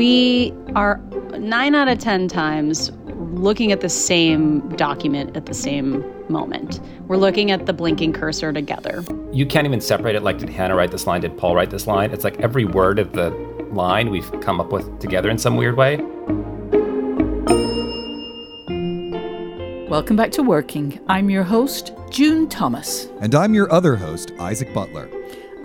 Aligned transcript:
We 0.00 0.54
are 0.76 0.96
nine 1.38 1.74
out 1.74 1.86
of 1.86 1.98
10 1.98 2.26
times 2.28 2.90
looking 3.34 3.70
at 3.70 3.82
the 3.82 3.90
same 3.90 4.66
document 4.76 5.36
at 5.36 5.44
the 5.44 5.52
same 5.52 6.02
moment. 6.30 6.80
We're 7.06 7.18
looking 7.18 7.50
at 7.50 7.66
the 7.66 7.74
blinking 7.74 8.14
cursor 8.14 8.50
together. 8.50 9.04
You 9.30 9.44
can't 9.44 9.66
even 9.66 9.82
separate 9.82 10.14
it 10.14 10.22
like, 10.22 10.38
did 10.38 10.48
Hannah 10.48 10.74
write 10.74 10.90
this 10.90 11.06
line? 11.06 11.20
Did 11.20 11.36
Paul 11.36 11.54
write 11.54 11.68
this 11.68 11.86
line? 11.86 12.12
It's 12.12 12.24
like 12.24 12.40
every 12.40 12.64
word 12.64 12.98
of 12.98 13.12
the 13.12 13.28
line 13.72 14.08
we've 14.08 14.40
come 14.40 14.58
up 14.58 14.72
with 14.72 15.00
together 15.00 15.28
in 15.28 15.36
some 15.36 15.58
weird 15.58 15.76
way. 15.76 15.96
Welcome 19.90 20.16
back 20.16 20.30
to 20.30 20.42
Working. 20.42 20.98
I'm 21.08 21.28
your 21.28 21.44
host, 21.44 21.92
June 22.08 22.48
Thomas. 22.48 23.10
And 23.20 23.34
I'm 23.34 23.52
your 23.52 23.70
other 23.70 23.96
host, 23.96 24.32
Isaac 24.40 24.72
Butler. 24.72 25.10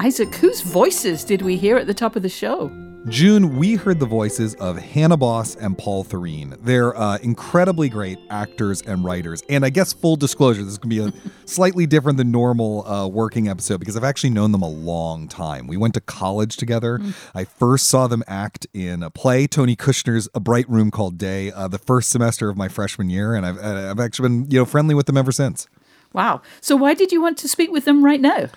Isaac, 0.01 0.35
whose 0.35 0.59
voices 0.59 1.23
did 1.23 1.41
we 1.41 1.55
hear 1.55 1.77
at 1.77 1.87
the 1.87 1.93
top 1.93 2.17
of 2.17 2.21
the 2.21 2.27
show? 2.27 2.69
June, 3.07 3.57
we 3.57 3.75
heard 3.75 3.99
the 3.99 4.05
voices 4.07 4.55
of 4.55 4.79
Hannah 4.79 5.15
Boss 5.15 5.55
and 5.55 5.77
Paul 5.77 6.03
Thureen. 6.03 6.57
They're 6.63 6.97
uh, 6.97 7.19
incredibly 7.19 7.87
great 7.87 8.17
actors 8.31 8.81
and 8.81 9.03
writers. 9.05 9.43
And 9.47 9.63
I 9.63 9.69
guess 9.69 9.93
full 9.93 10.15
disclosure, 10.15 10.63
this 10.63 10.71
is 10.71 10.77
going 10.79 10.89
to 10.89 11.11
be 11.11 11.17
a 11.19 11.31
slightly 11.45 11.85
different 11.85 12.17
than 12.17 12.31
normal 12.31 12.87
uh, 12.87 13.07
working 13.07 13.47
episode 13.47 13.77
because 13.77 13.95
I've 13.95 14.03
actually 14.03 14.31
known 14.31 14.51
them 14.51 14.63
a 14.63 14.69
long 14.69 15.27
time. 15.27 15.67
We 15.67 15.77
went 15.77 15.93
to 15.93 16.01
college 16.01 16.57
together. 16.57 16.97
Mm. 16.97 17.13
I 17.35 17.43
first 17.43 17.87
saw 17.89 18.07
them 18.07 18.23
act 18.25 18.65
in 18.73 19.03
a 19.03 19.11
play, 19.11 19.45
Tony 19.45 19.75
Kushner's 19.75 20.27
A 20.33 20.39
Bright 20.39 20.67
Room 20.67 20.89
Called 20.89 21.19
Day, 21.19 21.51
uh, 21.51 21.67
the 21.67 21.77
first 21.77 22.09
semester 22.09 22.49
of 22.49 22.57
my 22.57 22.69
freshman 22.69 23.11
year, 23.11 23.35
and 23.35 23.45
I've 23.45 23.63
I've 23.63 23.99
actually 23.99 24.29
been 24.29 24.51
you 24.51 24.59
know 24.59 24.65
friendly 24.65 24.95
with 24.95 25.05
them 25.05 25.15
ever 25.15 25.31
since. 25.31 25.67
Wow. 26.11 26.41
So 26.59 26.75
why 26.75 26.95
did 26.95 27.11
you 27.11 27.21
want 27.21 27.37
to 27.39 27.47
speak 27.47 27.71
with 27.71 27.85
them 27.85 28.03
right 28.03 28.21
now? 28.21 28.47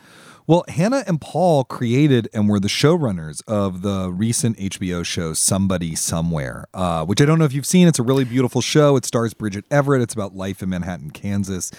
Well, 0.49 0.65
Hannah 0.67 1.05
and 1.07 1.21
Paul 1.21 1.63
created 1.63 2.27
and 2.33 2.49
were 2.49 2.59
the 2.59 2.69
showrunners 2.69 3.43
of 3.47 3.83
the 3.83 4.11
recent 4.11 4.57
HBO 4.57 5.05
show 5.05 5.35
Somebody 5.35 5.95
Somewhere, 5.95 6.65
uh, 6.73 7.05
which 7.05 7.21
I 7.21 7.27
don't 7.27 7.39
know 7.39 7.45
if 7.45 7.53
you've 7.53 7.67
seen. 7.67 7.87
It's 7.87 7.99
a 7.99 8.03
really 8.03 8.25
beautiful 8.25 8.63
show. 8.63 8.97
It 8.97 9.05
stars 9.05 9.35
Bridget 9.35 9.67
Everett. 9.71 10.01
It's 10.01 10.15
about 10.15 10.35
life 10.35 10.63
in 10.63 10.71
Manhattan, 10.71 11.11
Kansas. 11.11 11.71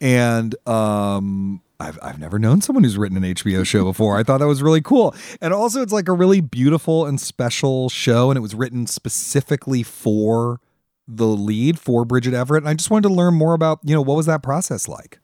And 0.00 0.54
um, 0.68 1.62
I've, 1.80 1.98
I've 2.00 2.20
never 2.20 2.38
known 2.38 2.60
someone 2.60 2.84
who's 2.84 2.96
written 2.96 3.16
an 3.16 3.24
HBO 3.24 3.66
show 3.66 3.82
before. 3.82 4.16
I 4.16 4.22
thought 4.22 4.38
that 4.38 4.46
was 4.46 4.62
really 4.62 4.82
cool. 4.82 5.16
And 5.40 5.52
also, 5.52 5.82
it's 5.82 5.92
like 5.92 6.06
a 6.06 6.12
really 6.12 6.40
beautiful 6.40 7.06
and 7.06 7.20
special 7.20 7.88
show. 7.88 8.30
And 8.30 8.38
it 8.38 8.40
was 8.40 8.54
written 8.54 8.86
specifically 8.86 9.82
for 9.82 10.60
the 11.08 11.26
lead, 11.26 11.76
for 11.80 12.04
Bridget 12.04 12.34
Everett. 12.34 12.62
And 12.62 12.70
I 12.70 12.74
just 12.74 12.88
wanted 12.88 13.08
to 13.08 13.14
learn 13.14 13.34
more 13.34 13.54
about, 13.54 13.80
you 13.82 13.96
know, 13.96 14.02
what 14.02 14.16
was 14.16 14.26
that 14.26 14.44
process 14.44 14.86
like? 14.86 15.18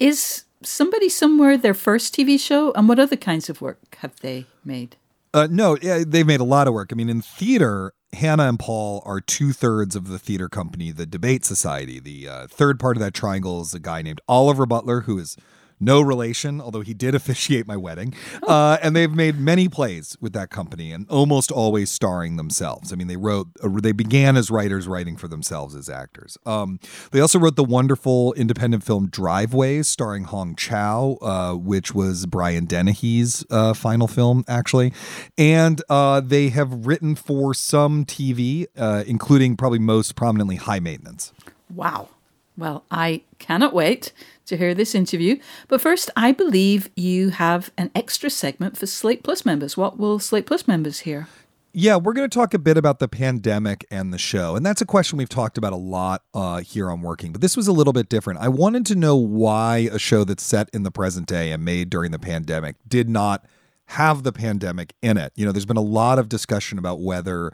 Is 0.00 0.46
Somebody 0.62 1.08
Somewhere 1.08 1.56
their 1.56 1.74
first 1.74 2.14
TV 2.14 2.38
show? 2.38 2.72
And 2.72 2.88
what 2.88 2.98
other 2.98 3.16
kinds 3.16 3.48
of 3.48 3.60
work 3.60 3.96
have 4.00 4.20
they 4.20 4.46
made? 4.64 4.96
Uh, 5.32 5.48
no, 5.50 5.76
yeah, 5.80 6.02
they've 6.06 6.26
made 6.26 6.40
a 6.40 6.44
lot 6.44 6.68
of 6.68 6.74
work. 6.74 6.90
I 6.92 6.96
mean, 6.96 7.08
in 7.08 7.22
theater, 7.22 7.92
Hannah 8.12 8.48
and 8.48 8.58
Paul 8.58 9.02
are 9.06 9.20
two 9.20 9.52
thirds 9.52 9.94
of 9.94 10.08
the 10.08 10.18
theater 10.18 10.48
company, 10.48 10.90
the 10.90 11.06
Debate 11.06 11.44
Society. 11.44 12.00
The 12.00 12.28
uh, 12.28 12.46
third 12.48 12.80
part 12.80 12.96
of 12.96 13.00
that 13.00 13.14
triangle 13.14 13.60
is 13.60 13.72
a 13.72 13.80
guy 13.80 14.02
named 14.02 14.20
Oliver 14.28 14.66
Butler, 14.66 15.02
who 15.02 15.18
is 15.18 15.36
no 15.80 16.00
relation, 16.00 16.60
although 16.60 16.82
he 16.82 16.94
did 16.94 17.14
officiate 17.20 17.66
my 17.66 17.76
wedding. 17.76 18.14
Uh, 18.42 18.78
and 18.82 18.94
they've 18.94 19.12
made 19.12 19.38
many 19.38 19.68
plays 19.68 20.16
with 20.20 20.32
that 20.34 20.50
company 20.50 20.92
and 20.92 21.08
almost 21.08 21.50
always 21.50 21.90
starring 21.90 22.36
themselves. 22.36 22.92
I 22.92 22.96
mean, 22.96 23.08
they 23.08 23.16
wrote, 23.16 23.48
uh, 23.62 23.68
they 23.80 23.92
began 23.92 24.36
as 24.36 24.50
writers 24.50 24.86
writing 24.86 25.16
for 25.16 25.28
themselves 25.28 25.74
as 25.74 25.88
actors. 25.88 26.36
Um, 26.44 26.78
they 27.10 27.20
also 27.20 27.38
wrote 27.38 27.56
the 27.56 27.64
wonderful 27.64 28.32
independent 28.34 28.84
film 28.84 29.08
Driveways 29.08 29.88
starring 29.88 30.24
Hong 30.24 30.54
Chau, 30.56 31.18
uh, 31.22 31.54
which 31.54 31.94
was 31.94 32.26
Brian 32.26 32.66
Dennehy's 32.66 33.44
uh, 33.50 33.74
final 33.74 34.06
film, 34.06 34.44
actually. 34.46 34.92
And 35.38 35.82
uh, 35.88 36.20
they 36.20 36.50
have 36.50 36.86
written 36.86 37.14
for 37.14 37.54
some 37.54 38.04
TV, 38.04 38.66
uh, 38.76 39.04
including 39.06 39.56
probably 39.56 39.78
most 39.78 40.16
prominently 40.16 40.56
High 40.56 40.80
Maintenance. 40.80 41.32
Wow. 41.74 42.08
Well, 42.56 42.84
I 42.90 43.22
cannot 43.38 43.72
wait 43.72 44.12
to 44.50 44.56
hear 44.56 44.74
this 44.74 44.94
interview. 44.94 45.38
But 45.68 45.80
first, 45.80 46.10
I 46.16 46.32
believe 46.32 46.90
you 46.94 47.30
have 47.30 47.70
an 47.78 47.90
extra 47.94 48.28
segment 48.28 48.76
for 48.76 48.86
Slate 48.86 49.22
Plus 49.22 49.46
members. 49.46 49.76
What 49.76 49.98
will 49.98 50.18
Slate 50.18 50.46
Plus 50.46 50.68
members 50.68 51.00
hear? 51.00 51.26
Yeah, 51.72 51.96
we're 51.96 52.14
going 52.14 52.28
to 52.28 52.34
talk 52.34 52.52
a 52.52 52.58
bit 52.58 52.76
about 52.76 52.98
the 52.98 53.06
pandemic 53.06 53.86
and 53.92 54.12
the 54.12 54.18
show. 54.18 54.56
And 54.56 54.66
that's 54.66 54.80
a 54.80 54.86
question 54.86 55.18
we've 55.18 55.28
talked 55.28 55.56
about 55.56 55.72
a 55.72 55.76
lot 55.76 56.24
uh, 56.34 56.58
here 56.60 56.90
on 56.90 57.00
Working, 57.00 57.30
but 57.30 57.40
this 57.40 57.56
was 57.56 57.68
a 57.68 57.72
little 57.72 57.92
bit 57.92 58.08
different. 58.08 58.40
I 58.40 58.48
wanted 58.48 58.84
to 58.86 58.96
know 58.96 59.14
why 59.14 59.88
a 59.92 59.98
show 59.98 60.24
that's 60.24 60.42
set 60.42 60.68
in 60.72 60.82
the 60.82 60.90
present 60.90 61.28
day 61.28 61.52
and 61.52 61.64
made 61.64 61.88
during 61.88 62.10
the 62.10 62.18
pandemic 62.18 62.74
did 62.88 63.08
not 63.08 63.46
have 63.86 64.24
the 64.24 64.32
pandemic 64.32 64.94
in 65.00 65.16
it. 65.16 65.32
You 65.36 65.46
know, 65.46 65.52
there's 65.52 65.66
been 65.66 65.76
a 65.76 65.80
lot 65.80 66.18
of 66.18 66.28
discussion 66.28 66.76
about 66.76 67.00
whether 67.00 67.52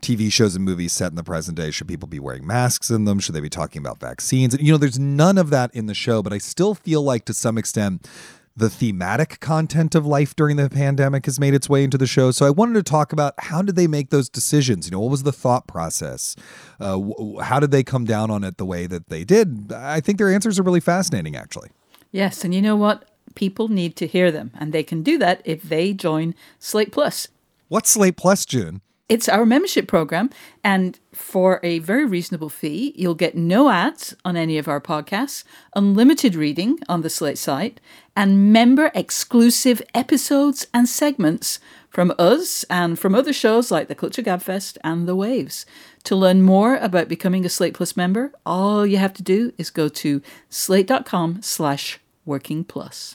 TV 0.00 0.32
shows 0.32 0.56
and 0.56 0.64
movies 0.64 0.92
set 0.92 1.10
in 1.10 1.16
the 1.16 1.24
present 1.24 1.56
day 1.56 1.70
should 1.70 1.88
people 1.88 2.08
be 2.08 2.18
wearing 2.18 2.46
masks 2.46 2.90
in 2.90 3.04
them? 3.04 3.18
Should 3.18 3.34
they 3.34 3.40
be 3.40 3.48
talking 3.48 3.80
about 3.80 4.00
vaccines? 4.00 4.54
And, 4.54 4.62
you 4.62 4.72
know, 4.72 4.78
there's 4.78 4.98
none 4.98 5.38
of 5.38 5.50
that 5.50 5.74
in 5.74 5.86
the 5.86 5.94
show, 5.94 6.22
but 6.22 6.32
I 6.32 6.38
still 6.38 6.74
feel 6.74 7.02
like 7.02 7.24
to 7.26 7.34
some 7.34 7.58
extent 7.58 8.08
the 8.56 8.70
thematic 8.70 9.38
content 9.40 9.94
of 9.94 10.06
life 10.06 10.34
during 10.34 10.56
the 10.56 10.70
pandemic 10.70 11.26
has 11.26 11.38
made 11.38 11.52
its 11.52 11.68
way 11.68 11.84
into 11.84 11.98
the 11.98 12.06
show. 12.06 12.30
So 12.30 12.46
I 12.46 12.50
wanted 12.50 12.74
to 12.74 12.82
talk 12.82 13.12
about 13.12 13.34
how 13.38 13.60
did 13.60 13.76
they 13.76 13.86
make 13.86 14.08
those 14.08 14.30
decisions? 14.30 14.86
You 14.86 14.92
know, 14.92 15.00
what 15.00 15.10
was 15.10 15.24
the 15.24 15.32
thought 15.32 15.66
process? 15.66 16.34
Uh, 16.80 16.98
how 17.42 17.60
did 17.60 17.70
they 17.70 17.84
come 17.84 18.06
down 18.06 18.30
on 18.30 18.44
it 18.44 18.56
the 18.56 18.64
way 18.64 18.86
that 18.86 19.10
they 19.10 19.24
did? 19.24 19.72
I 19.72 20.00
think 20.00 20.16
their 20.16 20.32
answers 20.32 20.58
are 20.58 20.62
really 20.62 20.80
fascinating, 20.80 21.36
actually. 21.36 21.68
Yes, 22.12 22.44
and 22.44 22.54
you 22.54 22.62
know 22.62 22.76
what? 22.76 23.10
People 23.34 23.68
need 23.68 23.94
to 23.96 24.06
hear 24.06 24.32
them, 24.32 24.50
and 24.58 24.72
they 24.72 24.82
can 24.82 25.02
do 25.02 25.18
that 25.18 25.42
if 25.44 25.62
they 25.62 25.92
join 25.92 26.34
Slate 26.58 26.92
Plus. 26.92 27.28
What's 27.68 27.90
Slate 27.90 28.16
Plus, 28.16 28.46
June? 28.46 28.80
It's 29.08 29.28
our 29.28 29.46
membership 29.46 29.86
program, 29.86 30.30
and 30.64 30.98
for 31.12 31.60
a 31.62 31.78
very 31.78 32.04
reasonable 32.04 32.48
fee, 32.48 32.92
you'll 32.96 33.14
get 33.14 33.36
no 33.36 33.70
ads 33.70 34.16
on 34.24 34.36
any 34.36 34.58
of 34.58 34.66
our 34.66 34.80
podcasts, 34.80 35.44
unlimited 35.76 36.34
reading 36.34 36.80
on 36.88 37.02
the 37.02 37.10
Slate 37.10 37.38
site, 37.38 37.80
and 38.16 38.52
member 38.52 38.90
exclusive 38.96 39.80
episodes 39.94 40.66
and 40.74 40.88
segments 40.88 41.60
from 41.88 42.12
us 42.18 42.64
and 42.64 42.98
from 42.98 43.14
other 43.14 43.32
shows 43.32 43.70
like 43.70 43.86
the 43.86 43.94
Culture 43.94 44.22
Gabfest 44.22 44.76
and 44.82 45.06
The 45.06 45.14
Waves. 45.14 45.66
To 46.02 46.16
learn 46.16 46.42
more 46.42 46.74
about 46.74 47.06
becoming 47.06 47.46
a 47.46 47.48
Slate 47.48 47.74
Plus 47.74 47.96
member, 47.96 48.32
all 48.44 48.84
you 48.84 48.96
have 48.96 49.14
to 49.14 49.22
do 49.22 49.52
is 49.56 49.70
go 49.70 49.88
to 49.88 50.20
slate.com 50.50 51.42
slash 51.42 52.00
working 52.24 52.64
plus. 52.64 53.14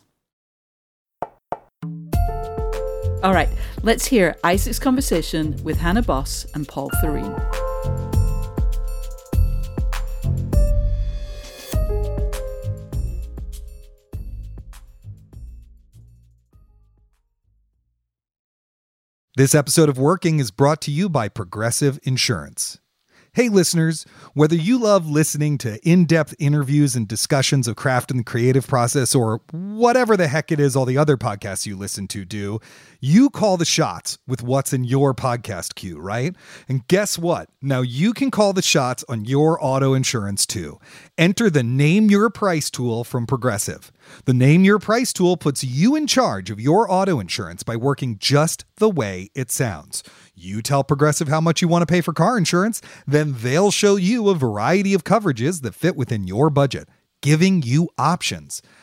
All 3.24 3.36
right, 3.36 3.50
let's 3.84 4.04
hear 4.06 4.36
Isaac's 4.44 4.80
conversation 4.80 5.56
with 5.64 5.78
Hannah 5.78 6.02
Boss 6.02 6.48
and 6.56 6.68
Paul 6.68 6.90
Thureen. 7.04 7.38
This 19.36 19.54
episode 19.54 19.88
of 19.88 20.00
Working 20.00 20.40
is 20.40 20.50
brought 20.50 20.82
to 20.82 20.92
you 20.92 21.08
by 21.08 21.30
Progressive 21.30 22.00
Insurance. 22.04 22.80
Hey, 23.34 23.48
listeners, 23.48 24.06
whether 24.34 24.58
you 24.58 24.78
love 24.78 25.10
listening 25.10 25.58
to 25.60 25.80
in 25.90 26.04
depth 26.04 26.36
interviews 26.38 26.98
and 26.98 27.08
discussions 27.08 27.66
of 27.66 27.78
craft 27.78 28.12
and 28.12 28.20
the 28.20 28.24
creative 28.26 28.68
process, 28.68 29.16
or 29.16 29.40
whatever 29.54 30.18
the 30.18 30.28
heck 30.28 30.52
it 30.52 30.60
is 30.60 30.76
all 30.76 30.84
the 30.84 30.98
other 30.98 31.16
podcasts 31.16 31.66
you 31.66 31.78
listen 31.78 32.10
to 32.10 32.26
do, 32.26 32.60
you 33.00 33.30
call 33.30 33.56
the 33.56 33.64
shots 33.64 34.18
with 34.28 34.44
what's 34.44 34.74
in 34.74 34.84
your 34.84 35.14
podcast 35.14 35.76
queue, 35.76 35.98
right? 35.98 36.36
And 36.68 36.86
guess 36.90 37.18
what? 37.18 37.48
Now 37.62 37.80
you 37.80 38.14
can 38.14 38.32
call 38.32 38.52
the 38.52 38.62
shots 38.62 39.06
on 39.08 39.24
your 39.24 39.58
auto 39.64 39.94
insurance 39.94 40.46
too. 40.46 40.78
Enter 41.18 41.50
the 41.50 41.64
Name 41.64 42.12
Your 42.12 42.30
Price 42.30 42.70
tool 42.70 43.06
from 43.06 43.26
Progressive. 43.26 43.94
The 44.26 44.34
Name 44.34 44.64
Your 44.64 44.80
Price 44.80 45.14
tool 45.14 45.38
puts 45.38 45.64
you 45.64 45.96
in 45.96 46.08
charge 46.08 46.50
of 46.50 46.60
your 46.60 46.92
auto 46.92 47.20
insurance 47.20 47.64
by 47.64 47.76
working 47.76 48.18
just 48.20 48.66
the 48.78 48.90
way 48.90 49.30
it 49.36 49.52
sounds 49.52 50.04
You 50.36 50.62
tell 50.62 50.84
Progressive 50.84 51.28
how 51.28 51.42
much 51.42 51.62
you 51.62 51.68
want 51.68 51.82
to 51.82 51.92
pay 51.92 52.02
for 52.02 52.14
car 52.14 52.38
insurance, 52.38 52.82
then 53.08 53.36
they'll 53.38 53.72
show 53.72 53.96
you 53.96 54.30
a 54.30 54.36
variety 54.36 54.94
of 54.94 55.04
coverages 55.04 55.62
that 55.62 55.76
fit 55.76 55.96
within 55.96 56.28
your 56.28 56.50
budget, 56.50 56.90
giving 57.22 57.62
you 57.62 57.90
options. 57.98 58.62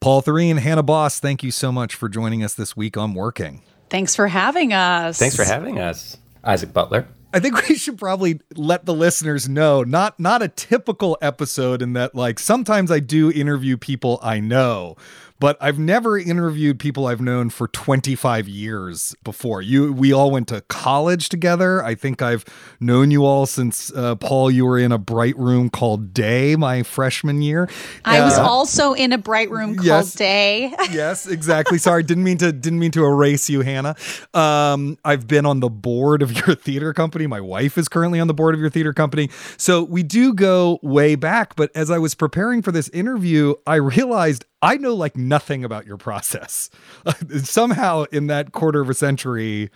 Paul 0.00 0.22
Thureen, 0.22 0.60
Hannah 0.60 0.84
Boss, 0.84 1.18
thank 1.18 1.42
you 1.42 1.50
so 1.50 1.72
much 1.72 1.96
for 1.96 2.08
joining 2.08 2.44
us 2.44 2.54
this 2.54 2.76
week 2.76 2.96
on 2.96 3.14
Working. 3.14 3.62
Thanks 3.90 4.14
for 4.14 4.28
having 4.28 4.72
us. 4.72 5.18
Thanks 5.18 5.34
for 5.34 5.42
having 5.44 5.80
us, 5.80 6.16
Isaac 6.44 6.72
Butler. 6.72 7.08
I 7.34 7.40
think 7.40 7.68
we 7.68 7.74
should 7.74 7.98
probably 7.98 8.40
let 8.54 8.86
the 8.86 8.94
listeners 8.94 9.48
know 9.48 9.82
not 9.82 10.18
not 10.20 10.40
a 10.40 10.48
typical 10.48 11.18
episode 11.20 11.82
in 11.82 11.94
that 11.94 12.14
like 12.14 12.38
sometimes 12.38 12.92
I 12.92 13.00
do 13.00 13.30
interview 13.32 13.76
people 13.76 14.20
I 14.22 14.38
know, 14.38 14.96
but 15.40 15.56
I've 15.60 15.78
never 15.78 16.18
interviewed 16.18 16.78
people 16.78 17.06
I've 17.06 17.20
known 17.20 17.50
for 17.50 17.68
25 17.68 18.48
years 18.48 19.14
before. 19.22 19.62
You, 19.62 19.92
we 19.92 20.12
all 20.12 20.30
went 20.30 20.48
to 20.48 20.62
college 20.62 21.28
together. 21.28 21.84
I 21.84 21.94
think 21.94 22.22
I've 22.22 22.44
known 22.80 23.10
you 23.10 23.24
all 23.24 23.46
since 23.46 23.92
uh, 23.94 24.16
Paul. 24.16 24.50
You 24.50 24.66
were 24.66 24.78
in 24.78 24.90
a 24.90 24.98
bright 24.98 25.38
room 25.38 25.70
called 25.70 26.12
Day 26.12 26.56
my 26.56 26.82
freshman 26.82 27.42
year. 27.42 27.68
I 28.04 28.18
uh, 28.18 28.24
was 28.24 28.38
also 28.38 28.94
in 28.94 29.12
a 29.12 29.18
bright 29.18 29.50
room 29.50 29.76
called 29.76 29.86
yes, 29.86 30.14
Day. 30.14 30.74
yes, 30.90 31.26
exactly. 31.26 31.78
Sorry, 31.78 32.02
didn't 32.02 32.24
mean 32.24 32.38
to 32.38 32.52
didn't 32.52 32.78
mean 32.78 32.92
to 32.92 33.04
erase 33.04 33.48
you, 33.48 33.60
Hannah. 33.60 33.96
Um, 34.34 34.98
I've 35.04 35.26
been 35.28 35.46
on 35.46 35.60
the 35.60 35.70
board 35.70 36.22
of 36.22 36.32
your 36.32 36.56
theater 36.56 36.92
company. 36.92 37.26
My 37.26 37.40
wife 37.40 37.78
is 37.78 37.88
currently 37.88 38.18
on 38.20 38.26
the 38.26 38.34
board 38.34 38.54
of 38.54 38.60
your 38.60 38.70
theater 38.70 38.92
company. 38.92 39.30
So 39.56 39.82
we 39.84 40.02
do 40.02 40.34
go 40.34 40.78
way 40.82 41.14
back. 41.14 41.54
But 41.56 41.70
as 41.74 41.90
I 41.90 41.98
was 41.98 42.14
preparing 42.14 42.62
for 42.62 42.72
this 42.72 42.88
interview, 42.90 43.54
I 43.66 43.76
realized 43.76 44.44
I 44.60 44.76
know 44.76 44.94
like 44.94 45.16
nothing 45.28 45.64
about 45.64 45.86
your 45.86 45.96
process. 45.96 46.70
Somehow 47.42 48.04
in 48.12 48.26
that 48.28 48.52
quarter 48.52 48.80
of 48.80 48.90
a 48.90 48.94
century, 48.94 49.70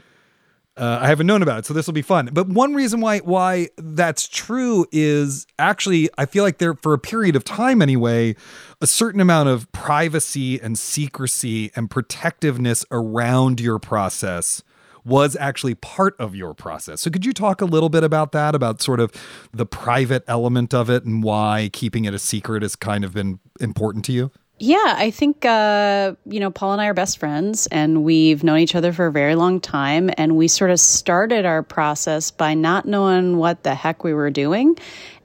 uh, 0.77 1.01
I 1.03 1.09
haven't 1.09 1.27
known 1.27 1.43
about 1.43 1.61
it, 1.61 1.67
so 1.67 1.75
this 1.75 1.87
will 1.87 1.93
be 1.93 2.03
fun. 2.03 2.31
But 2.33 2.49
one 2.49 2.75
reason 2.75 3.01
why 3.01 3.19
why 3.19 3.69
that's 3.77 4.27
true 4.27 4.87
is 4.91 5.47
actually 5.59 6.09
I 6.17 6.25
feel 6.25 6.45
like 6.45 6.59
there 6.59 6.75
for 6.75 6.95
a 6.95 6.99
period 6.99 7.37
of 7.37 7.45
time 7.45 7.83
anyway, 7.83 8.37
a 8.81 8.87
certain 8.87 9.21
amount 9.21 9.51
of 9.51 9.71
privacy 9.73 10.59
and 10.61 10.79
secrecy 10.79 11.71
and 11.77 11.91
protectiveness 11.91 12.87
around 12.91 13.61
your 13.61 13.79
process 13.79 14.63
was 15.05 15.37
actually 15.37 15.75
part 15.75 16.15
of 16.19 16.35
your 16.35 16.55
process. 16.55 17.01
So 17.01 17.11
could 17.11 17.27
you 17.27 17.33
talk 17.33 17.61
a 17.61 17.65
little 17.65 17.89
bit 17.89 18.05
about 18.05 18.33
that, 18.33 18.55
about 18.55 18.81
sort 18.81 19.01
of 19.01 19.13
the 19.53 19.67
private 19.67 20.23
element 20.29 20.73
of 20.73 20.89
it 20.89 21.05
and 21.05 21.23
why 21.23 21.71
keeping 21.73 22.05
it 22.05 22.15
a 22.15 22.19
secret 22.19 22.63
has 22.63 22.77
kind 22.77 23.05
of 23.05 23.13
been 23.15 23.41
important 23.61 24.05
to 24.07 24.13
you? 24.13 24.31
Yeah, 24.65 24.95
I 24.97 25.11
think, 25.11 25.45
uh, 25.45 26.15
you 26.25 26.39
know, 26.39 26.53
Paul 26.53 26.71
and 26.71 26.81
I 26.81 26.87
are 26.87 26.95
best 26.95 27.19
friends 27.19 27.67
and 27.73 28.05
we've 28.05 28.45
known 28.45 28.61
each 28.61 28.77
other 28.77 28.93
for 28.93 29.07
a 29.07 29.11
very 29.11 29.35
long 29.35 29.59
time. 29.59 30.09
And 30.17 30.37
we 30.37 30.47
sort 30.47 30.71
of 30.71 30.79
started 30.79 31.45
our 31.45 31.65
process 31.65 32.31
by 32.31 32.55
not 32.55 32.87
knowing 32.87 33.39
what 33.39 33.65
the 33.65 33.75
heck 33.75 34.05
we 34.05 34.15
were 34.15 34.31
doing. 34.31 34.79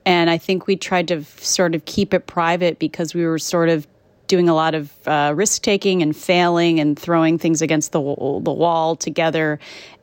And 0.08 0.32
I 0.32 0.40
think 0.40 0.66
we 0.66 0.76
tried 0.76 1.08
to 1.10 1.24
sort 1.24 1.76
of 1.76 1.86
keep 1.86 2.16
it 2.16 2.26
private 2.26 2.80
because 2.80 3.14
we 3.14 3.28
were 3.28 3.38
sort 3.38 3.70
of 3.70 3.86
doing 4.26 4.50
a 4.50 4.56
lot 4.56 4.74
of 4.74 4.92
uh, 5.08 5.34
risk 5.36 5.62
taking 5.62 6.02
and 6.02 6.18
failing 6.18 6.80
and 6.80 6.98
throwing 6.98 7.38
things 7.38 7.62
against 7.62 7.92
the, 7.92 8.00
the 8.00 8.52
wall 8.52 8.96
together. 8.96 9.60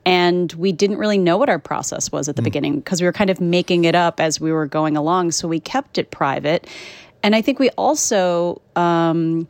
And 0.07 0.53
we 0.53 0.71
didn't 0.71 0.99
really 0.99 1.19
know 1.19 1.39
what 1.39 1.49
our 1.49 1.59
process 1.59 2.13
was 2.13 2.29
at 2.29 2.37
the 2.37 2.43
mm. 2.43 2.45
beginning 2.45 2.77
because 2.77 3.01
we 3.01 3.07
were 3.07 3.13
kind 3.13 3.31
of 3.31 3.41
making 3.41 3.85
it 3.85 3.97
up 3.97 4.21
as 4.21 4.41
we 4.41 4.53
were 4.53 4.67
going 4.67 4.97
along. 4.97 5.33
So 5.33 5.49
we 5.49 5.59
kept 5.59 5.99
it 5.99 6.13
private. 6.13 6.69
And 7.25 7.35
I 7.35 7.41
think 7.41 7.59
we 7.59 7.71
also 7.71 8.61
um, 8.77 9.49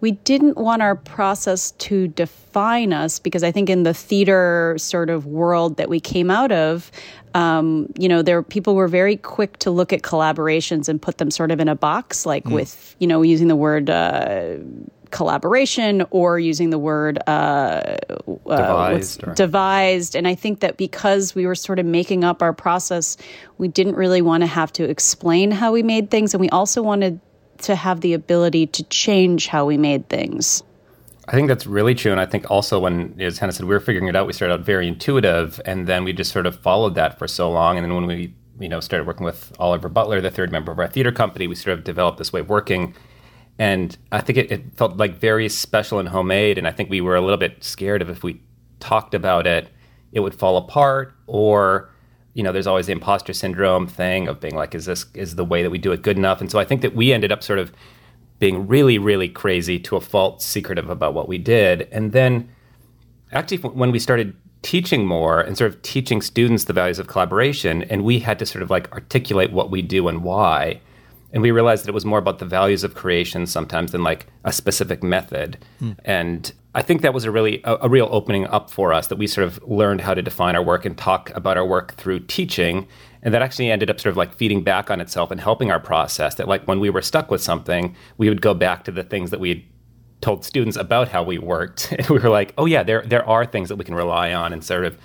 we 0.00 0.10
didn't 0.10 0.56
want 0.56 0.82
our 0.82 0.96
process 0.96 1.70
to 1.72 2.08
define 2.08 2.92
us 2.92 3.20
because 3.20 3.44
I 3.44 3.52
think 3.52 3.70
in 3.70 3.84
the 3.84 3.94
theater 3.94 4.74
sort 4.76 5.08
of 5.08 5.24
world 5.24 5.76
that 5.76 5.88
we 5.88 6.00
came 6.00 6.32
out 6.32 6.50
of, 6.50 6.90
um, 7.34 7.92
you 7.96 8.08
know, 8.08 8.22
there 8.22 8.42
people 8.42 8.74
were 8.74 8.88
very 8.88 9.16
quick 9.16 9.58
to 9.60 9.70
look 9.70 9.92
at 9.92 10.02
collaborations 10.02 10.88
and 10.88 11.00
put 11.00 11.18
them 11.18 11.30
sort 11.30 11.52
of 11.52 11.60
in 11.60 11.68
a 11.68 11.76
box, 11.76 12.26
like 12.26 12.44
mm. 12.44 12.54
with 12.54 12.96
you 12.98 13.06
know 13.06 13.22
using 13.22 13.46
the 13.46 13.56
word. 13.56 13.88
Uh, 13.88 14.56
collaboration 15.10 16.04
or 16.10 16.38
using 16.38 16.70
the 16.70 16.78
word 16.78 17.18
uh, 17.28 17.96
devised, 18.48 19.24
uh, 19.26 19.34
devised. 19.34 20.14
And 20.14 20.26
I 20.26 20.34
think 20.34 20.60
that 20.60 20.76
because 20.76 21.34
we 21.34 21.46
were 21.46 21.54
sort 21.54 21.78
of 21.78 21.86
making 21.86 22.24
up 22.24 22.42
our 22.42 22.52
process, 22.52 23.16
we 23.58 23.68
didn't 23.68 23.96
really 23.96 24.22
want 24.22 24.42
to 24.42 24.46
have 24.46 24.72
to 24.74 24.84
explain 24.84 25.50
how 25.50 25.72
we 25.72 25.82
made 25.82 26.10
things. 26.10 26.34
And 26.34 26.40
we 26.40 26.48
also 26.50 26.82
wanted 26.82 27.20
to 27.58 27.74
have 27.74 28.00
the 28.00 28.14
ability 28.14 28.66
to 28.68 28.84
change 28.84 29.46
how 29.46 29.66
we 29.66 29.76
made 29.76 30.08
things. 30.08 30.62
I 31.28 31.32
think 31.32 31.48
that's 31.48 31.66
really 31.66 31.94
true. 31.94 32.10
And 32.10 32.20
I 32.20 32.26
think 32.26 32.50
also 32.50 32.80
when, 32.80 33.14
as 33.20 33.38
Hannah 33.38 33.52
said, 33.52 33.66
we 33.66 33.74
were 33.74 33.80
figuring 33.80 34.08
it 34.08 34.16
out, 34.16 34.26
we 34.26 34.32
started 34.32 34.54
out 34.54 34.60
very 34.60 34.88
intuitive. 34.88 35.60
And 35.64 35.86
then 35.86 36.04
we 36.04 36.12
just 36.12 36.32
sort 36.32 36.46
of 36.46 36.58
followed 36.58 36.94
that 36.96 37.18
for 37.18 37.28
so 37.28 37.50
long. 37.50 37.76
And 37.76 37.84
then 37.84 37.94
when 37.94 38.06
we 38.06 38.34
you 38.60 38.68
know, 38.68 38.78
started 38.78 39.06
working 39.06 39.24
with 39.24 39.52
Oliver 39.58 39.88
Butler, 39.88 40.20
the 40.20 40.30
third 40.30 40.52
member 40.52 40.70
of 40.70 40.78
our 40.78 40.86
theater 40.86 41.10
company, 41.10 41.46
we 41.46 41.54
sort 41.54 41.76
of 41.76 41.82
developed 41.82 42.18
this 42.18 42.32
way 42.32 42.40
of 42.40 42.48
working 42.48 42.94
and 43.60 43.94
I 44.10 44.22
think 44.22 44.38
it, 44.38 44.50
it, 44.50 44.74
felt 44.74 44.96
like 44.96 45.20
very 45.20 45.46
special 45.50 45.98
and 45.98 46.08
homemade. 46.08 46.56
And 46.56 46.66
I 46.66 46.70
think 46.70 46.88
we 46.88 47.02
were 47.02 47.14
a 47.14 47.20
little 47.20 47.36
bit 47.36 47.62
scared 47.62 48.00
of 48.00 48.08
if 48.08 48.22
we 48.22 48.40
talked 48.80 49.12
about 49.12 49.46
it, 49.46 49.68
it 50.12 50.20
would 50.20 50.34
fall 50.34 50.56
apart. 50.56 51.12
Or, 51.26 51.90
you 52.32 52.42
know, 52.42 52.52
there's 52.52 52.66
always 52.66 52.86
the 52.86 52.92
imposter 52.92 53.34
syndrome 53.34 53.86
thing 53.86 54.28
of 54.28 54.40
being 54.40 54.54
like, 54.54 54.74
is 54.74 54.86
this 54.86 55.04
is 55.12 55.34
the 55.34 55.44
way 55.44 55.62
that 55.62 55.68
we 55.68 55.76
do 55.76 55.92
it 55.92 56.00
good 56.00 56.16
enough? 56.16 56.40
And 56.40 56.50
so 56.50 56.58
I 56.58 56.64
think 56.64 56.80
that 56.80 56.96
we 56.96 57.12
ended 57.12 57.30
up 57.30 57.42
sort 57.42 57.58
of 57.58 57.70
being 58.38 58.66
really, 58.66 58.96
really 58.96 59.28
crazy 59.28 59.78
to 59.80 59.94
a 59.94 60.00
fault, 60.00 60.40
secretive 60.40 60.88
about 60.88 61.12
what 61.12 61.28
we 61.28 61.36
did. 61.36 61.86
And 61.92 62.12
then 62.12 62.48
actually, 63.30 63.58
when 63.58 63.90
we 63.90 63.98
started 63.98 64.34
teaching 64.62 65.04
more 65.04 65.38
and 65.38 65.58
sort 65.58 65.70
of 65.70 65.82
teaching 65.82 66.22
students 66.22 66.64
the 66.64 66.72
values 66.72 66.98
of 66.98 67.08
collaboration, 67.08 67.82
and 67.90 68.04
we 68.04 68.20
had 68.20 68.38
to 68.38 68.46
sort 68.46 68.62
of 68.62 68.70
like 68.70 68.90
articulate 68.90 69.52
what 69.52 69.70
we 69.70 69.82
do 69.82 70.08
and 70.08 70.24
why 70.24 70.80
and 71.32 71.42
we 71.42 71.50
realized 71.50 71.84
that 71.84 71.88
it 71.88 71.94
was 71.94 72.04
more 72.04 72.18
about 72.18 72.38
the 72.38 72.44
values 72.44 72.84
of 72.84 72.94
creation 72.94 73.46
sometimes 73.46 73.92
than 73.92 74.02
like 74.02 74.26
a 74.44 74.52
specific 74.52 75.02
method. 75.02 75.58
Mm. 75.80 75.96
and 76.04 76.52
i 76.74 76.82
think 76.82 77.02
that 77.02 77.14
was 77.14 77.24
a 77.24 77.30
really 77.30 77.60
a, 77.64 77.76
a, 77.82 77.88
real 77.88 78.08
opening 78.12 78.46
up 78.46 78.70
for 78.70 78.92
us 78.92 79.08
that 79.08 79.16
we 79.16 79.26
sort 79.26 79.46
of 79.46 79.62
learned 79.64 80.00
how 80.00 80.14
to 80.14 80.22
define 80.22 80.54
our 80.54 80.62
work 80.62 80.84
and 80.84 80.96
talk 80.96 81.30
about 81.34 81.56
our 81.56 81.66
work 81.66 81.94
through 81.94 82.20
teaching. 82.20 82.86
And 83.22 83.34
that 83.34 83.42
actually 83.42 83.70
ended 83.70 83.90
up 83.90 84.00
sort 84.00 84.12
of 84.12 84.16
like 84.16 84.34
feeding 84.34 84.62
back 84.62 84.90
on 84.90 84.98
itself 84.98 85.30
and 85.30 85.38
helping 85.40 85.70
our 85.70 85.80
process 85.80 86.36
that 86.36 86.48
like 86.48 86.66
when 86.66 86.80
we 86.80 86.88
were 86.88 87.02
stuck 87.02 87.30
with 87.30 87.42
something 87.42 87.94
we 88.16 88.28
would 88.28 88.40
go 88.40 88.54
back 88.54 88.84
to 88.84 88.92
the 88.92 89.02
things 89.02 89.30
that 89.30 89.40
we 89.40 89.48
had 89.50 89.62
told 90.22 90.44
students 90.44 90.76
about 90.76 91.08
how 91.08 91.22
we 91.22 91.38
worked. 91.38 91.92
And 91.98 92.08
we 92.08 92.18
were 92.18 92.30
like 92.30 92.54
oh 92.56 92.66
yeah 92.66 92.82
there 92.82 93.02
there 93.02 93.28
are 93.28 93.44
things 93.44 93.68
that 93.68 93.76
we 93.76 93.84
can 93.84 93.94
rely 93.94 94.32
on 94.32 94.52
and 94.52 94.64
sort 94.64 94.84
of 94.84 94.96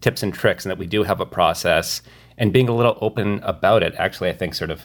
tips 0.00 0.22
and 0.22 0.34
tricks 0.34 0.64
and 0.64 0.70
that 0.70 0.78
we 0.78 0.86
do 0.86 1.04
have 1.04 1.20
a 1.20 1.26
process. 1.26 2.02
And 2.36 2.52
being 2.52 2.68
a 2.68 2.74
little 2.74 2.98
open 3.00 3.40
about 3.44 3.82
it 3.84 3.94
actually 3.96 4.28
i 4.28 4.32
think 4.32 4.54
sort 4.54 4.70
of 4.70 4.82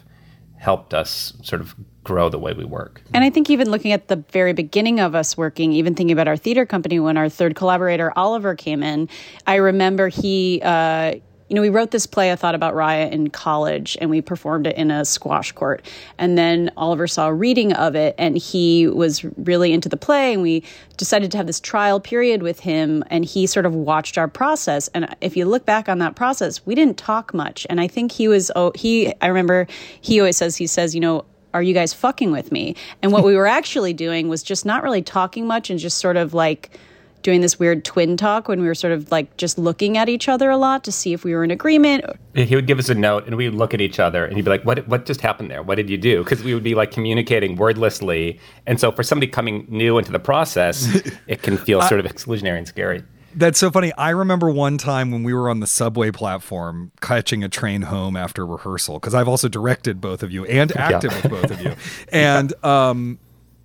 helped 0.59 0.93
us 0.93 1.33
sort 1.41 1.61
of 1.61 1.75
grow 2.03 2.29
the 2.29 2.39
way 2.39 2.53
we 2.53 2.65
work. 2.65 3.01
And 3.13 3.23
I 3.23 3.29
think 3.29 3.49
even 3.49 3.69
looking 3.69 3.91
at 3.91 4.07
the 4.07 4.17
very 4.31 4.53
beginning 4.53 4.99
of 4.99 5.15
us 5.15 5.37
working, 5.37 5.73
even 5.73 5.95
thinking 5.95 6.11
about 6.11 6.27
our 6.27 6.37
theater 6.37 6.65
company, 6.65 6.99
when 6.99 7.17
our 7.17 7.29
third 7.29 7.55
collaborator 7.55 8.11
Oliver 8.17 8.55
came 8.55 8.83
in, 8.83 9.09
I 9.47 9.55
remember 9.55 10.09
he 10.09 10.61
uh, 10.63 11.15
you 11.49 11.55
know, 11.55 11.61
we 11.61 11.69
wrote 11.69 11.91
this 11.91 12.05
play 12.05 12.31
I 12.31 12.35
thought 12.35 12.53
about 12.53 12.75
Raya 12.75 13.11
in 13.11 13.31
college 13.31 13.97
and 13.99 14.09
we 14.09 14.21
performed 14.21 14.67
it 14.67 14.77
in 14.77 14.91
a 14.91 15.03
squash 15.03 15.51
court. 15.51 15.83
And 16.19 16.37
then 16.37 16.71
Oliver 16.77 17.07
saw 17.07 17.27
a 17.27 17.33
reading 17.33 17.73
of 17.73 17.95
it 17.95 18.13
and 18.19 18.37
he 18.37 18.87
was 18.87 19.23
really 19.23 19.73
into 19.73 19.89
the 19.89 19.97
play 19.97 20.33
and 20.33 20.43
we 20.43 20.63
decided 20.97 21.31
to 21.31 21.37
have 21.37 21.47
this 21.47 21.59
trial 21.59 21.99
period 21.99 22.43
with 22.43 22.59
him 22.59 23.03
and 23.09 23.25
he 23.25 23.47
sort 23.47 23.65
of 23.65 23.73
watched 23.73 24.17
our 24.17 24.27
process. 24.27 24.89
And 24.89 25.15
if 25.21 25.35
you 25.35 25.45
look 25.45 25.65
back 25.65 25.89
on 25.89 25.97
that 25.99 26.15
process, 26.15 26.63
we 26.67 26.75
didn't 26.75 26.97
talk 26.97 27.33
much. 27.33 27.65
And 27.69 27.81
I 27.81 27.87
think 27.87 28.11
he 28.11 28.27
was, 28.27 28.51
oh, 28.55 28.71
he, 28.75 29.11
I 29.21 29.27
remember 29.27 29.65
he 30.01 30.19
always 30.19 30.37
says, 30.37 30.55
he 30.55 30.67
says, 30.67 30.93
you 30.93 31.01
know, 31.01 31.25
are 31.51 31.63
you 31.63 31.73
guys 31.73 31.93
fucking 31.93 32.31
with 32.31 32.51
me? 32.51 32.75
And 33.01 33.11
what 33.11 33.23
we 33.23 33.35
were 33.35 33.47
actually 33.47 33.93
doing 33.93 34.29
was 34.29 34.43
just 34.43 34.67
not 34.67 34.83
really 34.83 35.01
talking 35.01 35.47
much 35.47 35.71
and 35.71 35.79
just 35.79 35.97
sort 35.97 36.15
of 36.15 36.35
like, 36.35 36.77
doing 37.21 37.41
this 37.41 37.59
weird 37.59 37.83
twin 37.85 38.17
talk 38.17 38.47
when 38.47 38.61
we 38.61 38.67
were 38.67 38.75
sort 38.75 38.93
of 38.93 39.11
like 39.11 39.35
just 39.37 39.57
looking 39.57 39.97
at 39.97 40.09
each 40.09 40.29
other 40.29 40.49
a 40.49 40.57
lot 40.57 40.83
to 40.85 40.91
see 40.91 41.13
if 41.13 41.23
we 41.23 41.33
were 41.33 41.43
in 41.43 41.51
agreement. 41.51 42.05
He 42.33 42.55
would 42.55 42.67
give 42.67 42.79
us 42.79 42.89
a 42.89 42.95
note 42.95 43.25
and 43.25 43.35
we 43.35 43.49
would 43.49 43.57
look 43.57 43.73
at 43.73 43.81
each 43.81 43.99
other 43.99 44.25
and 44.25 44.35
he'd 44.35 44.45
be 44.45 44.51
like, 44.51 44.63
what, 44.63 44.87
what 44.87 45.05
just 45.05 45.21
happened 45.21 45.51
there? 45.51 45.61
What 45.61 45.75
did 45.75 45.89
you 45.89 45.97
do? 45.97 46.23
Because 46.23 46.43
we 46.43 46.53
would 46.53 46.63
be 46.63 46.75
like 46.75 46.91
communicating 46.91 47.55
wordlessly. 47.55 48.39
And 48.65 48.79
so 48.79 48.91
for 48.91 49.03
somebody 49.03 49.31
coming 49.31 49.65
new 49.69 49.97
into 49.97 50.11
the 50.11 50.19
process, 50.19 50.87
it 51.27 51.41
can 51.41 51.57
feel 51.57 51.81
sort 51.81 51.99
of 51.99 52.05
exclusionary 52.05 52.57
and 52.57 52.67
scary. 52.67 53.03
That's 53.35 53.59
so 53.59 53.69
funny. 53.69 53.93
I 53.93 54.09
remember 54.09 54.49
one 54.49 54.77
time 54.77 55.11
when 55.11 55.23
we 55.23 55.33
were 55.33 55.49
on 55.49 55.59
the 55.59 55.67
subway 55.67 56.11
platform 56.11 56.91
catching 56.99 57.43
a 57.43 57.49
train 57.49 57.83
home 57.83 58.15
after 58.15 58.45
rehearsal 58.45 58.95
because 58.95 59.13
I've 59.13 59.27
also 59.27 59.47
directed 59.47 60.01
both 60.01 60.23
of 60.23 60.31
you 60.31 60.45
and 60.45 60.75
acted 60.75 61.11
yeah. 61.11 61.21
with 61.21 61.31
both 61.31 61.51
of 61.51 61.61
you. 61.61 61.75
And 62.11 62.53
um, 62.65 63.19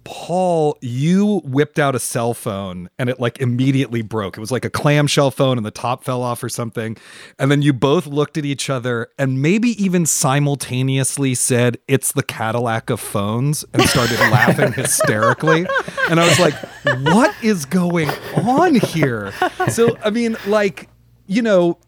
Paul, 0.04 0.76
you 0.80 1.40
whipped 1.44 1.78
out 1.78 1.94
a 1.94 1.98
cell 1.98 2.34
phone 2.34 2.90
and 2.98 3.08
it 3.08 3.18
like 3.18 3.40
immediately 3.40 4.02
broke. 4.02 4.36
It 4.36 4.40
was 4.40 4.52
like 4.52 4.64
a 4.64 4.70
clamshell 4.70 5.30
phone 5.30 5.56
and 5.56 5.66
the 5.66 5.70
top 5.70 6.04
fell 6.04 6.22
off 6.22 6.42
or 6.42 6.48
something. 6.48 6.96
And 7.38 7.50
then 7.50 7.62
you 7.62 7.72
both 7.72 8.06
looked 8.06 8.36
at 8.36 8.44
each 8.44 8.68
other 8.68 9.08
and 9.18 9.40
maybe 9.40 9.70
even 9.82 10.06
simultaneously 10.06 11.34
said, 11.34 11.78
It's 11.88 12.12
the 12.12 12.22
Cadillac 12.22 12.90
of 12.90 13.00
phones 13.00 13.64
and 13.72 13.82
started 13.84 14.18
laughing 14.30 14.72
hysterically. 14.72 15.66
And 16.10 16.20
I 16.20 16.28
was 16.28 16.38
like, 16.38 16.54
What 17.02 17.34
is 17.42 17.64
going 17.64 18.10
on 18.36 18.74
here? 18.74 19.32
So, 19.70 19.96
I 20.04 20.10
mean, 20.10 20.36
like, 20.46 20.88
you 21.26 21.40
know, 21.40 21.78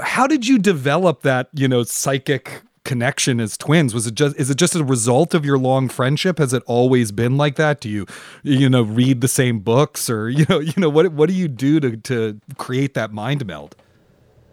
how 0.00 0.26
did 0.26 0.46
you 0.46 0.58
develop 0.58 1.22
that, 1.22 1.48
you 1.52 1.68
know, 1.68 1.82
psychic 1.82 2.62
connection 2.84 3.40
as 3.40 3.56
twins? 3.56 3.94
Was 3.94 4.06
it 4.06 4.14
just 4.14 4.36
is 4.36 4.50
it 4.50 4.56
just 4.56 4.74
a 4.74 4.84
result 4.84 5.34
of 5.34 5.44
your 5.44 5.58
long 5.58 5.88
friendship? 5.88 6.38
Has 6.38 6.52
it 6.52 6.62
always 6.66 7.12
been 7.12 7.36
like 7.36 7.56
that? 7.56 7.80
Do 7.80 7.88
you 7.88 8.06
you 8.42 8.68
know 8.68 8.82
read 8.82 9.20
the 9.20 9.28
same 9.28 9.60
books 9.60 10.10
or 10.10 10.28
you 10.30 10.46
know 10.48 10.58
you 10.58 10.74
know 10.76 10.90
what 10.90 11.12
what 11.12 11.28
do 11.28 11.34
you 11.34 11.48
do 11.48 11.80
to 11.80 11.96
to 11.96 12.40
create 12.58 12.94
that 12.94 13.12
mind 13.12 13.46
meld? 13.46 13.76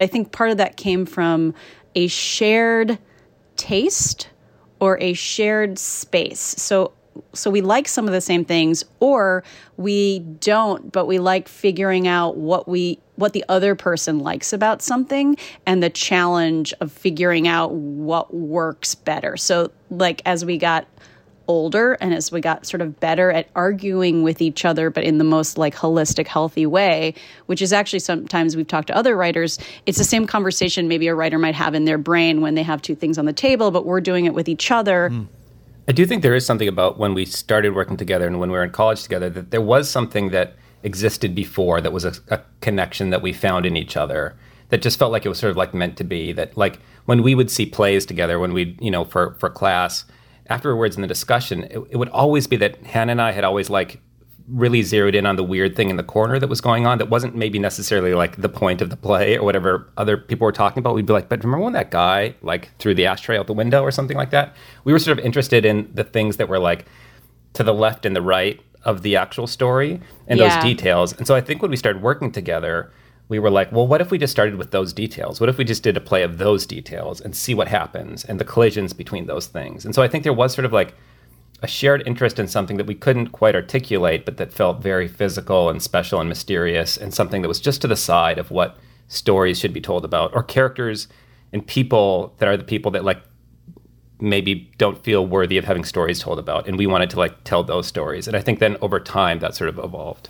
I 0.00 0.06
think 0.06 0.32
part 0.32 0.50
of 0.50 0.56
that 0.56 0.76
came 0.76 1.04
from 1.04 1.54
a 1.94 2.06
shared 2.06 2.98
taste 3.56 4.30
or 4.80 4.98
a 5.00 5.12
shared 5.12 5.78
space. 5.78 6.40
So 6.40 6.92
so 7.32 7.50
we 7.50 7.60
like 7.60 7.88
some 7.88 8.06
of 8.06 8.12
the 8.12 8.20
same 8.20 8.44
things 8.44 8.84
or 9.00 9.42
we 9.76 10.18
don't 10.18 10.92
but 10.92 11.06
we 11.06 11.18
like 11.18 11.48
figuring 11.48 12.06
out 12.06 12.36
what 12.36 12.68
we 12.68 12.98
what 13.20 13.34
the 13.34 13.44
other 13.48 13.74
person 13.74 14.18
likes 14.18 14.52
about 14.52 14.82
something 14.82 15.36
and 15.66 15.82
the 15.82 15.90
challenge 15.90 16.72
of 16.80 16.90
figuring 16.90 17.46
out 17.46 17.72
what 17.72 18.32
works 18.34 18.94
better. 18.94 19.36
So 19.36 19.70
like 19.90 20.22
as 20.24 20.44
we 20.44 20.56
got 20.56 20.88
older 21.46 21.94
and 21.94 22.14
as 22.14 22.32
we 22.32 22.40
got 22.40 22.64
sort 22.64 22.80
of 22.80 22.98
better 23.00 23.30
at 23.30 23.48
arguing 23.56 24.22
with 24.22 24.40
each 24.40 24.64
other 24.64 24.88
but 24.88 25.02
in 25.02 25.18
the 25.18 25.24
most 25.24 25.58
like 25.58 25.74
holistic 25.74 26.28
healthy 26.28 26.64
way 26.64 27.12
which 27.46 27.60
is 27.60 27.72
actually 27.72 27.98
sometimes 27.98 28.56
we've 28.56 28.68
talked 28.68 28.86
to 28.86 28.94
other 28.94 29.16
writers 29.16 29.58
it's 29.84 29.98
the 29.98 30.04
same 30.04 30.28
conversation 30.28 30.86
maybe 30.86 31.08
a 31.08 31.14
writer 31.14 31.40
might 31.40 31.56
have 31.56 31.74
in 31.74 31.86
their 31.86 31.98
brain 31.98 32.40
when 32.40 32.54
they 32.54 32.62
have 32.62 32.80
two 32.80 32.94
things 32.94 33.18
on 33.18 33.24
the 33.24 33.32
table 33.32 33.72
but 33.72 33.84
we're 33.84 34.00
doing 34.00 34.26
it 34.26 34.34
with 34.34 34.48
each 34.48 34.70
other. 34.70 35.10
Mm 35.10 35.26
I 35.90 35.92
do 35.92 36.06
think 36.06 36.22
there 36.22 36.36
is 36.36 36.46
something 36.46 36.68
about 36.68 37.00
when 37.00 37.14
we 37.14 37.24
started 37.24 37.74
working 37.74 37.96
together 37.96 38.24
and 38.24 38.38
when 38.38 38.48
we 38.52 38.56
were 38.56 38.62
in 38.62 38.70
college 38.70 39.02
together 39.02 39.28
that 39.30 39.50
there 39.50 39.60
was 39.60 39.90
something 39.90 40.30
that 40.30 40.54
existed 40.84 41.34
before 41.34 41.80
that 41.80 41.92
was 41.92 42.04
a, 42.04 42.14
a, 42.28 42.40
connection 42.60 43.10
that 43.10 43.22
we 43.22 43.32
found 43.32 43.66
in 43.66 43.76
each 43.76 43.96
other 43.96 44.36
that 44.68 44.82
just 44.82 45.00
felt 45.00 45.10
like 45.10 45.26
it 45.26 45.28
was 45.28 45.40
sort 45.40 45.50
of 45.50 45.56
like 45.56 45.74
meant 45.74 45.96
to 45.96 46.04
be 46.04 46.30
that 46.30 46.56
like 46.56 46.78
when 47.06 47.24
we 47.24 47.34
would 47.34 47.50
see 47.50 47.66
plays 47.66 48.06
together 48.06 48.38
when 48.38 48.52
we 48.52 48.76
you 48.80 48.88
know 48.88 49.04
for 49.04 49.34
for 49.40 49.50
class 49.50 50.04
afterwards 50.46 50.94
in 50.94 51.02
the 51.02 51.08
discussion 51.08 51.64
it, 51.64 51.78
it 51.90 51.96
would 51.96 52.08
always 52.10 52.46
be 52.46 52.56
that 52.56 52.76
hannah 52.86 53.10
and 53.10 53.20
i 53.20 53.32
had 53.32 53.42
always 53.42 53.68
like 53.68 54.00
really 54.48 54.82
zeroed 54.82 55.14
in 55.14 55.26
on 55.26 55.36
the 55.36 55.44
weird 55.44 55.76
thing 55.76 55.90
in 55.90 55.96
the 55.96 56.02
corner 56.02 56.38
that 56.38 56.48
was 56.48 56.60
going 56.60 56.86
on 56.86 56.98
that 56.98 57.08
wasn't 57.08 57.34
maybe 57.34 57.58
necessarily 57.58 58.14
like 58.14 58.36
the 58.36 58.48
point 58.48 58.80
of 58.80 58.90
the 58.90 58.96
play 58.96 59.36
or 59.36 59.44
whatever 59.44 59.88
other 59.96 60.16
people 60.16 60.44
were 60.44 60.52
talking 60.52 60.80
about. 60.80 60.94
We'd 60.94 61.06
be 61.06 61.12
like, 61.12 61.28
but 61.28 61.42
remember 61.44 61.64
when 61.64 61.72
that 61.74 61.90
guy 61.90 62.34
like 62.42 62.70
threw 62.78 62.94
the 62.94 63.06
ashtray 63.06 63.38
out 63.38 63.46
the 63.46 63.52
window 63.52 63.82
or 63.82 63.90
something 63.90 64.16
like 64.16 64.30
that? 64.30 64.54
We 64.84 64.92
were 64.92 64.98
sort 64.98 65.18
of 65.18 65.24
interested 65.24 65.64
in 65.64 65.90
the 65.94 66.04
things 66.04 66.36
that 66.38 66.48
were 66.48 66.58
like 66.58 66.86
to 67.54 67.62
the 67.62 67.74
left 67.74 68.06
and 68.06 68.14
the 68.14 68.22
right 68.22 68.60
of 68.84 69.02
the 69.02 69.16
actual 69.16 69.46
story 69.46 70.00
and 70.26 70.38
yeah. 70.38 70.54
those 70.54 70.62
details. 70.64 71.12
And 71.12 71.26
so 71.26 71.34
I 71.34 71.40
think 71.40 71.62
when 71.62 71.70
we 71.70 71.76
started 71.76 72.02
working 72.02 72.32
together, 72.32 72.90
we 73.28 73.38
were 73.38 73.50
like, 73.50 73.70
well, 73.70 73.86
what 73.86 74.00
if 74.00 74.10
we 74.10 74.18
just 74.18 74.32
started 74.32 74.56
with 74.56 74.72
those 74.72 74.92
details? 74.92 75.40
What 75.40 75.48
if 75.48 75.56
we 75.56 75.64
just 75.64 75.82
did 75.82 75.96
a 75.96 76.00
play 76.00 76.22
of 76.22 76.38
those 76.38 76.66
details 76.66 77.20
and 77.20 77.36
see 77.36 77.54
what 77.54 77.68
happens 77.68 78.24
and 78.24 78.40
the 78.40 78.44
collisions 78.44 78.92
between 78.92 79.26
those 79.26 79.46
things? 79.46 79.84
And 79.84 79.94
so 79.94 80.02
I 80.02 80.08
think 80.08 80.24
there 80.24 80.32
was 80.32 80.52
sort 80.52 80.64
of 80.64 80.72
like 80.72 80.94
a 81.62 81.66
shared 81.66 82.02
interest 82.06 82.38
in 82.38 82.48
something 82.48 82.76
that 82.78 82.86
we 82.86 82.94
couldn't 82.94 83.28
quite 83.28 83.54
articulate, 83.54 84.24
but 84.24 84.36
that 84.38 84.52
felt 84.52 84.82
very 84.82 85.08
physical 85.08 85.68
and 85.68 85.82
special 85.82 86.20
and 86.20 86.28
mysterious, 86.28 86.96
and 86.96 87.12
something 87.12 87.42
that 87.42 87.48
was 87.48 87.60
just 87.60 87.80
to 87.82 87.88
the 87.88 87.96
side 87.96 88.38
of 88.38 88.50
what 88.50 88.78
stories 89.08 89.58
should 89.58 89.72
be 89.72 89.80
told 89.80 90.04
about, 90.04 90.34
or 90.34 90.42
characters 90.42 91.08
and 91.52 91.66
people 91.66 92.34
that 92.38 92.48
are 92.48 92.56
the 92.56 92.64
people 92.64 92.90
that 92.92 93.04
like 93.04 93.20
maybe 94.20 94.70
don't 94.78 95.02
feel 95.02 95.26
worthy 95.26 95.56
of 95.56 95.64
having 95.64 95.84
stories 95.84 96.20
told 96.20 96.38
about, 96.38 96.66
and 96.66 96.78
we 96.78 96.86
wanted 96.86 97.10
to 97.10 97.18
like 97.18 97.42
tell 97.44 97.62
those 97.62 97.86
stories. 97.86 98.28
And 98.28 98.36
I 98.36 98.40
think 98.40 98.58
then 98.58 98.76
over 98.80 99.00
time 99.00 99.40
that 99.40 99.54
sort 99.54 99.68
of 99.68 99.78
evolved. 99.78 100.28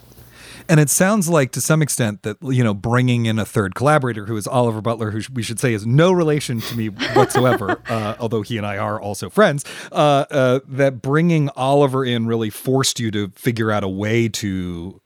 And 0.69 0.81
it 0.81 0.91
sounds 0.91 1.29
like 1.29 1.53
to 1.53 1.61
some 1.61 1.83
extent 1.83 2.23
that, 2.23 2.37
you 2.43 2.63
know, 2.63 2.75
bringing 2.75 3.27
in 3.27 3.39
a 3.39 3.45
third 3.45 3.75
collaborator 3.75 4.27
who 4.27 4.37
is 4.37 4.47
Oliver 4.47 4.81
Butler, 4.81 5.11
who 5.11 5.21
we 5.33 5.43
should 5.43 5.59
say 5.61 5.73
is 5.73 5.87
no 5.87 6.13
relation 6.13 6.61
to 6.61 6.77
me 6.77 6.87
whatsoever, 7.15 7.81
uh, 7.89 8.15
although 8.19 8.43
he 8.43 8.57
and 8.57 8.67
I 8.67 8.79
are 8.79 9.01
also 9.01 9.31
friends, 9.31 9.65
uh, 9.93 10.27
uh, 10.31 10.61
that 10.69 11.03
bringing 11.03 11.49
Oliver 11.57 12.05
in 12.05 12.27
really 12.27 12.51
forced 12.51 13.01
you 13.01 13.11
to 13.11 13.29
figure 13.31 13.71
out 13.71 13.85
a 13.85 13.89
way 13.89 14.29
to 14.29 15.01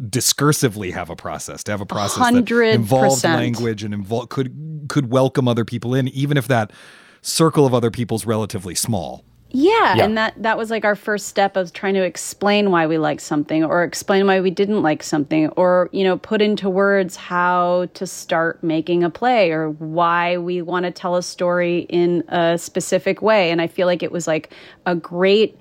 discursively 0.00 0.92
have 0.92 1.10
a 1.10 1.16
process 1.16 1.62
to 1.62 1.70
have 1.70 1.82
a 1.82 1.86
process 1.86 2.24
100%. 2.24 2.46
that 2.48 2.74
involved 2.74 3.24
language 3.24 3.84
and 3.84 3.92
involved 3.92 4.30
could 4.30 4.86
could 4.88 5.10
welcome 5.10 5.46
other 5.46 5.66
people 5.66 5.94
in 5.94 6.08
even 6.08 6.38
if 6.38 6.48
that 6.48 6.72
circle 7.20 7.66
of 7.66 7.74
other 7.74 7.90
people's 7.90 8.24
relatively 8.24 8.74
small 8.74 9.22
yeah, 9.52 9.96
yeah, 9.96 10.04
and 10.04 10.16
that 10.16 10.34
that 10.42 10.56
was 10.56 10.70
like 10.70 10.84
our 10.84 10.96
first 10.96 11.28
step 11.28 11.56
of 11.56 11.72
trying 11.72 11.94
to 11.94 12.02
explain 12.02 12.70
why 12.70 12.86
we 12.86 12.96
like 12.96 13.20
something 13.20 13.62
or 13.62 13.84
explain 13.84 14.26
why 14.26 14.40
we 14.40 14.50
didn't 14.50 14.82
like 14.82 15.02
something 15.02 15.48
or 15.50 15.90
you 15.92 16.04
know 16.04 16.16
put 16.16 16.40
into 16.40 16.70
words 16.70 17.16
how 17.16 17.86
to 17.94 18.06
start 18.06 18.62
making 18.64 19.04
a 19.04 19.10
play 19.10 19.50
or 19.50 19.70
why 19.70 20.38
we 20.38 20.62
want 20.62 20.86
to 20.86 20.90
tell 20.90 21.16
a 21.16 21.22
story 21.22 21.80
in 21.90 22.24
a 22.28 22.56
specific 22.56 23.20
way. 23.20 23.50
And 23.50 23.60
I 23.60 23.66
feel 23.66 23.86
like 23.86 24.02
it 24.02 24.10
was 24.10 24.26
like 24.26 24.50
a 24.86 24.94
great 24.94 25.58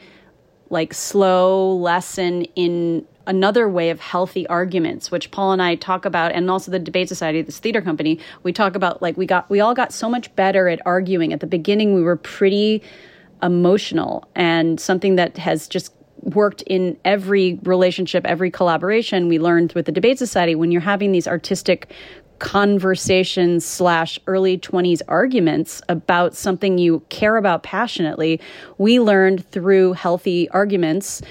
like 0.69 0.93
slow 0.93 1.75
lesson 1.75 2.45
in 2.55 3.05
another 3.27 3.67
way 3.67 3.89
of 3.91 3.99
healthy 3.99 4.47
arguments 4.47 5.11
which 5.11 5.29
paul 5.29 5.51
and 5.51 5.61
i 5.61 5.75
talk 5.75 6.05
about 6.05 6.31
and 6.31 6.49
also 6.49 6.71
the 6.71 6.79
debate 6.79 7.07
society 7.07 7.39
this 7.43 7.59
theater 7.59 7.79
company 7.79 8.19
we 8.41 8.51
talk 8.51 8.75
about 8.75 8.99
like 8.99 9.15
we 9.15 9.27
got 9.27 9.47
we 9.47 9.59
all 9.59 9.75
got 9.75 9.93
so 9.93 10.09
much 10.09 10.35
better 10.35 10.67
at 10.67 10.79
arguing. 10.85 11.31
At 11.33 11.39
the 11.39 11.47
beginning 11.47 11.93
we 11.93 12.01
were 12.01 12.15
pretty 12.15 12.81
emotional 13.43 14.27
and 14.35 14.79
something 14.79 15.15
that 15.15 15.37
has 15.37 15.67
just 15.67 15.93
worked 16.21 16.61
in 16.63 16.97
every 17.03 17.59
relationship, 17.63 18.25
every 18.25 18.51
collaboration. 18.51 19.27
We 19.27 19.39
learned 19.39 19.73
with 19.73 19.85
the 19.85 19.91
Debate 19.91 20.19
Society 20.19 20.55
when 20.55 20.71
you're 20.71 20.81
having 20.81 21.11
these 21.11 21.27
artistic 21.27 21.91
conversations 22.39 23.63
slash 23.63 24.19
early 24.25 24.57
20s 24.57 25.01
arguments 25.07 25.81
about 25.89 26.35
something 26.35 26.79
you 26.79 27.03
care 27.09 27.37
about 27.37 27.61
passionately, 27.61 28.41
we 28.79 28.99
learned 28.99 29.49
through 29.51 29.93
healthy 29.93 30.49
arguments 30.49 31.21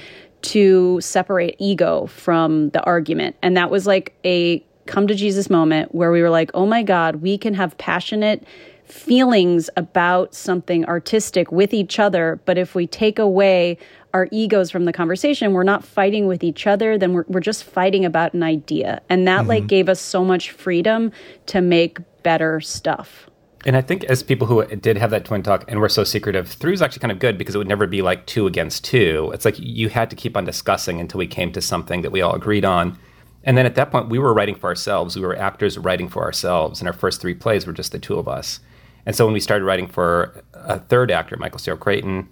to 0.42 1.00
separate 1.00 1.56
ego 1.58 2.06
from 2.06 2.70
the 2.70 2.82
argument. 2.84 3.36
And 3.42 3.56
that 3.56 3.70
was 3.70 3.86
like 3.86 4.14
a 4.24 4.64
come 4.86 5.06
to 5.06 5.14
Jesus 5.14 5.50
moment 5.50 5.94
where 5.94 6.10
we 6.10 6.22
were 6.22 6.30
like, 6.30 6.50
oh 6.54 6.66
my 6.66 6.82
God, 6.82 7.16
we 7.16 7.38
can 7.38 7.54
have 7.54 7.76
passionate 7.76 8.44
feelings 8.92 9.70
about 9.76 10.34
something 10.34 10.84
artistic 10.86 11.50
with 11.52 11.72
each 11.72 11.98
other. 11.98 12.40
But 12.44 12.58
if 12.58 12.74
we 12.74 12.86
take 12.86 13.18
away 13.18 13.78
our 14.12 14.28
egos 14.32 14.70
from 14.70 14.84
the 14.84 14.92
conversation, 14.92 15.52
we're 15.52 15.62
not 15.62 15.84
fighting 15.84 16.26
with 16.26 16.42
each 16.42 16.66
other, 16.66 16.98
then 16.98 17.12
we're, 17.12 17.24
we're 17.28 17.40
just 17.40 17.64
fighting 17.64 18.04
about 18.04 18.34
an 18.34 18.42
idea. 18.42 19.00
And 19.08 19.26
that 19.28 19.40
mm-hmm. 19.40 19.48
like 19.48 19.66
gave 19.66 19.88
us 19.88 20.00
so 20.00 20.24
much 20.24 20.50
freedom 20.50 21.12
to 21.46 21.60
make 21.60 21.98
better 22.22 22.60
stuff. 22.60 23.30
And 23.66 23.76
I 23.76 23.82
think 23.82 24.04
as 24.04 24.22
people 24.22 24.46
who 24.46 24.64
did 24.64 24.96
have 24.96 25.10
that 25.10 25.26
twin 25.26 25.42
talk 25.42 25.64
and 25.68 25.80
were 25.80 25.88
so 25.88 26.02
secretive, 26.02 26.48
three 26.48 26.70
was 26.70 26.80
actually 26.80 27.00
kind 27.00 27.12
of 27.12 27.18
good 27.18 27.36
because 27.36 27.54
it 27.54 27.58
would 27.58 27.68
never 27.68 27.86
be 27.86 28.00
like 28.00 28.24
two 28.26 28.46
against 28.46 28.84
two. 28.84 29.30
It's 29.34 29.44
like 29.44 29.56
you 29.58 29.90
had 29.90 30.08
to 30.10 30.16
keep 30.16 30.36
on 30.36 30.44
discussing 30.44 30.98
until 30.98 31.18
we 31.18 31.26
came 31.26 31.52
to 31.52 31.60
something 31.60 32.00
that 32.00 32.10
we 32.10 32.22
all 32.22 32.34
agreed 32.34 32.64
on. 32.64 32.98
And 33.44 33.58
then 33.58 33.66
at 33.66 33.74
that 33.74 33.90
point, 33.90 34.08
we 34.08 34.18
were 34.18 34.32
writing 34.32 34.54
for 34.54 34.68
ourselves. 34.68 35.14
We 35.14 35.22
were 35.22 35.36
actors 35.36 35.76
writing 35.78 36.08
for 36.08 36.22
ourselves. 36.22 36.80
And 36.80 36.88
our 36.88 36.94
first 36.94 37.20
three 37.20 37.34
plays 37.34 37.66
were 37.66 37.72
just 37.72 37.92
the 37.92 37.98
two 37.98 38.18
of 38.18 38.28
us. 38.28 38.60
And 39.06 39.16
so 39.16 39.24
when 39.24 39.32
we 39.32 39.40
started 39.40 39.64
writing 39.64 39.86
for 39.86 40.42
a 40.52 40.78
third 40.78 41.10
actor, 41.10 41.36
Michael 41.36 41.58
Cyril 41.58 41.78
Creighton, 41.78 42.28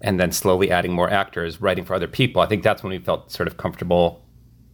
and 0.00 0.18
then 0.20 0.32
slowly 0.32 0.70
adding 0.70 0.92
more 0.92 1.10
actors, 1.10 1.60
writing 1.60 1.84
for 1.84 1.94
other 1.94 2.06
people, 2.06 2.42
I 2.42 2.46
think 2.46 2.62
that's 2.62 2.82
when 2.82 2.90
we 2.90 2.98
felt 2.98 3.32
sort 3.32 3.46
of 3.46 3.56
comfortable 3.56 4.24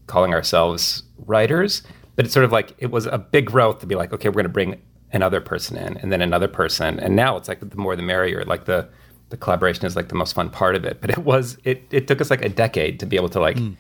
calling 0.07 0.35
ourselves 0.35 1.03
writers. 1.19 1.83
But 2.17 2.27
it's 2.27 2.35
sort 2.35 2.45
of 2.45 2.53
like 2.53 2.75
it 2.79 2.91
was 2.91 3.07
a 3.07 3.19
big 3.19 3.47
growth 3.47 3.81
to 3.81 3.87
be 3.87 3.95
like, 3.95 4.13
okay, 4.13 4.29
we're 4.29 4.35
going 4.35 4.45
to 4.45 4.51
bring 4.51 4.81
another 5.13 5.41
person 5.41 5.77
in, 5.77 5.97
and 5.99 6.13
then 6.13 6.21
another 6.21 6.49
person, 6.49 6.99
and 7.01 7.17
now 7.17 7.37
it's 7.37 7.49
like 7.49 7.61
the 7.61 7.77
more 7.77 7.97
the 7.97 8.03
merrier. 8.03 8.45
Like 8.45 8.67
the 8.67 8.89
the 9.31 9.37
collaboration 9.37 9.85
is 9.85 9.97
like 9.97 10.09
the 10.09 10.15
most 10.15 10.35
fun 10.35 10.51
part 10.51 10.77
of 10.77 10.85
it. 10.85 11.01
But 11.01 11.11
it 11.11 11.19
was 11.19 11.59
it 11.65 11.83
it 11.91 12.07
took 12.07 12.21
us 12.21 12.31
like 12.31 12.45
a 12.45 12.49
decade 12.49 13.01
to 13.01 13.07
be 13.07 13.17
able 13.17 13.31
to 13.31 13.41
like 13.41 13.57
mm. 13.57 13.77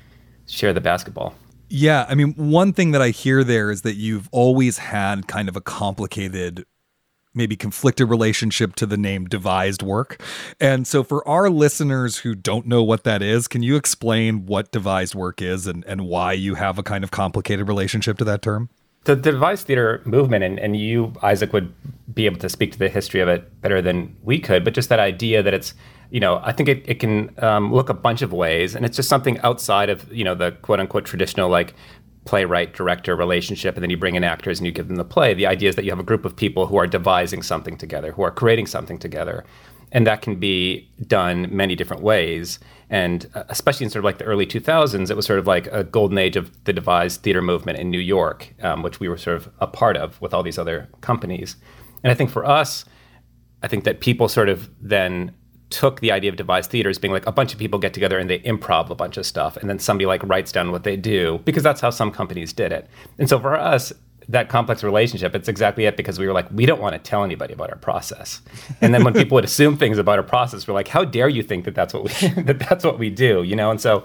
share 0.46 0.72
the 0.72 0.80
basketball. 0.80 1.34
Yeah, 1.68 2.06
I 2.08 2.14
mean, 2.14 2.34
one 2.34 2.72
thing 2.72 2.90
that 2.92 3.02
I 3.02 3.08
hear 3.08 3.42
there 3.42 3.70
is 3.70 3.82
that 3.82 3.94
you've 3.94 4.28
always 4.32 4.78
had 4.78 5.26
kind 5.26 5.48
of 5.48 5.56
a 5.56 5.60
complicated 5.60 6.64
maybe 7.34 7.56
conflicted 7.56 8.08
relationship 8.08 8.74
to 8.76 8.86
the 8.86 8.96
name 8.96 9.26
devised 9.26 9.82
work. 9.82 10.22
And 10.60 10.86
so 10.86 11.02
for 11.02 11.26
our 11.28 11.50
listeners 11.50 12.18
who 12.18 12.34
don't 12.34 12.66
know 12.66 12.82
what 12.82 13.04
that 13.04 13.22
is, 13.22 13.48
can 13.48 13.62
you 13.62 13.76
explain 13.76 14.46
what 14.46 14.70
devised 14.70 15.14
work 15.14 15.42
is 15.42 15.66
and, 15.66 15.84
and 15.86 16.02
why 16.02 16.32
you 16.32 16.54
have 16.54 16.78
a 16.78 16.82
kind 16.82 17.04
of 17.04 17.10
complicated 17.10 17.68
relationship 17.68 18.18
to 18.18 18.24
that 18.24 18.42
term? 18.42 18.70
The, 19.04 19.14
the 19.16 19.32
devised 19.32 19.66
theater 19.66 20.00
movement, 20.06 20.44
and, 20.44 20.58
and 20.58 20.76
you, 20.76 21.12
Isaac, 21.22 21.52
would 21.52 21.74
be 22.14 22.24
able 22.24 22.38
to 22.38 22.48
speak 22.48 22.72
to 22.72 22.78
the 22.78 22.88
history 22.88 23.20
of 23.20 23.28
it 23.28 23.60
better 23.60 23.82
than 23.82 24.16
we 24.22 24.38
could, 24.38 24.64
but 24.64 24.72
just 24.72 24.88
that 24.88 24.98
idea 24.98 25.42
that 25.42 25.52
it's, 25.52 25.74
you 26.10 26.20
know, 26.20 26.40
I 26.42 26.52
think 26.52 26.70
it, 26.70 26.84
it 26.86 27.00
can 27.00 27.34
um, 27.42 27.70
look 27.70 27.90
a 27.90 27.94
bunch 27.94 28.22
of 28.22 28.32
ways, 28.32 28.74
and 28.74 28.86
it's 28.86 28.96
just 28.96 29.10
something 29.10 29.38
outside 29.40 29.90
of, 29.90 30.10
you 30.10 30.24
know, 30.24 30.34
the 30.34 30.52
quote 30.52 30.80
unquote 30.80 31.04
traditional 31.04 31.50
like 31.50 31.74
playwright 32.24 32.72
director 32.72 33.14
relationship 33.14 33.74
and 33.74 33.82
then 33.82 33.90
you 33.90 33.96
bring 33.96 34.14
in 34.14 34.24
actors 34.24 34.58
and 34.58 34.66
you 34.66 34.72
give 34.72 34.88
them 34.88 34.96
the 34.96 35.04
play. 35.04 35.34
The 35.34 35.46
idea 35.46 35.68
is 35.68 35.76
that 35.76 35.84
you 35.84 35.90
have 35.90 36.00
a 36.00 36.04
group 36.04 36.24
of 36.24 36.34
people 36.34 36.66
who 36.66 36.76
are 36.76 36.86
devising 36.86 37.42
something 37.42 37.76
together 37.76 38.12
who 38.12 38.22
are 38.22 38.30
creating 38.30 38.66
something 38.66 38.98
together. 38.98 39.44
And 39.92 40.06
that 40.06 40.22
can 40.22 40.36
be 40.36 40.90
done 41.06 41.54
many 41.54 41.76
different 41.76 42.02
ways. 42.02 42.58
And 42.90 43.30
uh, 43.34 43.44
especially 43.48 43.84
in 43.84 43.90
sort 43.90 44.00
of 44.00 44.04
like 44.04 44.18
the 44.18 44.24
early 44.24 44.46
2000s 44.46 45.10
it 45.10 45.16
was 45.16 45.26
sort 45.26 45.38
of 45.38 45.46
like 45.46 45.66
a 45.68 45.84
golden 45.84 46.18
age 46.18 46.36
of 46.36 46.50
the 46.64 46.72
devised 46.72 47.22
theater 47.22 47.42
movement 47.42 47.78
in 47.78 47.90
new 47.90 47.98
york 47.98 48.54
um, 48.62 48.82
which 48.82 49.00
we 49.00 49.08
were 49.08 49.16
sort 49.16 49.36
of 49.36 49.50
a 49.58 49.66
part 49.66 49.96
of 49.96 50.20
with 50.20 50.34
all 50.34 50.42
these 50.42 50.58
other 50.58 50.88
companies. 51.00 51.56
And 52.02 52.10
i 52.10 52.14
think 52.14 52.30
for 52.30 52.44
us 52.44 52.84
i 53.62 53.68
think 53.68 53.84
that 53.84 54.00
people 54.00 54.28
sort 54.28 54.48
of 54.48 54.70
then 54.80 55.34
took 55.74 55.98
the 55.98 56.12
idea 56.12 56.30
of 56.30 56.36
devised 56.36 56.70
theater 56.70 56.88
as 56.88 57.00
being 57.00 57.12
like 57.12 57.26
a 57.26 57.32
bunch 57.32 57.52
of 57.52 57.58
people 57.58 57.80
get 57.80 57.92
together 57.92 58.16
and 58.16 58.30
they 58.30 58.38
improv 58.40 58.90
a 58.90 58.94
bunch 58.94 59.16
of 59.16 59.26
stuff 59.26 59.56
and 59.56 59.68
then 59.68 59.80
somebody 59.80 60.06
like 60.06 60.22
writes 60.22 60.52
down 60.52 60.70
what 60.70 60.84
they 60.84 60.96
do 60.96 61.40
because 61.44 61.64
that's 61.64 61.80
how 61.80 61.90
some 61.90 62.12
companies 62.12 62.52
did 62.52 62.70
it. 62.70 62.88
And 63.18 63.28
so 63.28 63.40
for 63.40 63.56
us 63.56 63.92
that 64.28 64.48
complex 64.48 64.84
relationship 64.84 65.34
it's 65.34 65.48
exactly 65.48 65.84
it 65.84 65.96
because 65.96 66.16
we 66.16 66.28
were 66.28 66.32
like 66.32 66.48
we 66.52 66.64
don't 66.64 66.80
want 66.80 66.94
to 66.94 66.98
tell 67.00 67.24
anybody 67.24 67.52
about 67.52 67.70
our 67.70 67.78
process. 67.78 68.40
And 68.80 68.94
then 68.94 69.02
when 69.02 69.14
people 69.14 69.34
would 69.34 69.44
assume 69.44 69.76
things 69.76 69.98
about 69.98 70.16
our 70.16 70.24
process 70.24 70.68
we're 70.68 70.74
like 70.74 70.86
how 70.86 71.04
dare 71.04 71.28
you 71.28 71.42
think 71.42 71.64
that 71.64 71.74
that's 71.74 71.92
what 71.92 72.04
we 72.04 72.28
that 72.42 72.60
that's 72.60 72.84
what 72.84 73.00
we 73.00 73.10
do 73.10 73.42
you 73.42 73.56
know? 73.56 73.72
And 73.72 73.80
so 73.80 74.04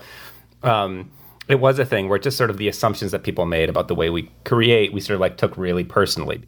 um, 0.63 1.11
it 1.47 1.59
was 1.59 1.77
a 1.77 1.85
thing 1.85 2.09
where 2.09 2.17
just 2.17 2.35
sort 2.35 2.49
of 2.49 2.57
the 2.57 2.67
assumptions 2.67 3.11
that 3.11 3.21
people 3.21 3.45
made 3.45 3.69
about 3.69 3.87
the 3.89 3.95
way 3.95 4.09
we 4.09 4.31
create 4.43 4.91
we 4.91 5.01
sort 5.01 5.13
of 5.13 5.21
like 5.21 5.37
took 5.37 5.55
really 5.55 5.83
personally. 5.83 6.41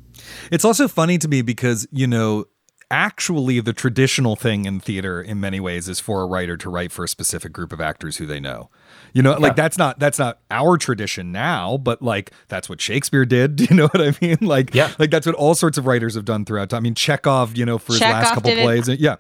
It's 0.51 0.65
also 0.65 0.87
funny 0.87 1.19
to 1.19 1.27
me 1.27 1.43
because 1.43 1.87
you 1.91 2.07
know 2.07 2.45
actually 2.91 3.60
the 3.62 3.74
traditional 3.74 4.36
thing 4.36 4.65
in 4.65 4.79
theater 4.79 5.21
in 5.21 5.39
many 5.39 5.60
ways 5.60 5.88
is 5.88 6.00
for 6.00 6.21
a 6.21 6.25
writer 6.25 6.57
to 6.57 6.69
write 6.69 6.91
for 6.91 7.05
a 7.05 7.07
specific 7.07 7.53
group 7.53 7.71
of 7.71 7.79
actors 7.79 8.17
who 8.17 8.25
they 8.25 8.39
know 8.39 8.69
you 9.13 9.21
know 9.24 9.31
yeah. 9.31 9.38
like 9.38 9.55
that's 9.55 9.77
not 9.77 9.98
that's 9.98 10.19
not 10.19 10.39
our 10.51 10.77
tradition 10.77 11.31
now 11.31 11.77
but 11.77 12.01
like 12.01 12.31
that's 12.50 12.67
what 12.67 12.81
shakespeare 12.81 13.25
did 13.25 13.62
you 13.69 13.75
know 13.75 13.88
what 13.88 14.01
i 14.01 14.13
mean 14.21 14.38
like 14.41 14.75
yeah 14.75 14.91
like 15.00 15.10
that's 15.10 15.25
what 15.25 15.36
all 15.36 15.55
sorts 15.55 15.77
of 15.77 15.88
writers 15.88 16.13
have 16.15 16.25
done 16.25 16.43
throughout 16.43 16.69
time 16.69 16.77
i 16.77 16.81
mean 16.81 16.93
chekhov 16.93 17.55
you 17.55 17.65
know 17.65 17.77
for 17.77 17.93
his 17.93 18.00
chekhov 18.00 18.24
last 18.24 18.33
couple 18.33 18.51
plays 18.51 18.89
it. 18.89 19.00
yeah 19.00 19.15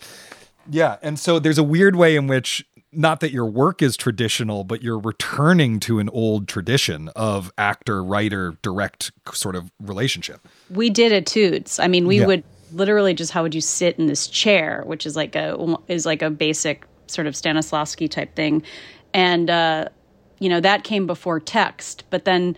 yeah 0.69 0.97
and 1.01 1.17
so 1.17 1.39
there's 1.39 1.57
a 1.57 1.63
weird 1.63 1.95
way 1.95 2.15
in 2.17 2.27
which 2.27 2.65
not 2.93 3.21
that 3.21 3.31
your 3.31 3.45
work 3.45 3.81
is 3.81 3.95
traditional, 3.95 4.65
but 4.65 4.83
you're 4.83 4.99
returning 4.99 5.79
to 5.79 5.99
an 5.99 6.09
old 6.09 6.47
tradition 6.49 7.09
of 7.15 7.49
actor, 7.57 8.03
writer, 8.03 8.57
direct 8.61 9.11
sort 9.33 9.55
of 9.55 9.71
relationship. 9.79 10.45
We 10.69 10.89
did 10.89 11.13
it 11.13 11.25
Toots. 11.25 11.79
I 11.79 11.87
mean, 11.87 12.05
we 12.05 12.19
yeah. 12.19 12.25
would 12.25 12.43
literally 12.71 13.13
just 13.13 13.31
how 13.31 13.43
would 13.43 13.55
you 13.55 13.61
sit 13.61 13.97
in 13.99 14.07
this 14.07 14.27
chair, 14.27 14.83
which 14.85 15.05
is 15.05 15.15
like 15.15 15.35
a 15.35 15.77
is 15.87 16.05
like 16.05 16.21
a 16.21 16.29
basic 16.29 16.85
sort 17.07 17.27
of 17.27 17.33
Stanislavski 17.33 18.09
type 18.09 18.35
thing, 18.35 18.63
and 19.13 19.49
uh, 19.49 19.85
you 20.39 20.49
know 20.49 20.59
that 20.59 20.83
came 20.83 21.07
before 21.07 21.39
text, 21.39 22.03
but 22.09 22.25
then. 22.25 22.55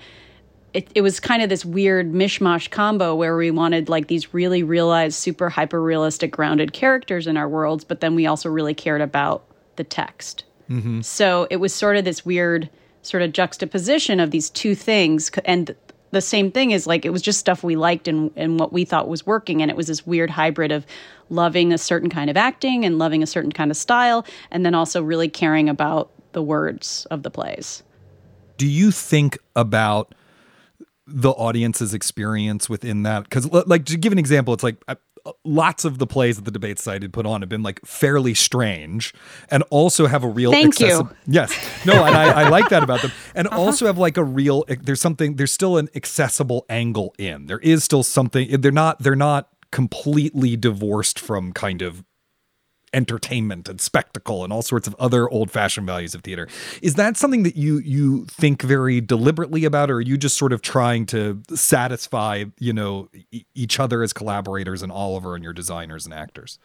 It, 0.74 0.90
it 0.96 1.02
was 1.02 1.20
kind 1.20 1.44
of 1.44 1.50
this 1.50 1.64
weird 1.64 2.14
mishmash 2.14 2.72
combo 2.72 3.14
where 3.14 3.38
we 3.38 3.52
wanted 3.52 3.90
like 3.90 4.08
these 4.08 4.34
really 4.34 4.64
realized, 4.64 5.14
super 5.14 5.48
hyper 5.48 5.80
realistic, 5.80 6.32
grounded 6.32 6.74
characters 6.74 7.28
in 7.28 7.38
our 7.38 7.48
worlds, 7.48 7.84
but 7.84 8.02
then 8.02 8.16
we 8.16 8.26
also 8.26 8.50
really 8.50 8.74
cared 8.74 9.00
about 9.00 9.46
the 9.76 9.84
text. 9.84 10.46
Mm-hmm. 10.72 11.02
So 11.02 11.46
it 11.52 11.58
was 11.58 11.76
sort 11.76 11.96
of 11.96 12.06
this 12.06 12.26
weird 12.26 12.72
sort 13.04 13.22
of 13.22 13.34
juxtaposition 13.34 14.20
of 14.20 14.32
these 14.32 14.50
two 14.50 14.74
things. 14.74 15.30
And 15.46 15.76
the 16.14 16.22
same 16.22 16.52
thing 16.52 16.72
is 16.72 16.88
like 16.88 17.06
it 17.06 17.10
was 17.10 17.22
just 17.22 17.40
stuff 17.40 17.64
we 17.64 17.76
liked 17.76 18.08
and, 18.08 18.32
and 18.36 18.60
what 18.60 18.72
we 18.72 18.86
thought 18.86 19.10
was 19.10 19.26
working. 19.26 19.62
And 19.62 19.70
it 19.70 19.76
was 19.76 19.88
this 19.88 20.06
weird 20.06 20.30
hybrid 20.30 20.72
of 20.72 20.86
loving 21.30 21.74
a 21.74 21.78
certain 21.78 22.10
kind 22.10 22.30
of 22.30 22.38
acting 22.38 22.86
and 22.86 22.98
loving 22.98 23.24
a 23.24 23.28
certain 23.28 23.52
kind 23.52 23.72
of 23.72 23.78
style 23.78 24.26
and 24.52 24.66
then 24.66 24.76
also 24.76 25.02
really 25.02 25.28
caring 25.28 25.68
about 25.70 26.12
the 26.32 26.42
words 26.42 27.06
of 27.12 27.24
the 27.24 27.30
plays. 27.30 27.84
Do 28.58 28.68
you 28.68 28.92
think 28.92 29.40
about 29.56 30.14
the 31.08 31.32
audience's 31.32 31.94
experience 31.94 32.70
within 32.70 33.04
that? 33.04 33.24
Because 33.24 33.52
like 33.52 33.86
to 33.86 33.98
give 33.98 34.14
an 34.14 34.20
example 34.20 34.54
it's 34.54 34.64
like 34.64 34.78
lots 35.46 35.86
of 35.86 36.00
the 36.00 36.08
plays 36.08 36.36
that 36.36 36.46
the 36.46 36.52
debate 36.52 36.80
site 36.80 37.02
had 37.02 37.14
put 37.14 37.26
on 37.26 37.42
have 37.42 37.50
been 37.50 37.64
like 37.64 37.80
fairly 37.86 38.34
strange 38.34 39.14
and 39.50 39.64
also 39.70 40.08
have 40.08 40.24
a 40.24 40.28
real 40.28 40.52
thank 40.52 40.76
accessi- 40.76 41.10
you 41.10 41.16
yes. 41.28 41.86
No 41.86 42.04
and 42.04 42.16
I, 42.16 42.44
I, 42.44 42.50
like 42.50 42.70
that 42.70 42.84
about 42.84 43.02
them. 43.02 43.12
And 43.34 43.48
uh-huh. 43.48 43.60
also 43.60 43.86
have 43.86 43.98
like 43.98 44.18
a 44.18 44.24
real 44.24 44.66
there's 44.68 45.02
something 45.02 45.36
there's 45.36 45.54
still 45.54 45.78
an 45.78 45.90
accessible 45.96 46.66
angle 46.70 47.16
in. 47.18 47.46
There 47.46 47.60
is 47.60 47.84
still 47.84 48.04
something 48.04 48.62
they're 48.62 48.72
not 48.72 49.00
they're 49.00 49.16
not 49.16 49.50
completely 49.72 50.56
divorced 50.56 51.20
from 51.20 51.54
kind 51.54 51.82
of 51.82 52.04
entertainment 52.94 53.68
and 53.68 53.82
spectacle 53.82 54.44
and 54.44 54.54
all 54.54 54.62
sorts 54.62 54.88
of 54.88 54.96
other 55.00 55.30
old-fashioned 55.30 55.88
values 55.88 56.14
of 56.14 56.22
theater. 56.22 56.48
Is 56.82 56.96
that 56.96 57.18
something 57.18 57.44
that 57.44 57.56
you 57.56 57.80
you 57.80 58.26
think 58.26 58.62
very 58.62 59.02
deliberately 59.02 59.66
about, 59.66 59.90
or 59.90 59.96
are 59.96 60.02
you 60.02 60.18
just 60.18 60.38
sort 60.38 60.54
of 60.54 60.62
trying 60.62 61.06
to 61.08 61.42
satisfy 61.54 62.46
you 62.60 62.74
know 62.74 63.10
e- 63.32 63.46
each 63.56 63.80
other 63.80 64.04
as 64.04 64.14
collaborators 64.14 64.82
and 64.82 64.92
Oliver 64.92 65.36
and 65.36 65.44
your 65.44 65.54
designers 65.54 66.06
and 66.06 66.14
actors? 66.14 66.60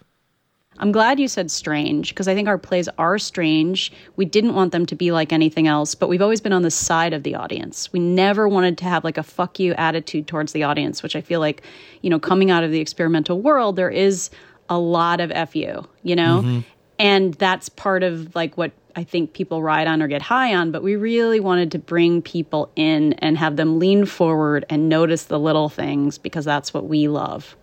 I'm 0.81 0.93
glad 0.93 1.19
you 1.19 1.27
said 1.27 1.51
strange 1.51 2.11
because 2.11 2.29
I 2.29 2.35
think 2.35 2.47
our 2.47 2.59
plays 2.59 2.89
are 2.99 3.19
strange. 3.19 3.93
We 4.17 4.25
didn't 4.25 4.55
want 4.55 4.71
them 4.71 4.87
to 4.87 4.95
be 4.95 5.11
like 5.11 5.33
anything 5.33 5.67
else, 5.67 5.95
but 5.95 6.09
we've 6.09 6.23
always 6.23 6.41
been 6.41 6.53
on 6.53 6.63
the 6.63 6.71
side 6.71 7.13
of 7.13 7.25
the 7.25 7.35
audience. 7.35 7.93
We 7.93 7.99
never 7.99 8.49
wanted 8.49 8.79
to 8.79 8.85
have 8.85 9.03
like 9.03 9.19
a 9.19 9.23
fuck 9.23 9.59
you 9.59 9.75
attitude 9.75 10.29
towards 10.29 10.53
the 10.53 10.63
audience, 10.63 11.03
which 11.03 11.17
I 11.17 11.21
feel 11.21 11.41
like, 11.41 11.63
you 12.03 12.11
know, 12.11 12.21
coming 12.21 12.51
out 12.51 12.63
of 12.63 12.71
the 12.71 12.81
experimental 12.81 13.41
world, 13.41 13.75
there 13.75 13.91
is 13.91 14.31
a 14.69 14.79
lot 14.79 15.21
of 15.21 15.31
fu 15.51 15.87
you 16.03 16.17
know 16.17 16.43
mm-hmm. 16.43 16.61
and 16.99 17.35
that's 17.35 17.69
part 17.69 18.03
of 18.03 18.35
like 18.35 18.57
what 18.57 18.73
i 18.97 19.05
think 19.05 19.33
people 19.33 19.63
ride 19.63 19.87
on 19.87 20.03
or 20.03 20.09
get 20.09 20.23
high 20.23 20.55
on 20.55 20.71
but 20.71 20.83
we 20.83 20.97
really 20.97 21.41
wanted 21.41 21.73
to 21.73 21.79
bring 21.79 22.23
people 22.23 22.71
in 22.77 23.13
and 23.15 23.39
have 23.39 23.57
them 23.57 23.79
lean 23.79 24.05
forward 24.05 24.65
and 24.69 24.89
notice 24.89 25.25
the 25.25 25.39
little 25.39 25.69
things 25.69 26.19
because 26.19 26.45
that's 26.45 26.75
what 26.75 26.87
we 26.87 27.09
love 27.09 27.57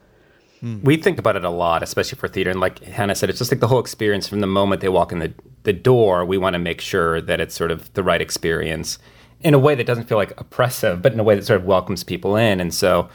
hmm. 0.59 0.81
we 0.83 0.97
think 0.97 1.17
about 1.19 1.35
it 1.35 1.43
a 1.43 1.49
lot 1.49 1.83
especially 1.83 2.17
for 2.17 2.27
theater 2.27 2.49
and 2.49 2.59
like 2.59 2.83
hannah 2.83 3.15
said 3.15 3.29
it's 3.29 3.39
just 3.39 3.51
like 3.51 3.59
the 3.61 3.67
whole 3.67 3.79
experience 3.79 4.27
from 4.27 4.39
the 4.39 4.47
moment 4.47 4.81
they 4.81 4.89
walk 4.89 5.11
in 5.11 5.19
the, 5.19 5.33
the 5.63 5.73
door 5.73 6.25
we 6.25 6.37
want 6.37 6.53
to 6.53 6.59
make 6.59 6.81
sure 6.81 7.21
that 7.21 7.39
it's 7.39 7.55
sort 7.55 7.71
of 7.71 7.93
the 7.93 8.03
right 8.03 8.21
experience 8.21 8.97
in 9.41 9.53
a 9.53 9.59
way 9.59 9.75
that 9.75 9.85
doesn't 9.85 10.05
feel 10.05 10.17
like 10.17 10.39
oppressive 10.39 11.01
but 11.01 11.13
in 11.13 11.19
a 11.19 11.23
way 11.23 11.35
that 11.35 11.45
sort 11.45 11.59
of 11.59 11.65
welcomes 11.65 12.03
people 12.03 12.35
in 12.35 12.59
and 12.59 12.73
so 12.73 13.09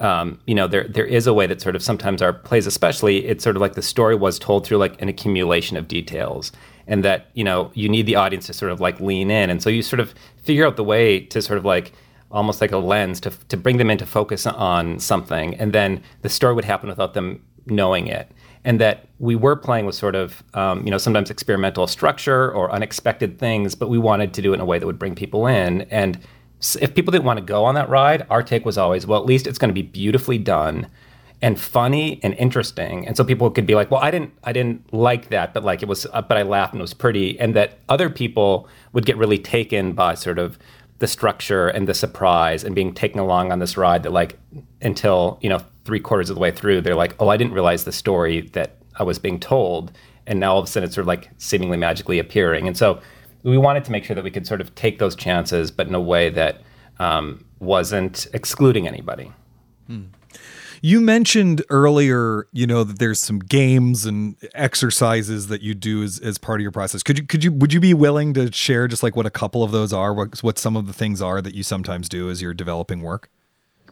um, 0.00 0.38
you 0.46 0.54
know, 0.54 0.66
there 0.66 0.88
there 0.88 1.04
is 1.04 1.26
a 1.26 1.34
way 1.34 1.46
that 1.46 1.60
sort 1.60 1.76
of 1.76 1.82
sometimes 1.82 2.22
our 2.22 2.32
plays, 2.32 2.66
especially, 2.66 3.26
it's 3.26 3.44
sort 3.44 3.56
of 3.56 3.62
like 3.62 3.74
the 3.74 3.82
story 3.82 4.14
was 4.14 4.38
told 4.38 4.66
through 4.66 4.78
like 4.78 5.00
an 5.00 5.08
accumulation 5.08 5.76
of 5.76 5.88
details, 5.88 6.52
and 6.86 7.04
that 7.04 7.28
you 7.34 7.44
know 7.44 7.70
you 7.74 7.88
need 7.88 8.06
the 8.06 8.16
audience 8.16 8.46
to 8.46 8.52
sort 8.52 8.72
of 8.72 8.80
like 8.80 9.00
lean 9.00 9.30
in, 9.30 9.50
and 9.50 9.62
so 9.62 9.70
you 9.70 9.82
sort 9.82 10.00
of 10.00 10.14
figure 10.42 10.66
out 10.66 10.76
the 10.76 10.84
way 10.84 11.20
to 11.20 11.40
sort 11.40 11.58
of 11.58 11.64
like 11.64 11.92
almost 12.30 12.60
like 12.60 12.72
a 12.72 12.78
lens 12.78 13.20
to 13.20 13.30
to 13.48 13.56
bring 13.56 13.76
them 13.76 13.90
into 13.90 14.06
focus 14.06 14.46
on 14.46 14.98
something, 14.98 15.54
and 15.56 15.72
then 15.72 16.02
the 16.22 16.28
story 16.28 16.54
would 16.54 16.64
happen 16.64 16.88
without 16.88 17.14
them 17.14 17.42
knowing 17.66 18.06
it, 18.06 18.30
and 18.64 18.80
that 18.80 19.08
we 19.18 19.36
were 19.36 19.56
playing 19.56 19.86
with 19.86 19.94
sort 19.94 20.14
of 20.14 20.42
um, 20.54 20.84
you 20.84 20.90
know 20.90 20.98
sometimes 20.98 21.30
experimental 21.30 21.86
structure 21.86 22.52
or 22.52 22.70
unexpected 22.72 23.38
things, 23.38 23.74
but 23.74 23.88
we 23.88 23.98
wanted 23.98 24.34
to 24.34 24.42
do 24.42 24.52
it 24.52 24.54
in 24.54 24.60
a 24.60 24.64
way 24.64 24.78
that 24.78 24.86
would 24.86 24.98
bring 24.98 25.14
people 25.14 25.46
in. 25.46 25.82
And 25.82 26.18
if 26.80 26.94
people 26.94 27.10
didn't 27.10 27.24
want 27.24 27.38
to 27.38 27.44
go 27.44 27.64
on 27.64 27.74
that 27.74 27.88
ride, 27.88 28.26
our 28.30 28.42
take 28.42 28.64
was 28.64 28.78
always, 28.78 29.06
well, 29.06 29.20
at 29.20 29.26
least 29.26 29.46
it's 29.46 29.58
going 29.58 29.68
to 29.68 29.74
be 29.74 29.82
beautifully 29.82 30.38
done 30.38 30.88
and 31.42 31.60
funny 31.60 32.20
and 32.22 32.32
interesting. 32.34 33.06
And 33.06 33.16
so 33.16 33.24
people 33.24 33.50
could 33.50 33.66
be 33.66 33.74
like, 33.74 33.90
well, 33.90 34.00
I 34.00 34.10
didn't, 34.10 34.32
I 34.44 34.52
didn't 34.52 34.92
like 34.94 35.28
that, 35.28 35.52
but 35.52 35.62
like 35.62 35.82
it 35.82 35.88
was, 35.88 36.06
uh, 36.12 36.22
but 36.22 36.38
I 36.38 36.42
laughed 36.42 36.72
and 36.72 36.80
it 36.80 36.82
was 36.82 36.94
pretty. 36.94 37.38
And 37.38 37.54
that 37.54 37.78
other 37.88 38.08
people 38.08 38.68
would 38.92 39.04
get 39.04 39.16
really 39.18 39.38
taken 39.38 39.92
by 39.92 40.14
sort 40.14 40.38
of 40.38 40.58
the 41.00 41.06
structure 41.06 41.68
and 41.68 41.86
the 41.86 41.92
surprise 41.92 42.64
and 42.64 42.74
being 42.74 42.94
taken 42.94 43.20
along 43.20 43.52
on 43.52 43.58
this 43.58 43.76
ride 43.76 44.04
that 44.04 44.12
like 44.12 44.38
until, 44.80 45.38
you 45.42 45.50
know, 45.50 45.60
three 45.84 46.00
quarters 46.00 46.30
of 46.30 46.36
the 46.36 46.40
way 46.40 46.50
through, 46.50 46.80
they're 46.80 46.94
like, 46.94 47.14
oh, 47.20 47.28
I 47.28 47.36
didn't 47.36 47.52
realize 47.52 47.84
the 47.84 47.92
story 47.92 48.42
that 48.52 48.76
I 48.96 49.02
was 49.02 49.18
being 49.18 49.38
told. 49.38 49.92
And 50.26 50.40
now 50.40 50.54
all 50.54 50.60
of 50.60 50.64
a 50.64 50.68
sudden 50.68 50.86
it's 50.86 50.94
sort 50.94 51.02
of 51.02 51.08
like 51.08 51.30
seemingly 51.36 51.76
magically 51.76 52.18
appearing. 52.18 52.66
And 52.66 52.76
so 52.76 53.02
we 53.44 53.58
wanted 53.58 53.84
to 53.84 53.92
make 53.92 54.04
sure 54.04 54.16
that 54.16 54.24
we 54.24 54.30
could 54.30 54.46
sort 54.46 54.60
of 54.60 54.74
take 54.74 54.98
those 54.98 55.14
chances, 55.14 55.70
but 55.70 55.86
in 55.86 55.94
a 55.94 56.00
way 56.00 56.30
that 56.30 56.62
um, 56.98 57.44
wasn't 57.60 58.26
excluding 58.32 58.88
anybody. 58.88 59.30
Hmm. 59.86 60.04
You 60.80 61.00
mentioned 61.00 61.62
earlier, 61.70 62.46
you 62.52 62.66
know, 62.66 62.84
that 62.84 62.98
there's 62.98 63.18
some 63.18 63.38
games 63.38 64.04
and 64.04 64.36
exercises 64.54 65.46
that 65.46 65.62
you 65.62 65.74
do 65.74 66.02
as, 66.02 66.18
as 66.18 66.36
part 66.36 66.60
of 66.60 66.62
your 66.62 66.72
process. 66.72 67.02
Could 67.02 67.18
you, 67.18 67.26
could 67.26 67.42
you, 67.42 67.52
would 67.52 67.72
you 67.72 67.80
be 67.80 67.94
willing 67.94 68.34
to 68.34 68.52
share 68.52 68.86
just 68.86 69.02
like 69.02 69.16
what 69.16 69.24
a 69.24 69.30
couple 69.30 69.62
of 69.62 69.72
those 69.72 69.94
are, 69.94 70.12
what, 70.12 70.42
what 70.42 70.58
some 70.58 70.76
of 70.76 70.86
the 70.86 70.92
things 70.92 71.22
are 71.22 71.40
that 71.40 71.54
you 71.54 71.62
sometimes 71.62 72.08
do 72.08 72.28
as 72.28 72.42
you're 72.42 72.52
developing 72.52 73.00
work? 73.00 73.30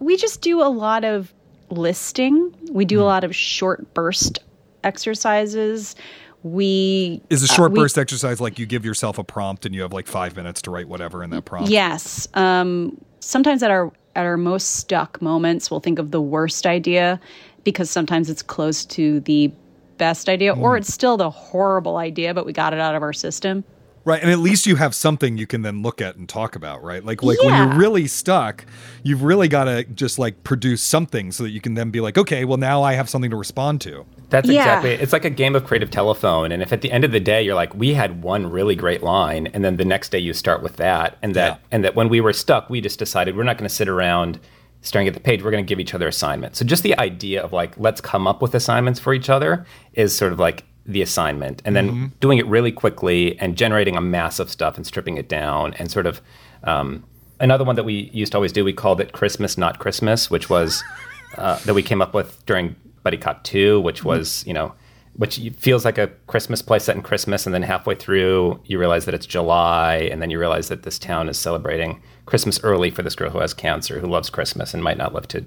We 0.01 0.19
just 0.19 0.43
do 0.43 0.61
a 0.61 0.69
lot 0.69 1.05
of 1.05 1.33
listing. 1.71 2.55
We 2.71 2.85
do 2.85 3.01
a 3.01 3.05
lot 3.05 3.25
of 3.25 3.35
short 3.35 3.95
burst 3.95 4.41
exercises. 4.85 5.97
We 6.43 7.23
Is 7.31 7.43
a 7.43 7.53
uh, 7.53 7.55
short 7.55 7.73
we- 7.73 7.81
burst 7.81 7.99
exercise 7.99 8.41
like 8.41 8.59
you 8.59 8.67
give 8.67 8.85
yourself 8.85 9.19
a 9.19 9.25
prompt 9.25 9.65
and 9.65 9.75
you 9.75 9.83
have 9.83 9.93
like 9.93 10.07
five 10.07 10.37
minutes 10.37 10.63
to 10.63 10.71
write 10.71 10.89
whatever 10.89 11.23
in 11.23 11.31
that 11.31 11.45
prompt? 11.45 11.71
Yes. 11.71 12.27
Um, 12.35 12.99
sometimes 13.21 13.63
at 13.63 13.71
our 13.71 13.93
at 14.15 14.27
our 14.27 14.37
most 14.37 14.77
stuck 14.77 15.23
moments, 15.23 15.71
we'll 15.71 15.81
think 15.81 15.99
of 15.99 16.11
the 16.11 16.21
worst 16.21 16.67
idea 16.67 17.19
because 17.65 17.91
sometimes 17.91 18.29
it's 18.29 18.43
close 18.43 18.85
to 18.85 19.21
the 19.21 19.53
best 19.99 20.29
idea, 20.29 20.53
or 20.53 20.77
it's 20.77 20.93
still 20.93 21.17
the 21.17 21.31
horrible 21.31 21.97
idea, 21.97 22.35
but 22.35 22.45
we 22.45 22.53
got 22.53 22.73
it 22.75 22.81
out 22.81 22.95
of 22.95 23.03
our 23.03 23.13
system. 23.13 23.63
Right. 24.05 24.21
And 24.21 24.33
at 24.33 24.41
least 24.41 24.67
you 24.67 24.75
have 24.77 24.97
something 24.97 25.39
you 25.39 25.47
can 25.47 25.63
then 25.63 25.83
look 25.83 26.01
at 26.01 26.17
and 26.17 26.29
talk 26.29 26.57
about, 26.57 26.83
right? 26.83 27.05
Like 27.05 27.23
like 27.23 27.41
when 27.41 27.55
you're 27.55 27.79
really 27.79 28.09
stuck, 28.09 28.67
you've 29.05 29.23
really 29.23 29.47
got 29.47 29.65
to 29.65 29.85
just 29.85 30.19
like 30.19 30.43
produce 30.43 30.83
something 30.83 31.31
so 31.31 31.45
that 31.45 31.51
you 31.51 31.61
can 31.61 31.75
then 31.75 31.91
be 31.91 32.01
like, 32.01 32.19
okay, 32.19 32.45
well 32.45 32.59
now 32.59 32.83
I 32.83 32.95
have 32.95 33.09
something 33.09 33.31
to 33.31 33.37
respond 33.37 33.81
to. 33.83 34.05
That's 34.33 34.49
Yeah. 34.49 34.63
exactly 34.63 34.91
it. 34.91 35.01
It's 35.01 35.13
like 35.13 35.25
a 35.25 35.31
game 35.31 35.55
of 35.55 35.65
creative 35.65 35.91
telephone. 35.91 36.51
And 36.51 36.63
if 36.63 36.73
at 36.73 36.81
the 36.81 36.91
end 36.91 37.05
of 37.05 37.13
the 37.13 37.21
day 37.21 37.43
you're 37.43 37.55
like, 37.55 37.75
we 37.75 37.95
had 37.95 38.23
one 38.23 38.51
really 38.51 38.75
great 38.75 39.03
line, 39.03 39.47
and 39.49 39.65
then 39.65 39.77
the 39.77 39.85
next 39.85 40.11
day 40.11 40.19
you 40.19 40.33
start 40.33 40.63
with 40.63 40.77
that, 40.77 41.19
and 41.23 41.35
that 41.35 41.49
Yeah. 41.49 41.57
and 41.71 41.85
that 41.85 41.95
when 41.95 42.09
we 42.09 42.21
were 42.21 42.33
stuck, 42.33 42.69
we 42.69 42.81
just 42.81 42.99
decided 42.99 43.37
we're 43.37 43.45
not 43.45 43.59
going 43.59 43.69
to 43.69 43.75
sit 43.75 43.89
around 43.89 44.41
staring 44.81 45.07
at 45.07 45.15
the 45.15 45.21
page. 45.21 45.45
We're 45.45 45.53
going 45.53 45.65
to 45.65 45.69
give 45.69 45.79
each 45.79 45.95
other 45.95 46.09
assignments. 46.09 46.59
So 46.59 46.65
just 46.65 46.83
the 46.83 46.99
idea 46.99 47.41
of 47.41 47.53
like, 47.53 47.75
let's 47.79 48.01
come 48.01 48.27
up 48.27 48.43
with 48.43 48.53
assignments 48.55 48.99
for 48.99 49.15
each 49.15 49.31
other 49.31 49.65
is 49.93 50.13
sort 50.17 50.33
of 50.33 50.41
like 50.41 50.65
the 50.85 51.03
assignment. 51.03 51.63
And 51.65 51.77
then 51.77 52.11
doing 52.19 52.39
it 52.39 52.47
really 52.47 52.73
quickly 52.73 53.39
and 53.39 53.55
generating 53.57 53.97
a 53.97 54.01
mass 54.01 54.41
of 54.41 54.51
stuff 54.51 54.77
and 54.77 54.85
stripping 54.85 55.17
it 55.19 55.29
down 55.29 55.75
and 55.75 55.89
sort 55.89 56.07
of 56.07 56.21
um, 56.65 57.05
another 57.39 57.63
one 57.65 57.77
that 57.77 57.85
we 57.85 58.11
used 58.13 58.33
to 58.33 58.39
always 58.39 58.51
do, 58.51 58.65
we 58.65 58.73
called 58.73 59.01
it 59.01 59.13
Christmas 59.13 59.57
Not 59.57 59.79
Christmas, 59.79 60.29
which 60.31 60.51
was 60.51 60.83
uh, 61.39 61.59
that 61.61 61.75
we 61.75 61.83
came 61.83 62.03
up 62.03 62.13
with 62.15 62.45
during 62.47 62.75
Buddy 63.03 63.17
Cop 63.17 63.45
2, 63.45 63.81
which 63.81 64.01
mm-hmm. 64.01 64.09
was, 64.09 64.47
you 64.47 64.53
know, 64.53 64.75
which 65.15 65.39
feels 65.59 65.85
like 65.85 65.99
a 65.99 66.09
Christmas 66.27 66.63
play 66.63 66.79
set 66.79 66.97
in 66.97 67.03
Christmas, 67.03 67.45
and 67.45 67.55
then 67.55 67.63
halfway 67.63 67.95
through 67.95 68.61
you 68.65 68.79
realize 68.79 69.05
that 69.05 69.15
it's 69.15 69.27
July, 69.27 70.09
and 70.11 70.23
then 70.23 70.31
you 70.31 70.39
realize 70.39 70.69
that 70.69 70.85
this 70.85 70.99
town 70.99 71.29
is 71.29 71.39
celebrating 71.39 72.03
Christmas 72.25 72.59
early 72.63 72.91
for 72.91 73.03
this 73.03 73.15
girl 73.15 73.31
who 73.31 73.41
has 73.41 73.53
cancer, 73.53 74.01
who 74.01 74.07
loves 74.07 74.31
Christmas 74.31 74.73
and 74.73 74.83
might 74.83 74.97
not 74.97 75.13
live 75.13 75.29
to 75.29 75.45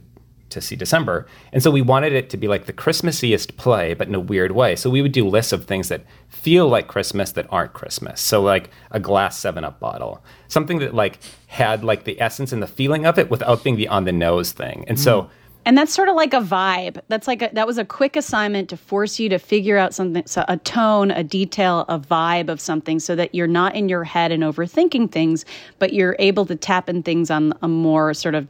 to 0.51 0.61
see 0.61 0.75
December. 0.75 1.25
And 1.51 1.61
so 1.61 1.71
we 1.71 1.81
wanted 1.81 2.13
it 2.13 2.29
to 2.29 2.37
be 2.37 2.47
like 2.47 2.65
the 2.65 2.73
Christmassiest 2.73 3.57
play, 3.57 3.93
but 3.93 4.07
in 4.07 4.15
a 4.15 4.19
weird 4.19 4.51
way. 4.51 4.75
So 4.75 4.89
we 4.89 5.01
would 5.01 5.11
do 5.11 5.27
lists 5.27 5.51
of 5.51 5.65
things 5.65 5.89
that 5.89 6.05
feel 6.27 6.67
like 6.67 6.87
Christmas 6.87 7.31
that 7.33 7.47
aren't 7.49 7.73
Christmas. 7.73 8.21
So 8.21 8.41
like 8.41 8.69
a 8.91 8.99
glass 8.99 9.37
Seven 9.37 9.63
Up 9.63 9.79
bottle, 9.79 10.23
something 10.47 10.79
that 10.79 10.93
like 10.93 11.19
had 11.47 11.83
like 11.83 12.03
the 12.03 12.21
essence 12.21 12.51
and 12.51 12.61
the 12.61 12.67
feeling 12.67 13.05
of 13.05 13.17
it 13.17 13.29
without 13.29 13.63
being 13.63 13.75
the 13.75 13.87
on 13.87 14.05
the 14.05 14.11
nose 14.11 14.51
thing. 14.51 14.85
And 14.87 14.99
so. 14.99 15.23
Mm-hmm. 15.23 15.31
And 15.65 15.75
that's 15.75 15.93
sort 15.93 16.09
of 16.09 16.15
like 16.15 16.33
a 16.33 16.41
vibe. 16.41 17.01
That's 17.07 17.27
like 17.27 17.41
a, 17.41 17.49
that 17.53 17.65
was 17.65 17.79
a 17.79 17.85
quick 17.85 18.15
assignment 18.15 18.69
to 18.69 18.77
force 18.77 19.19
you 19.19 19.29
to 19.29 19.39
figure 19.39 19.77
out 19.77 19.95
something, 19.95 20.25
so 20.27 20.45
a 20.47 20.57
tone, 20.57 21.09
a 21.09 21.23
detail, 21.23 21.85
a 21.89 21.99
vibe 21.99 22.49
of 22.49 22.61
something, 22.61 22.99
so 22.99 23.15
that 23.15 23.33
you're 23.33 23.47
not 23.47 23.75
in 23.75 23.89
your 23.89 24.03
head 24.03 24.31
and 24.31 24.43
overthinking 24.43 25.11
things, 25.11 25.43
but 25.79 25.91
you're 25.91 26.15
able 26.19 26.45
to 26.45 26.55
tap 26.55 26.87
in 26.87 27.01
things 27.01 27.31
on 27.31 27.53
a 27.63 27.67
more 27.67 28.13
sort 28.13 28.35
of 28.35 28.47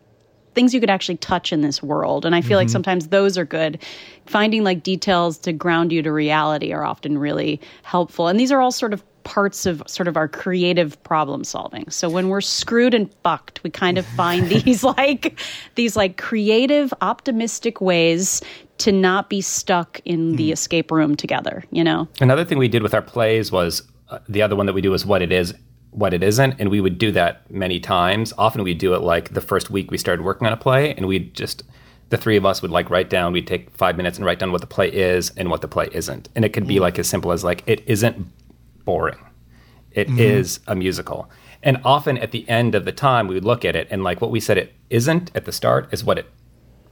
things 0.55 0.73
you 0.73 0.79
could 0.79 0.89
actually 0.89 1.17
touch 1.17 1.53
in 1.53 1.61
this 1.61 1.83
world. 1.83 2.25
And 2.25 2.33
I 2.33 2.41
feel 2.41 2.57
like 2.57 2.67
mm-hmm. 2.67 2.73
sometimes 2.73 3.09
those 3.09 3.37
are 3.37 3.45
good. 3.45 3.81
Finding 4.25 4.63
like 4.63 4.83
details 4.83 5.37
to 5.39 5.53
ground 5.53 5.91
you 5.91 6.01
to 6.01 6.11
reality 6.11 6.71
are 6.73 6.83
often 6.83 7.17
really 7.17 7.61
helpful. 7.83 8.27
And 8.27 8.39
these 8.39 8.51
are 8.51 8.61
all 8.61 8.71
sort 8.71 8.93
of 8.93 9.03
parts 9.25 9.65
of 9.65 9.83
sort 9.87 10.07
of 10.07 10.15
our 10.15 10.29
creative 10.29 11.01
problem 11.03 11.43
solving. 11.43 11.89
So 11.89 12.09
when 12.09 12.29
we're 12.29 12.41
screwed 12.41 12.93
and 12.93 13.13
fucked, 13.23 13.61
we 13.63 13.69
kind 13.69 13.97
of 13.97 14.05
find 14.05 14.47
these 14.49 14.83
like 14.83 15.37
these 15.75 15.97
like 15.97 16.15
creative, 16.15 16.93
optimistic 17.01 17.81
ways 17.81 18.41
to 18.77 18.91
not 18.91 19.29
be 19.29 19.41
stuck 19.41 19.99
in 20.05 20.35
the 20.35 20.51
escape 20.51 20.91
room 20.91 21.15
together, 21.15 21.63
you 21.71 21.83
know? 21.83 22.07
Another 22.21 22.45
thing 22.45 22.57
we 22.57 22.67
did 22.67 22.83
with 22.83 22.93
our 22.93 23.01
plays 23.01 23.51
was 23.51 23.83
uh, 24.09 24.19
the 24.29 24.41
other 24.41 24.55
one 24.55 24.65
that 24.65 24.73
we 24.73 24.81
do 24.81 24.93
is 24.93 25.05
what 25.05 25.21
it 25.21 25.31
is, 25.31 25.53
what 25.91 26.13
it 26.13 26.21
isn't, 26.21 26.55
and 26.59 26.69
we 26.69 26.81
would 26.81 26.97
do 26.97 27.11
that 27.11 27.49
many 27.49 27.79
times. 27.79 28.33
Often 28.37 28.63
we'd 28.63 28.77
do 28.77 28.93
it 28.93 29.01
like 29.01 29.33
the 29.33 29.41
first 29.41 29.69
week 29.69 29.91
we 29.91 29.97
started 29.97 30.23
working 30.23 30.45
on 30.45 30.53
a 30.53 30.57
play, 30.57 30.93
and 30.93 31.07
we'd 31.07 31.33
just 31.33 31.63
the 32.09 32.17
three 32.17 32.37
of 32.37 32.45
us 32.45 32.61
would 32.61 32.69
like 32.69 32.89
write 32.91 33.09
down. 33.09 33.33
We'd 33.33 33.47
take 33.47 33.71
five 33.71 33.97
minutes 33.97 34.17
and 34.17 34.25
write 34.25 34.37
down 34.37 34.51
what 34.51 34.61
the 34.61 34.67
play 34.67 34.89
is 34.89 35.31
and 35.37 35.49
what 35.49 35.61
the 35.61 35.67
play 35.67 35.89
isn't, 35.91 36.29
and 36.35 36.45
it 36.45 36.53
could 36.53 36.67
be 36.67 36.79
like 36.79 36.99
as 36.99 37.07
simple 37.07 37.31
as 37.31 37.43
like 37.43 37.63
it 37.65 37.81
isn't 37.87 38.27
boring, 38.85 39.19
It 39.91 40.07
mm-hmm. 40.07 40.19
is 40.19 40.59
a 40.67 40.75
musical, 40.75 41.29
and 41.63 41.79
often 41.83 42.17
at 42.17 42.31
the 42.31 42.47
end 42.47 42.75
of 42.75 42.85
the 42.85 42.91
time 42.91 43.27
we 43.27 43.35
would 43.35 43.45
look 43.45 43.65
at 43.65 43.75
it 43.75 43.87
and 43.89 44.03
like 44.03 44.21
what 44.21 44.31
we 44.31 44.39
said 44.39 44.57
it 44.57 44.73
isn't 44.89 45.31
at 45.35 45.45
the 45.45 45.51
start 45.51 45.91
is 45.91 46.03
what 46.03 46.19
it 46.19 46.27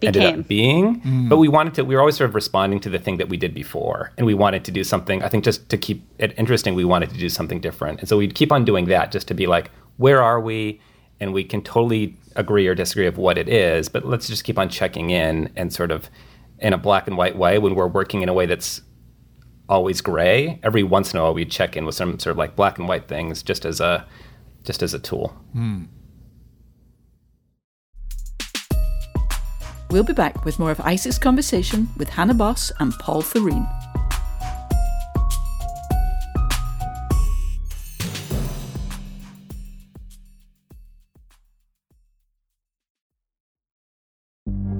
ended 0.07 0.23
up 0.23 0.47
being. 0.47 1.01
Mm. 1.01 1.29
But 1.29 1.37
we 1.37 1.47
wanted 1.47 1.73
to, 1.75 1.85
we 1.85 1.95
were 1.95 2.01
always 2.01 2.17
sort 2.17 2.29
of 2.29 2.35
responding 2.35 2.79
to 2.81 2.89
the 2.89 2.99
thing 2.99 3.17
that 3.17 3.29
we 3.29 3.37
did 3.37 3.53
before. 3.53 4.11
And 4.17 4.25
we 4.25 4.33
wanted 4.33 4.65
to 4.65 4.71
do 4.71 4.83
something, 4.83 5.23
I 5.23 5.29
think 5.29 5.43
just 5.43 5.69
to 5.69 5.77
keep 5.77 6.05
it 6.19 6.33
interesting, 6.37 6.75
we 6.75 6.85
wanted 6.85 7.09
to 7.11 7.17
do 7.17 7.29
something 7.29 7.59
different. 7.61 7.99
And 7.99 8.09
so 8.09 8.17
we'd 8.17 8.35
keep 8.35 8.51
on 8.51 8.65
doing 8.65 8.85
that 8.85 9.11
just 9.11 9.27
to 9.29 9.33
be 9.33 9.47
like, 9.47 9.71
where 9.97 10.21
are 10.21 10.39
we? 10.39 10.81
And 11.19 11.33
we 11.33 11.43
can 11.43 11.61
totally 11.61 12.17
agree 12.35 12.67
or 12.67 12.75
disagree 12.75 13.07
of 13.07 13.17
what 13.17 13.37
it 13.37 13.47
is, 13.47 13.87
but 13.87 14.05
let's 14.05 14.27
just 14.27 14.43
keep 14.43 14.57
on 14.57 14.67
checking 14.67 15.11
in 15.11 15.51
and 15.55 15.71
sort 15.71 15.91
of 15.91 16.09
in 16.59 16.73
a 16.73 16.77
black 16.77 17.07
and 17.07 17.17
white 17.17 17.37
way 17.37 17.59
when 17.59 17.75
we're 17.75 17.87
working 17.87 18.21
in 18.21 18.29
a 18.29 18.33
way 18.33 18.45
that's 18.45 18.81
always 19.69 20.01
gray. 20.01 20.59
Every 20.63 20.83
once 20.83 21.13
in 21.13 21.19
a 21.19 21.23
while 21.23 21.33
we 21.33 21.45
check 21.45 21.75
in 21.75 21.85
with 21.85 21.95
some 21.95 22.19
sort 22.19 22.31
of 22.31 22.37
like 22.37 22.55
black 22.55 22.77
and 22.79 22.87
white 22.87 23.07
things 23.07 23.43
just 23.43 23.65
as 23.65 23.79
a 23.79 24.05
just 24.63 24.83
as 24.83 24.93
a 24.93 24.99
tool. 24.99 25.29
Hmm. 25.53 25.83
We'll 29.89 30.03
be 30.03 30.13
back 30.13 30.43
with 30.43 30.57
more 30.57 30.71
of 30.71 30.79
Isaac's 30.81 31.19
conversation 31.19 31.87
with 31.97 32.09
Hannah 32.09 32.33
Boss 32.33 32.71
and 32.79 32.93
Paul 32.93 33.21
Thureen. 33.21 33.82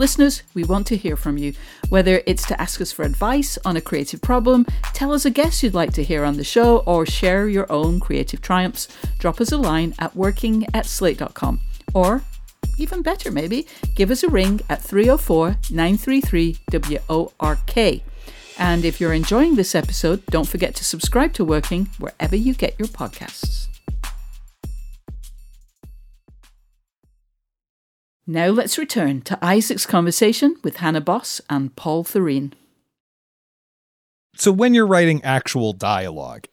Listeners, 0.00 0.42
we 0.54 0.64
want 0.64 0.86
to 0.86 0.96
hear 0.96 1.14
from 1.14 1.36
you. 1.36 1.52
Whether 1.90 2.22
it's 2.26 2.46
to 2.46 2.58
ask 2.58 2.80
us 2.80 2.90
for 2.90 3.02
advice 3.02 3.58
on 3.66 3.76
a 3.76 3.82
creative 3.82 4.22
problem, 4.22 4.64
tell 4.94 5.12
us 5.12 5.26
a 5.26 5.30
guest 5.30 5.62
you'd 5.62 5.74
like 5.74 5.92
to 5.92 6.02
hear 6.02 6.24
on 6.24 6.38
the 6.38 6.42
show, 6.42 6.78
or 6.86 7.04
share 7.04 7.50
your 7.50 7.70
own 7.70 8.00
creative 8.00 8.40
triumphs, 8.40 8.88
drop 9.18 9.42
us 9.42 9.52
a 9.52 9.58
line 9.58 9.94
at 9.98 10.16
working 10.16 10.64
at 10.72 10.86
slate.com. 10.86 11.60
Or, 11.92 12.22
even 12.78 13.02
better 13.02 13.30
maybe, 13.30 13.66
give 13.94 14.10
us 14.10 14.22
a 14.22 14.28
ring 14.28 14.62
at 14.70 14.80
304 14.80 15.58
933 15.70 16.56
WORK. 17.06 18.02
And 18.58 18.86
if 18.86 19.02
you're 19.02 19.12
enjoying 19.12 19.56
this 19.56 19.74
episode, 19.74 20.24
don't 20.30 20.48
forget 20.48 20.74
to 20.76 20.84
subscribe 20.84 21.34
to 21.34 21.44
Working 21.44 21.90
wherever 21.98 22.36
you 22.36 22.54
get 22.54 22.74
your 22.78 22.88
podcasts. 22.88 23.69
Now 28.26 28.48
let's 28.48 28.78
return 28.78 29.22
to 29.22 29.38
Isaac's 29.42 29.86
conversation 29.86 30.56
with 30.62 30.76
Hannah 30.76 31.00
Boss 31.00 31.40
and 31.48 31.74
Paul 31.74 32.04
Thureen. 32.04 32.52
So 34.36 34.52
when 34.52 34.74
you're 34.74 34.86
writing 34.86 35.22
actual 35.24 35.72
dialogue, 35.72 36.46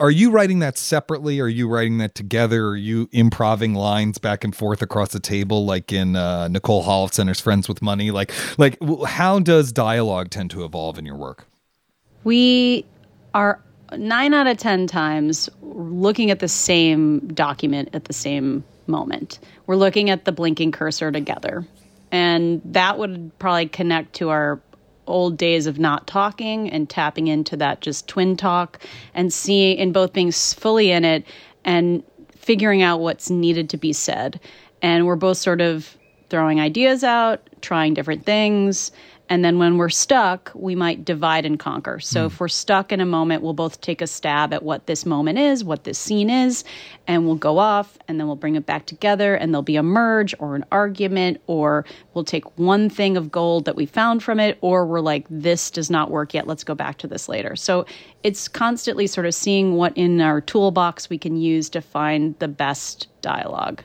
are 0.00 0.10
you 0.10 0.30
writing 0.30 0.60
that 0.60 0.78
separately? 0.78 1.40
Are 1.40 1.48
you 1.48 1.68
writing 1.68 1.98
that 1.98 2.14
together? 2.14 2.68
Are 2.68 2.76
you 2.76 3.08
improving 3.10 3.74
lines 3.74 4.18
back 4.18 4.44
and 4.44 4.54
forth 4.54 4.80
across 4.80 5.10
the 5.10 5.18
table, 5.18 5.66
like 5.66 5.92
in 5.92 6.14
uh, 6.14 6.46
Nicole 6.48 6.84
Holofcener's 6.84 7.40
Friends 7.40 7.68
with 7.68 7.82
Money? 7.82 8.12
Like, 8.12 8.32
like 8.58 8.78
how 9.06 9.40
does 9.40 9.72
dialogue 9.72 10.30
tend 10.30 10.52
to 10.52 10.64
evolve 10.64 10.98
in 10.98 11.04
your 11.04 11.16
work? 11.16 11.46
We 12.22 12.86
are 13.34 13.60
nine 13.96 14.34
out 14.34 14.46
of 14.46 14.56
10 14.56 14.86
times 14.86 15.50
looking 15.62 16.30
at 16.30 16.38
the 16.38 16.48
same 16.48 17.26
document 17.28 17.88
at 17.92 18.04
the 18.04 18.12
same 18.12 18.62
moment. 18.86 19.40
We're 19.68 19.76
looking 19.76 20.08
at 20.08 20.24
the 20.24 20.32
blinking 20.32 20.72
cursor 20.72 21.12
together. 21.12 21.66
And 22.10 22.62
that 22.64 22.98
would 22.98 23.38
probably 23.38 23.68
connect 23.68 24.14
to 24.14 24.30
our 24.30 24.62
old 25.06 25.36
days 25.36 25.66
of 25.66 25.78
not 25.78 26.06
talking 26.06 26.70
and 26.70 26.88
tapping 26.88 27.26
into 27.26 27.54
that 27.58 27.82
just 27.82 28.08
twin 28.08 28.34
talk 28.38 28.82
and 29.12 29.30
seeing 29.30 29.78
and 29.78 29.92
both 29.92 30.14
being 30.14 30.32
fully 30.32 30.90
in 30.90 31.04
it 31.04 31.26
and 31.66 32.02
figuring 32.34 32.80
out 32.80 33.00
what's 33.00 33.28
needed 33.28 33.68
to 33.68 33.76
be 33.76 33.92
said. 33.92 34.40
And 34.80 35.06
we're 35.06 35.16
both 35.16 35.36
sort 35.36 35.60
of 35.60 35.98
throwing 36.30 36.60
ideas 36.60 37.04
out, 37.04 37.46
trying 37.60 37.92
different 37.92 38.24
things. 38.24 38.90
And 39.28 39.44
then 39.44 39.58
when 39.58 39.76
we're 39.76 39.88
stuck, 39.88 40.50
we 40.54 40.74
might 40.74 41.04
divide 41.04 41.44
and 41.44 41.58
conquer. 41.58 42.00
So 42.00 42.26
if 42.26 42.32
hmm. 42.34 42.44
we're 42.44 42.48
stuck 42.48 42.92
in 42.92 43.00
a 43.00 43.06
moment, 43.06 43.42
we'll 43.42 43.52
both 43.52 43.80
take 43.80 44.00
a 44.00 44.06
stab 44.06 44.54
at 44.54 44.62
what 44.62 44.86
this 44.86 45.04
moment 45.04 45.38
is, 45.38 45.62
what 45.62 45.84
this 45.84 45.98
scene 45.98 46.30
is, 46.30 46.64
and 47.06 47.26
we'll 47.26 47.36
go 47.36 47.58
off 47.58 47.98
and 48.08 48.18
then 48.18 48.26
we'll 48.26 48.36
bring 48.36 48.56
it 48.56 48.66
back 48.66 48.86
together 48.86 49.34
and 49.34 49.52
there'll 49.52 49.62
be 49.62 49.76
a 49.76 49.82
merge 49.82 50.34
or 50.38 50.54
an 50.54 50.64
argument, 50.72 51.40
or 51.46 51.84
we'll 52.14 52.24
take 52.24 52.58
one 52.58 52.88
thing 52.88 53.16
of 53.16 53.30
gold 53.30 53.66
that 53.66 53.76
we 53.76 53.86
found 53.86 54.22
from 54.22 54.40
it, 54.40 54.58
or 54.60 54.86
we're 54.86 55.00
like, 55.00 55.26
this 55.28 55.70
does 55.70 55.90
not 55.90 56.10
work 56.10 56.34
yet. 56.34 56.46
Let's 56.46 56.64
go 56.64 56.74
back 56.74 56.98
to 56.98 57.06
this 57.06 57.28
later. 57.28 57.56
So 57.56 57.86
it's 58.22 58.48
constantly 58.48 59.06
sort 59.06 59.26
of 59.26 59.34
seeing 59.34 59.74
what 59.74 59.96
in 59.96 60.20
our 60.20 60.40
toolbox 60.40 61.10
we 61.10 61.18
can 61.18 61.36
use 61.36 61.68
to 61.70 61.80
find 61.80 62.38
the 62.38 62.48
best 62.48 63.08
dialogue. 63.20 63.82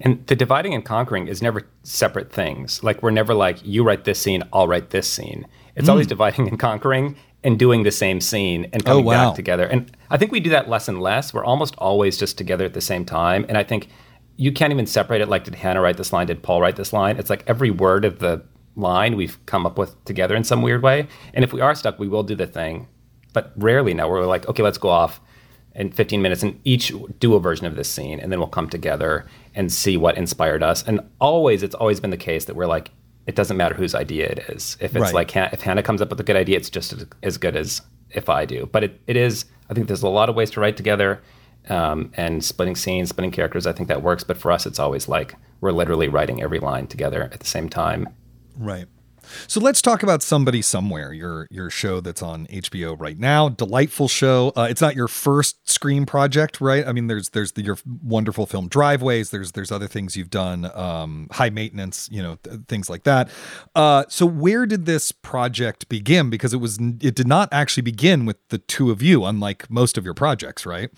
And 0.00 0.26
the 0.26 0.36
dividing 0.36 0.74
and 0.74 0.84
conquering 0.84 1.28
is 1.28 1.40
never 1.40 1.62
separate 1.86 2.32
things. 2.32 2.82
Like 2.82 3.02
we're 3.02 3.10
never 3.10 3.34
like 3.34 3.64
you 3.64 3.84
write 3.84 4.04
this 4.04 4.20
scene, 4.20 4.42
I'll 4.52 4.68
write 4.68 4.90
this 4.90 5.10
scene. 5.10 5.46
It's 5.76 5.88
always 5.88 6.06
hmm. 6.06 6.10
dividing 6.10 6.48
and 6.48 6.58
conquering 6.58 7.16
and 7.44 7.58
doing 7.58 7.84
the 7.84 7.92
same 7.92 8.20
scene 8.20 8.68
and 8.72 8.84
coming 8.84 9.04
oh, 9.04 9.08
wow. 9.08 9.28
back 9.28 9.36
together. 9.36 9.66
And 9.66 9.94
I 10.10 10.16
think 10.16 10.32
we 10.32 10.40
do 10.40 10.50
that 10.50 10.68
less 10.68 10.88
and 10.88 11.00
less. 11.00 11.32
We're 11.32 11.44
almost 11.44 11.76
always 11.76 12.18
just 12.18 12.36
together 12.36 12.64
at 12.64 12.74
the 12.74 12.80
same 12.80 13.04
time. 13.04 13.46
And 13.48 13.56
I 13.56 13.62
think 13.62 13.88
you 14.36 14.52
can't 14.52 14.72
even 14.72 14.86
separate 14.86 15.20
it 15.20 15.28
like 15.28 15.44
did 15.44 15.54
Hannah 15.54 15.80
write 15.80 15.96
this 15.96 16.12
line, 16.12 16.26
did 16.26 16.42
Paul 16.42 16.60
write 16.60 16.76
this 16.76 16.92
line? 16.92 17.18
It's 17.18 17.30
like 17.30 17.44
every 17.46 17.70
word 17.70 18.04
of 18.04 18.18
the 18.18 18.42
line 18.74 19.16
we've 19.16 19.44
come 19.46 19.64
up 19.64 19.78
with 19.78 20.02
together 20.04 20.34
in 20.34 20.44
some 20.44 20.62
weird 20.62 20.82
way. 20.82 21.06
And 21.34 21.44
if 21.44 21.52
we 21.52 21.60
are 21.60 21.74
stuck, 21.74 21.98
we 21.98 22.08
will 22.08 22.22
do 22.22 22.34
the 22.34 22.46
thing. 22.46 22.88
But 23.32 23.52
rarely 23.56 23.94
now 23.94 24.08
we're 24.08 24.26
like, 24.26 24.48
okay, 24.48 24.62
let's 24.62 24.78
go 24.78 24.88
off 24.88 25.20
in 25.76 25.92
15 25.92 26.20
minutes 26.22 26.42
and 26.42 26.58
each 26.64 26.90
do 27.20 27.34
a 27.34 27.40
version 27.40 27.66
of 27.66 27.76
this 27.76 27.88
scene 27.88 28.18
and 28.18 28.32
then 28.32 28.38
we'll 28.40 28.48
come 28.48 28.68
together 28.68 29.26
and 29.54 29.72
see 29.72 29.96
what 29.96 30.16
inspired 30.16 30.62
us. 30.62 30.82
And 30.82 31.00
always 31.20 31.62
it's 31.62 31.74
always 31.74 32.00
been 32.00 32.10
the 32.10 32.16
case 32.16 32.46
that 32.46 32.56
we're 32.56 32.66
like 32.66 32.90
it 33.26 33.34
doesn't 33.34 33.56
matter 33.56 33.74
whose 33.74 33.94
idea 33.94 34.26
it 34.26 34.38
is. 34.48 34.76
If 34.80 34.96
it's 34.96 35.02
Right. 35.02 35.14
like 35.14 35.36
if 35.36 35.60
hannah 35.60 35.82
comes 35.82 36.00
up 36.02 36.10
with 36.10 36.18
a 36.18 36.24
good 36.24 36.36
idea 36.36 36.56
it's 36.56 36.70
just 36.70 36.92
as, 36.94 37.06
as 37.22 37.38
good 37.38 37.54
as 37.56 37.82
if 38.10 38.28
i 38.28 38.44
do. 38.44 38.68
But 38.72 38.84
it, 38.84 39.00
it 39.06 39.16
is 39.16 39.44
i 39.70 39.74
think 39.74 39.86
there's 39.86 40.02
a 40.02 40.08
lot 40.08 40.28
of 40.28 40.34
ways 40.34 40.50
to 40.52 40.60
write 40.60 40.76
together 40.76 41.20
um, 41.68 42.10
and 42.16 42.44
splitting 42.44 42.76
scenes 42.76 43.10
splitting 43.10 43.30
characters 43.32 43.66
i 43.66 43.72
think 43.72 43.88
that 43.88 44.02
works. 44.02 44.24
But 44.24 44.38
for 44.38 44.50
us 44.50 44.64
it's 44.66 44.78
always 44.78 45.08
like 45.08 45.34
we're 45.60 45.72
literally 45.72 46.08
writing 46.08 46.42
every 46.42 46.58
line 46.58 46.86
together 46.86 47.24
at 47.32 47.40
the 47.40 47.46
same 47.46 47.68
time. 47.68 48.08
Right. 48.56 48.86
So 49.46 49.60
let's 49.60 49.82
talk 49.82 50.02
about 50.02 50.22
Somebody 50.22 50.62
Somewhere, 50.62 51.12
your 51.12 51.46
your 51.50 51.70
show 51.70 52.00
that's 52.00 52.22
on 52.22 52.46
HBO 52.46 52.98
right 52.98 53.18
now. 53.18 53.48
Delightful 53.48 54.08
show. 54.08 54.52
Uh, 54.56 54.66
it's 54.70 54.80
not 54.80 54.96
your 54.96 55.08
first 55.08 55.68
screen 55.68 56.06
project, 56.06 56.60
right? 56.60 56.86
I 56.86 56.92
mean, 56.92 57.06
there's 57.06 57.30
there's 57.30 57.52
the, 57.52 57.62
your 57.62 57.78
wonderful 58.02 58.46
film 58.46 58.68
Driveways. 58.68 59.30
There's 59.30 59.52
there's 59.52 59.72
other 59.72 59.88
things 59.88 60.16
you've 60.16 60.30
done, 60.30 60.70
um, 60.74 61.28
High 61.32 61.50
Maintenance, 61.50 62.08
you 62.10 62.22
know, 62.22 62.36
th- 62.42 62.60
things 62.68 62.90
like 62.90 63.04
that. 63.04 63.30
Uh, 63.74 64.04
so 64.08 64.26
where 64.26 64.66
did 64.66 64.86
this 64.86 65.12
project 65.12 65.88
begin? 65.88 66.30
Because 66.30 66.52
it 66.52 66.58
was 66.58 66.78
it 66.78 67.14
did 67.14 67.28
not 67.28 67.48
actually 67.52 67.82
begin 67.82 68.26
with 68.26 68.36
the 68.48 68.58
two 68.58 68.90
of 68.90 69.02
you, 69.02 69.24
unlike 69.24 69.70
most 69.70 69.98
of 69.98 70.04
your 70.04 70.14
projects, 70.14 70.66
right? 70.66 70.90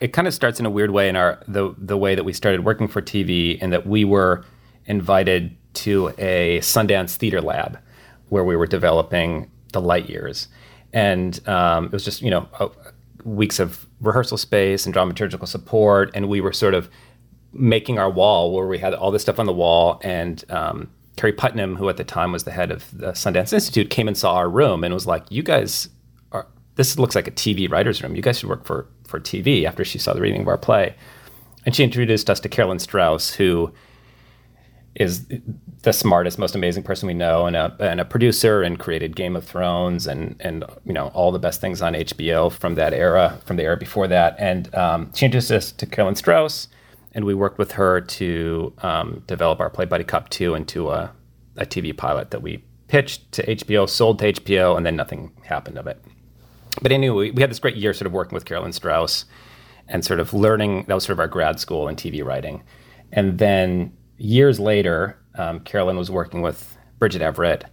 it 0.00 0.12
kind 0.12 0.28
of 0.28 0.34
starts 0.34 0.60
in 0.60 0.66
a 0.66 0.70
weird 0.70 0.90
way 0.90 1.08
in 1.08 1.16
our 1.16 1.42
the 1.48 1.74
the 1.78 1.96
way 1.96 2.14
that 2.14 2.24
we 2.24 2.32
started 2.32 2.64
working 2.64 2.88
for 2.88 3.00
TV 3.00 3.58
and 3.60 3.72
that 3.72 3.86
we 3.86 4.04
were 4.04 4.44
invited 4.86 5.56
to 5.76 6.12
a 6.18 6.58
Sundance 6.60 7.16
Theater 7.16 7.40
Lab 7.40 7.78
where 8.28 8.44
we 8.44 8.56
were 8.56 8.66
developing 8.66 9.50
the 9.72 9.80
light 9.80 10.08
years, 10.08 10.48
and 10.92 11.46
um, 11.48 11.86
it 11.86 11.92
was 11.92 12.04
just 12.04 12.22
you 12.22 12.30
know 12.30 12.48
weeks 13.24 13.58
of 13.58 13.86
rehearsal 14.00 14.38
space 14.38 14.86
and 14.86 14.94
dramaturgical 14.94 15.46
support, 15.46 16.10
and 16.14 16.28
we 16.28 16.40
were 16.40 16.52
sort 16.52 16.74
of 16.74 16.90
making 17.52 17.98
our 17.98 18.10
wall 18.10 18.52
where 18.52 18.66
we 18.66 18.78
had 18.78 18.94
all 18.94 19.10
this 19.10 19.22
stuff 19.22 19.38
on 19.38 19.46
the 19.46 19.52
wall 19.52 20.00
and. 20.02 20.44
Um, 20.50 20.90
Keri 21.16 21.32
Putnam, 21.32 21.76
who 21.76 21.88
at 21.88 21.96
the 21.96 22.04
time 22.04 22.30
was 22.30 22.44
the 22.44 22.50
head 22.50 22.70
of 22.70 22.86
the 22.92 23.12
Sundance 23.12 23.52
Institute, 23.52 23.88
came 23.88 24.06
and 24.06 24.16
saw 24.16 24.34
our 24.34 24.50
room 24.50 24.84
and 24.84 24.92
was 24.92 25.06
like, 25.06 25.24
"You 25.30 25.42
guys 25.42 25.88
are 26.32 26.46
this 26.74 26.98
looks 26.98 27.14
like 27.14 27.26
a 27.26 27.30
TV 27.30 27.70
writer's 27.70 28.02
room. 28.02 28.14
You 28.14 28.20
guys 28.20 28.38
should 28.38 28.50
work 28.50 28.66
for 28.66 28.86
for 29.08 29.18
TV." 29.18 29.64
After 29.64 29.82
she 29.82 29.98
saw 29.98 30.12
the 30.12 30.20
reading 30.20 30.42
of 30.42 30.48
our 30.48 30.58
play, 30.58 30.94
and 31.64 31.74
she 31.74 31.84
introduced 31.84 32.28
us 32.28 32.38
to 32.40 32.50
Carolyn 32.50 32.78
Strauss, 32.78 33.34
who 33.34 33.72
is 34.96 35.26
the 35.82 35.92
smartest, 35.92 36.38
most 36.38 36.54
amazing 36.54 36.82
person 36.82 37.06
we 37.06 37.14
know, 37.14 37.46
and 37.46 37.54
a, 37.54 37.74
and 37.78 38.00
a 38.00 38.04
producer, 38.04 38.62
and 38.62 38.78
created 38.78 39.14
Game 39.14 39.36
of 39.36 39.44
Thrones, 39.44 40.06
and 40.06 40.36
and 40.40 40.64
you 40.84 40.92
know 40.92 41.08
all 41.08 41.30
the 41.30 41.38
best 41.38 41.60
things 41.60 41.82
on 41.82 41.92
HBO 41.92 42.50
from 42.50 42.74
that 42.76 42.92
era, 42.92 43.40
from 43.44 43.56
the 43.56 43.62
era 43.62 43.76
before 43.76 44.08
that. 44.08 44.34
And 44.38 44.74
um, 44.74 45.12
she 45.14 45.26
introduced 45.26 45.50
us 45.50 45.72
to 45.72 45.86
Carolyn 45.86 46.16
Strauss, 46.16 46.68
and 47.12 47.24
we 47.24 47.34
worked 47.34 47.58
with 47.58 47.72
her 47.72 48.00
to 48.00 48.72
um, 48.78 49.22
develop 49.26 49.60
our 49.60 49.70
play 49.70 49.84
Buddy 49.84 50.04
Cop 50.04 50.30
Two 50.30 50.54
into 50.54 50.90
a, 50.90 51.12
a 51.56 51.66
TV 51.66 51.96
pilot 51.96 52.30
that 52.30 52.42
we 52.42 52.64
pitched 52.88 53.30
to 53.32 53.46
HBO, 53.46 53.88
sold 53.88 54.18
to 54.20 54.32
HBO, 54.32 54.76
and 54.76 54.86
then 54.86 54.96
nothing 54.96 55.32
happened 55.44 55.78
of 55.78 55.86
it. 55.86 56.02
But 56.80 56.92
anyway, 56.92 57.30
we 57.30 57.40
had 57.40 57.50
this 57.50 57.58
great 57.58 57.76
year 57.76 57.92
sort 57.92 58.06
of 58.06 58.12
working 58.12 58.34
with 58.34 58.44
Carolyn 58.44 58.72
Strauss 58.72 59.24
and 59.88 60.04
sort 60.04 60.20
of 60.20 60.32
learning. 60.32 60.84
That 60.88 60.94
was 60.94 61.04
sort 61.04 61.14
of 61.14 61.20
our 61.20 61.28
grad 61.28 61.60
school 61.60 61.86
in 61.88 61.96
TV 61.96 62.24
writing. 62.24 62.62
And 63.12 63.38
then 63.38 63.95
years 64.18 64.58
later, 64.60 65.18
um, 65.36 65.60
Carolyn 65.60 65.96
was 65.96 66.10
working 66.10 66.42
with 66.42 66.76
Bridget 66.98 67.22
Everett 67.22 67.64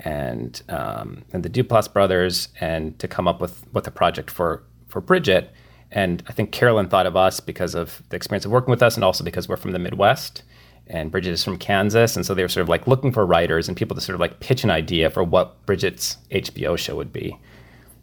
and 0.00 0.62
um, 0.68 1.24
and 1.32 1.42
the 1.42 1.50
Duplass 1.50 1.92
brothers, 1.92 2.48
and 2.60 2.98
to 2.98 3.08
come 3.08 3.26
up 3.26 3.40
with 3.40 3.66
with 3.72 3.86
a 3.86 3.90
project 3.90 4.30
for 4.30 4.62
for 4.86 5.00
Bridget. 5.00 5.52
And 5.90 6.22
I 6.28 6.32
think 6.32 6.52
Carolyn 6.52 6.88
thought 6.88 7.06
of 7.06 7.16
us 7.16 7.40
because 7.40 7.74
of 7.74 8.02
the 8.10 8.16
experience 8.16 8.44
of 8.44 8.50
working 8.50 8.70
with 8.70 8.82
us, 8.82 8.94
and 8.94 9.04
also 9.04 9.24
because 9.24 9.48
we're 9.48 9.56
from 9.56 9.72
the 9.72 9.78
Midwest. 9.78 10.42
And 10.86 11.10
Bridget 11.10 11.32
is 11.32 11.44
from 11.44 11.58
Kansas, 11.58 12.16
and 12.16 12.24
so 12.24 12.34
they 12.34 12.42
were 12.42 12.48
sort 12.48 12.62
of 12.62 12.68
like 12.68 12.86
looking 12.86 13.12
for 13.12 13.26
writers 13.26 13.68
and 13.68 13.76
people 13.76 13.94
to 13.94 14.00
sort 14.00 14.14
of 14.14 14.20
like 14.20 14.40
pitch 14.40 14.64
an 14.64 14.70
idea 14.70 15.10
for 15.10 15.22
what 15.22 15.64
Bridget's 15.66 16.16
HBO 16.30 16.78
show 16.78 16.96
would 16.96 17.12
be. 17.12 17.38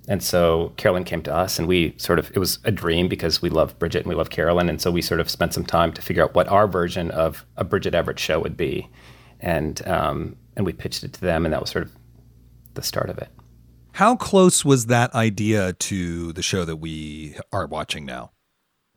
And 0.08 0.22
so 0.22 0.74
Carolyn 0.78 1.04
came 1.04 1.24
to 1.24 1.34
us, 1.34 1.58
and 1.58 1.68
we 1.68 1.96
sort 1.98 2.20
of, 2.20 2.32
it 2.36 2.40
was 2.40 2.60
a 2.64 2.72
dream 2.72 3.08
because 3.08 3.42
we 3.42 3.50
love 3.50 3.78
Bridget 3.80 4.00
and 4.00 4.08
we 4.08 4.16
love 4.16 4.30
Carolyn. 4.30 4.70
And 4.70 4.80
so 4.80 4.92
we 4.92 5.02
sort 5.02 5.20
of 5.20 5.30
spent 5.30 5.54
some 5.54 5.66
time 5.66 5.92
to 5.94 6.02
figure 6.02 6.24
out 6.24 6.36
what 6.36 6.48
our 6.48 6.68
version 6.68 7.10
of 7.12 7.46
a 7.58 7.64
Bridget 7.64 7.96
Everett 7.96 8.20
show 8.20 8.40
would 8.40 8.56
be. 8.56 8.88
And, 9.40 9.86
um, 9.88 10.36
and 10.56 10.66
we 10.66 10.74
pitched 10.74 11.04
it 11.04 11.14
to 11.14 11.22
them, 11.22 11.46
and 11.46 11.54
that 11.54 11.62
was 11.62 11.72
sort 11.72 11.86
of 11.86 11.92
the 12.76 12.84
start 12.84 13.10
of 13.10 13.18
it. 13.18 13.30
How 13.94 14.16
close 14.16 14.64
was 14.64 14.88
that 14.88 15.14
idea 15.16 15.74
to 15.74 16.34
the 16.34 16.44
show 16.44 16.66
that 16.66 16.78
we 16.78 17.36
are 17.52 17.66
watching 17.66 18.06
now? 18.06 18.32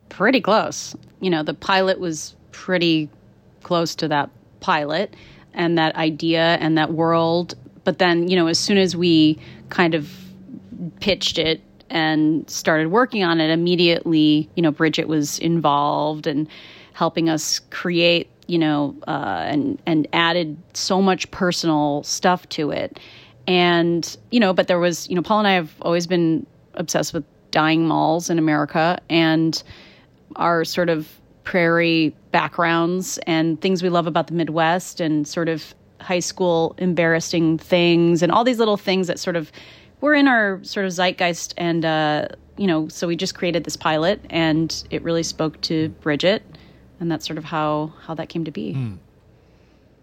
pretty 0.09 0.41
close. 0.41 0.97
You 1.21 1.31
know, 1.31 1.43
the 1.43 1.55
pilot 1.55 2.01
was 2.01 2.35
pretty 2.53 3.09
close 3.63 3.95
to 3.97 4.09
that 4.09 4.31
pilot 4.61 5.15
and 5.55 5.79
that 5.79 5.95
idea 5.97 6.57
and 6.61 6.77
that 6.79 6.93
world. 6.93 7.55
But 7.85 7.99
then, 7.99 8.29
you 8.29 8.37
know, 8.37 8.47
as 8.47 8.59
soon 8.59 8.79
as 8.79 8.97
we 8.97 9.39
kind 9.69 9.95
of 9.95 10.11
pitched 11.01 11.39
it 11.39 11.61
and 11.91 12.49
started 12.51 12.89
working 12.89 13.25
on 13.25 13.41
it, 13.41 13.51
immediately, 13.51 14.49
you 14.55 14.63
know, 14.63 14.71
Bridget 14.71 15.09
was 15.09 15.39
involved 15.39 16.27
and 16.27 16.49
helping 16.93 17.29
us 17.29 17.61
create, 17.71 18.29
you 18.47 18.59
know, 18.59 18.95
uh, 19.07 19.45
and 19.47 19.81
and 19.87 20.07
added 20.13 20.57
so 20.75 21.01
much 21.01 21.31
personal 21.31 22.03
stuff 22.03 22.49
to 22.51 22.71
it. 22.71 22.99
And 23.47 24.17
you 24.31 24.41
know, 24.41 24.53
but 24.53 24.69
there 24.69 24.79
was, 24.79 25.09
you 25.09 25.17
know, 25.17 25.23
Paul 25.23 25.39
and 25.41 25.49
I 25.49 25.53
have 25.53 25.73
always 25.83 26.07
been 26.07 26.47
obsessed 26.75 27.15
with 27.15 27.25
dying 27.51 27.87
malls 27.87 28.29
in 28.29 28.39
America 28.39 28.99
and 29.09 29.63
our 30.37 30.65
sort 30.65 30.91
of 30.91 31.09
prairie 31.45 32.15
backgrounds 32.31 33.19
and 33.27 33.59
things 33.61 33.83
we 33.83 33.89
love 33.89 34.07
about 34.07 34.27
the 34.27 34.35
Midwest 34.35 35.01
and 35.01 35.27
sort 35.27 35.49
of 35.49 35.75
high 36.01 36.21
school 36.21 36.75
embarrassing 36.79 37.59
things 37.59 38.23
and 38.23 38.31
all 38.31 38.45
these 38.45 38.59
little 38.59 38.77
things 38.77 39.07
that 39.07 39.19
sort 39.19 39.35
of 39.35 39.51
were 40.01 40.15
in 40.15 40.29
our 40.29 40.61
sort 40.63 40.87
of 40.87 40.93
zeitgeist. 40.93 41.55
And, 41.57 41.85
uh, 41.85 42.29
you 42.57 42.67
know, 42.67 42.89
so 42.89 43.07
we 43.07 43.17
just 43.17 43.35
created 43.35 43.65
this 43.65 43.77
pilot 43.77 44.21
and 44.31 44.85
it 44.91 45.03
really 45.03 45.23
spoke 45.23 45.61
to 45.63 45.89
Bridget. 46.01 46.43
And 47.01 47.11
that's 47.11 47.27
sort 47.27 47.39
of 47.39 47.45
how, 47.45 47.93
how 48.03 48.15
that 48.15 48.29
came 48.29 48.45
to 48.45 48.51
be. 48.51 48.73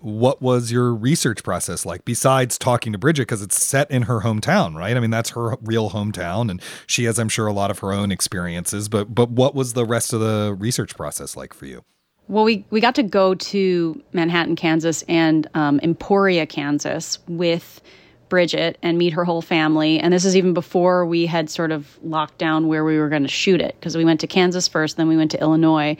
what 0.02 0.40
was 0.40 0.72
your 0.72 0.94
research 0.94 1.42
process 1.44 1.84
like 1.84 2.06
besides 2.06 2.60
talking 2.60 2.92
to 2.92 2.98
Bridget 2.98 3.24
because 3.24 3.42
it's 3.42 3.62
set 3.62 3.90
in 3.90 4.04
her 4.04 4.20
hometown, 4.22 4.76
right? 4.76 4.96
I 4.96 5.00
mean, 5.00 5.10
that's 5.10 5.32
her 5.32 5.58
real 5.64 5.90
hometown 5.90 6.52
and 6.52 6.62
she 6.86 7.06
has 7.06 7.18
I'm 7.18 7.28
sure 7.30 7.48
a 7.48 7.54
lot 7.54 7.72
of 7.72 7.80
her 7.80 7.92
own 7.92 8.12
experiences, 8.12 8.88
but 8.88 9.16
but 9.16 9.32
what 9.32 9.56
was 9.56 9.74
the 9.74 9.84
rest 9.84 10.14
of 10.14 10.20
the 10.20 10.56
research 10.60 10.96
process 10.96 11.36
like 11.36 11.54
for 11.56 11.66
you? 11.66 11.84
Well, 12.28 12.44
we, 12.44 12.66
we 12.70 12.82
got 12.82 12.96
to 12.96 13.04
go 13.04 13.36
to 13.36 14.02
Manhattan, 14.14 14.56
Kansas, 14.56 15.04
and 15.08 15.48
um, 15.54 15.80
Emporia, 15.84 16.46
Kansas 16.46 17.20
with 17.28 17.82
Bridget 18.30 18.78
and 18.82 18.98
meet 18.98 19.14
her 19.14 19.24
whole 19.24 19.42
family. 19.42 20.00
And 20.00 20.14
this 20.14 20.26
is 20.26 20.36
even 20.36 20.54
before 20.54 21.06
we 21.06 21.26
had 21.26 21.50
sort 21.50 21.72
of 21.72 21.98
locked 22.04 22.38
down 22.38 22.68
where 22.68 22.84
we 22.84 22.98
were 22.98 23.10
going 23.10 23.24
to 23.24 23.28
shoot 23.28 23.62
it 23.62 23.76
because 23.80 23.96
we 23.96 24.06
went 24.06 24.20
to 24.22 24.28
Kansas 24.28 24.68
first, 24.68 24.98
then 24.98 25.08
we 25.08 25.18
went 25.18 25.32
to 25.32 25.40
Illinois, 25.42 25.98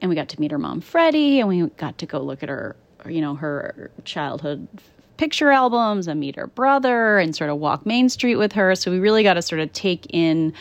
and 0.00 0.08
we 0.08 0.14
got 0.14 0.28
to 0.28 0.40
meet 0.40 0.50
her 0.50 0.58
mom, 0.58 0.80
Freddie, 0.80 1.40
and 1.40 1.48
we 1.48 1.62
got 1.76 1.98
to 1.98 2.06
go 2.06 2.20
look 2.20 2.42
at 2.42 2.48
her, 2.48 2.76
you 3.06 3.20
know, 3.20 3.34
her 3.34 3.90
childhood 4.04 4.66
picture 5.16 5.50
albums 5.50 6.06
and 6.06 6.20
meet 6.20 6.36
her 6.36 6.46
brother 6.46 7.18
and 7.18 7.34
sort 7.34 7.50
of 7.50 7.58
walk 7.58 7.84
Main 7.84 8.08
Street 8.08 8.36
with 8.36 8.52
her. 8.52 8.74
So 8.74 8.90
we 8.90 8.98
really 8.98 9.22
got 9.22 9.34
to 9.34 9.42
sort 9.42 9.60
of 9.60 9.72
take 9.72 10.06
in 10.10 10.54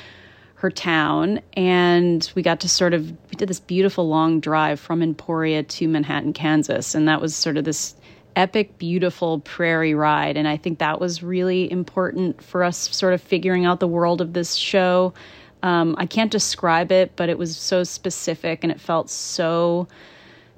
her 0.56 0.72
town 0.72 1.40
and 1.54 2.32
we 2.34 2.42
got 2.42 2.60
to 2.62 2.68
sort 2.70 2.96
of 2.96 3.12
we 3.12 3.36
did 3.38 3.48
this 3.48 3.60
beautiful 3.60 4.10
long 4.10 4.40
drive 4.40 4.80
from 4.80 5.04
Emporia 5.04 5.62
to 5.62 5.88
Manhattan, 5.88 6.34
Kansas. 6.34 6.96
And 6.96 7.08
that 7.08 7.22
was 7.22 7.36
sort 7.36 7.58
of 7.58 7.64
this 7.64 7.96
epic, 8.38 8.78
beautiful 8.78 9.40
prairie 9.40 9.96
ride. 9.96 10.38
And 10.38 10.48
I 10.48 10.56
think 10.56 10.80
that 10.80 11.02
was 11.02 11.24
really 11.24 11.70
important 11.70 12.42
for 12.42 12.64
us 12.64 12.78
sort 12.96 13.14
of 13.14 13.22
figuring 13.22 13.66
out 13.66 13.80
the 13.80 13.88
world 13.88 14.22
of 14.22 14.34
this 14.34 14.54
show. 14.54 15.14
Um, 15.64 15.96
I 15.98 16.06
can't 16.06 16.32
describe 16.32 16.92
it, 16.92 17.16
but 17.16 17.30
it 17.30 17.38
was 17.38 17.58
so 17.58 17.84
specific 17.84 18.60
and 18.64 18.72
it 18.72 18.80
felt 18.80 19.10
so 19.10 19.88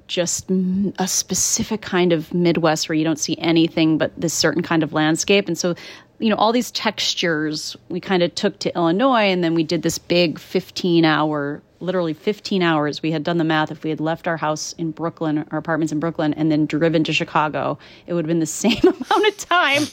just 0.06 0.50
a 0.98 1.08
specific 1.08 1.80
kind 1.80 2.12
of 2.12 2.34
Midwest 2.34 2.88
where 2.88 2.96
you 2.96 3.04
don't 3.04 3.18
see 3.18 3.38
anything 3.38 3.96
but 3.96 4.12
this 4.20 4.34
certain 4.34 4.62
kind 4.62 4.82
of 4.82 4.92
landscape. 4.92 5.48
And 5.48 5.56
so, 5.56 5.74
you 6.20 6.28
know, 6.28 6.36
all 6.36 6.52
these 6.52 6.70
textures 6.70 7.76
we 7.88 7.98
kind 7.98 8.22
of 8.22 8.34
took 8.34 8.58
to 8.60 8.74
Illinois 8.76 9.30
and 9.30 9.42
then 9.42 9.54
we 9.54 9.64
did 9.64 9.82
this 9.82 9.96
big 9.96 10.38
15 10.38 11.02
hour, 11.04 11.62
literally 11.80 12.12
15 12.12 12.62
hours. 12.62 13.02
We 13.02 13.10
had 13.10 13.24
done 13.24 13.38
the 13.38 13.44
math. 13.44 13.70
If 13.70 13.82
we 13.82 13.88
had 13.88 14.00
left 14.00 14.28
our 14.28 14.36
house 14.36 14.74
in 14.74 14.90
Brooklyn, 14.90 15.46
our 15.50 15.58
apartments 15.58 15.92
in 15.92 15.98
Brooklyn, 15.98 16.34
and 16.34 16.52
then 16.52 16.66
driven 16.66 17.04
to 17.04 17.12
Chicago, 17.14 17.78
it 18.06 18.12
would 18.12 18.26
have 18.26 18.28
been 18.28 18.38
the 18.38 18.46
same 18.46 18.82
amount 18.82 19.26
of 19.26 19.36
time 19.38 19.84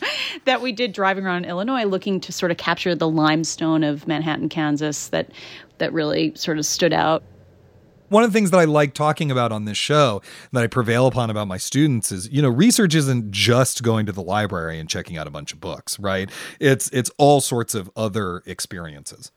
that 0.43 0.61
we 0.61 0.73
did 0.73 0.91
driving 0.91 1.25
around 1.25 1.45
Illinois 1.45 1.85
looking 1.85 2.19
to 2.19 2.33
sort 2.33 2.51
of 2.51 2.57
capture 2.57 2.93
the 2.93 3.07
limestone 3.07 3.83
of 3.83 4.05
Manhattan, 4.05 4.49
Kansas 4.49 5.07
that 5.07 5.31
that 5.77 5.93
really 5.93 6.33
sort 6.35 6.57
of 6.57 6.65
stood 6.65 6.91
out 6.91 7.23
one 8.09 8.23
of 8.23 8.31
the 8.31 8.33
things 8.33 8.51
that 8.51 8.57
I 8.57 8.65
like 8.65 8.93
talking 8.93 9.31
about 9.31 9.51
on 9.51 9.65
this 9.65 9.77
show 9.77 10.21
that 10.51 10.63
I 10.63 10.67
prevail 10.67 11.07
upon 11.07 11.29
about 11.29 11.47
my 11.47 11.57
students 11.57 12.11
is, 12.11 12.29
you 12.29 12.41
know, 12.41 12.49
research 12.49 12.95
isn't 12.95 13.31
just 13.31 13.83
going 13.83 14.05
to 14.05 14.11
the 14.11 14.23
library 14.23 14.79
and 14.79 14.89
checking 14.89 15.17
out 15.17 15.27
a 15.27 15.31
bunch 15.31 15.53
of 15.53 15.59
books, 15.59 15.99
right? 15.99 16.29
It's 16.59 16.89
it's 16.89 17.11
all 17.17 17.41
sorts 17.41 17.75
of 17.75 17.89
other 17.95 18.43
experiences. 18.45 19.31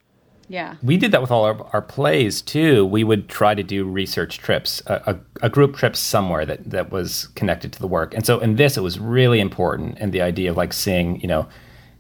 Yeah. 0.51 0.75
We 0.83 0.97
did 0.97 1.13
that 1.13 1.23
with 1.23 1.31
all 1.31 1.45
our, 1.45 1.65
our 1.73 1.81
plays 1.81 2.43
too. 2.43 2.85
We 2.85 3.05
would 3.05 3.29
try 3.29 3.55
to 3.55 3.63
do 3.63 3.85
research 3.85 4.39
trips, 4.39 4.83
a, 4.87 4.95
a, 5.07 5.47
a, 5.47 5.49
group 5.49 5.77
trip 5.77 5.95
somewhere 5.95 6.45
that, 6.45 6.69
that 6.69 6.91
was 6.91 7.29
connected 7.37 7.73
to 7.75 7.79
the 7.79 7.87
work. 7.87 8.15
And 8.15 8.27
so 8.27 8.41
in 8.41 8.57
this, 8.57 8.77
it 8.77 8.81
was 8.81 8.99
really 8.99 9.39
important. 9.39 9.99
And 10.01 10.11
the 10.11 10.23
idea 10.23 10.51
of 10.51 10.57
like 10.57 10.73
seeing, 10.73 11.21
you 11.21 11.29
know, 11.29 11.47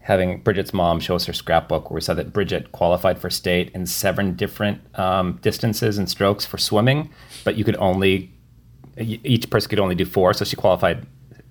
having 0.00 0.40
Bridget's 0.40 0.72
mom 0.72 0.98
show 0.98 1.14
us 1.14 1.26
her 1.26 1.32
scrapbook 1.32 1.90
where 1.90 1.96
we 1.96 2.00
saw 2.00 2.14
that 2.14 2.32
Bridget 2.32 2.72
qualified 2.72 3.18
for 3.18 3.28
state 3.30 3.70
in 3.74 3.86
seven 3.86 4.34
different 4.34 4.80
um, 4.98 5.38
distances 5.42 5.98
and 5.98 6.08
strokes 6.08 6.46
for 6.46 6.58
swimming, 6.58 7.10
but 7.44 7.56
you 7.56 7.64
could 7.64 7.76
only, 7.76 8.32
each 8.96 9.48
person 9.50 9.68
could 9.68 9.78
only 9.78 9.94
do 9.94 10.06
four. 10.06 10.32
So 10.32 10.44
she 10.44 10.56
qualified 10.56 11.06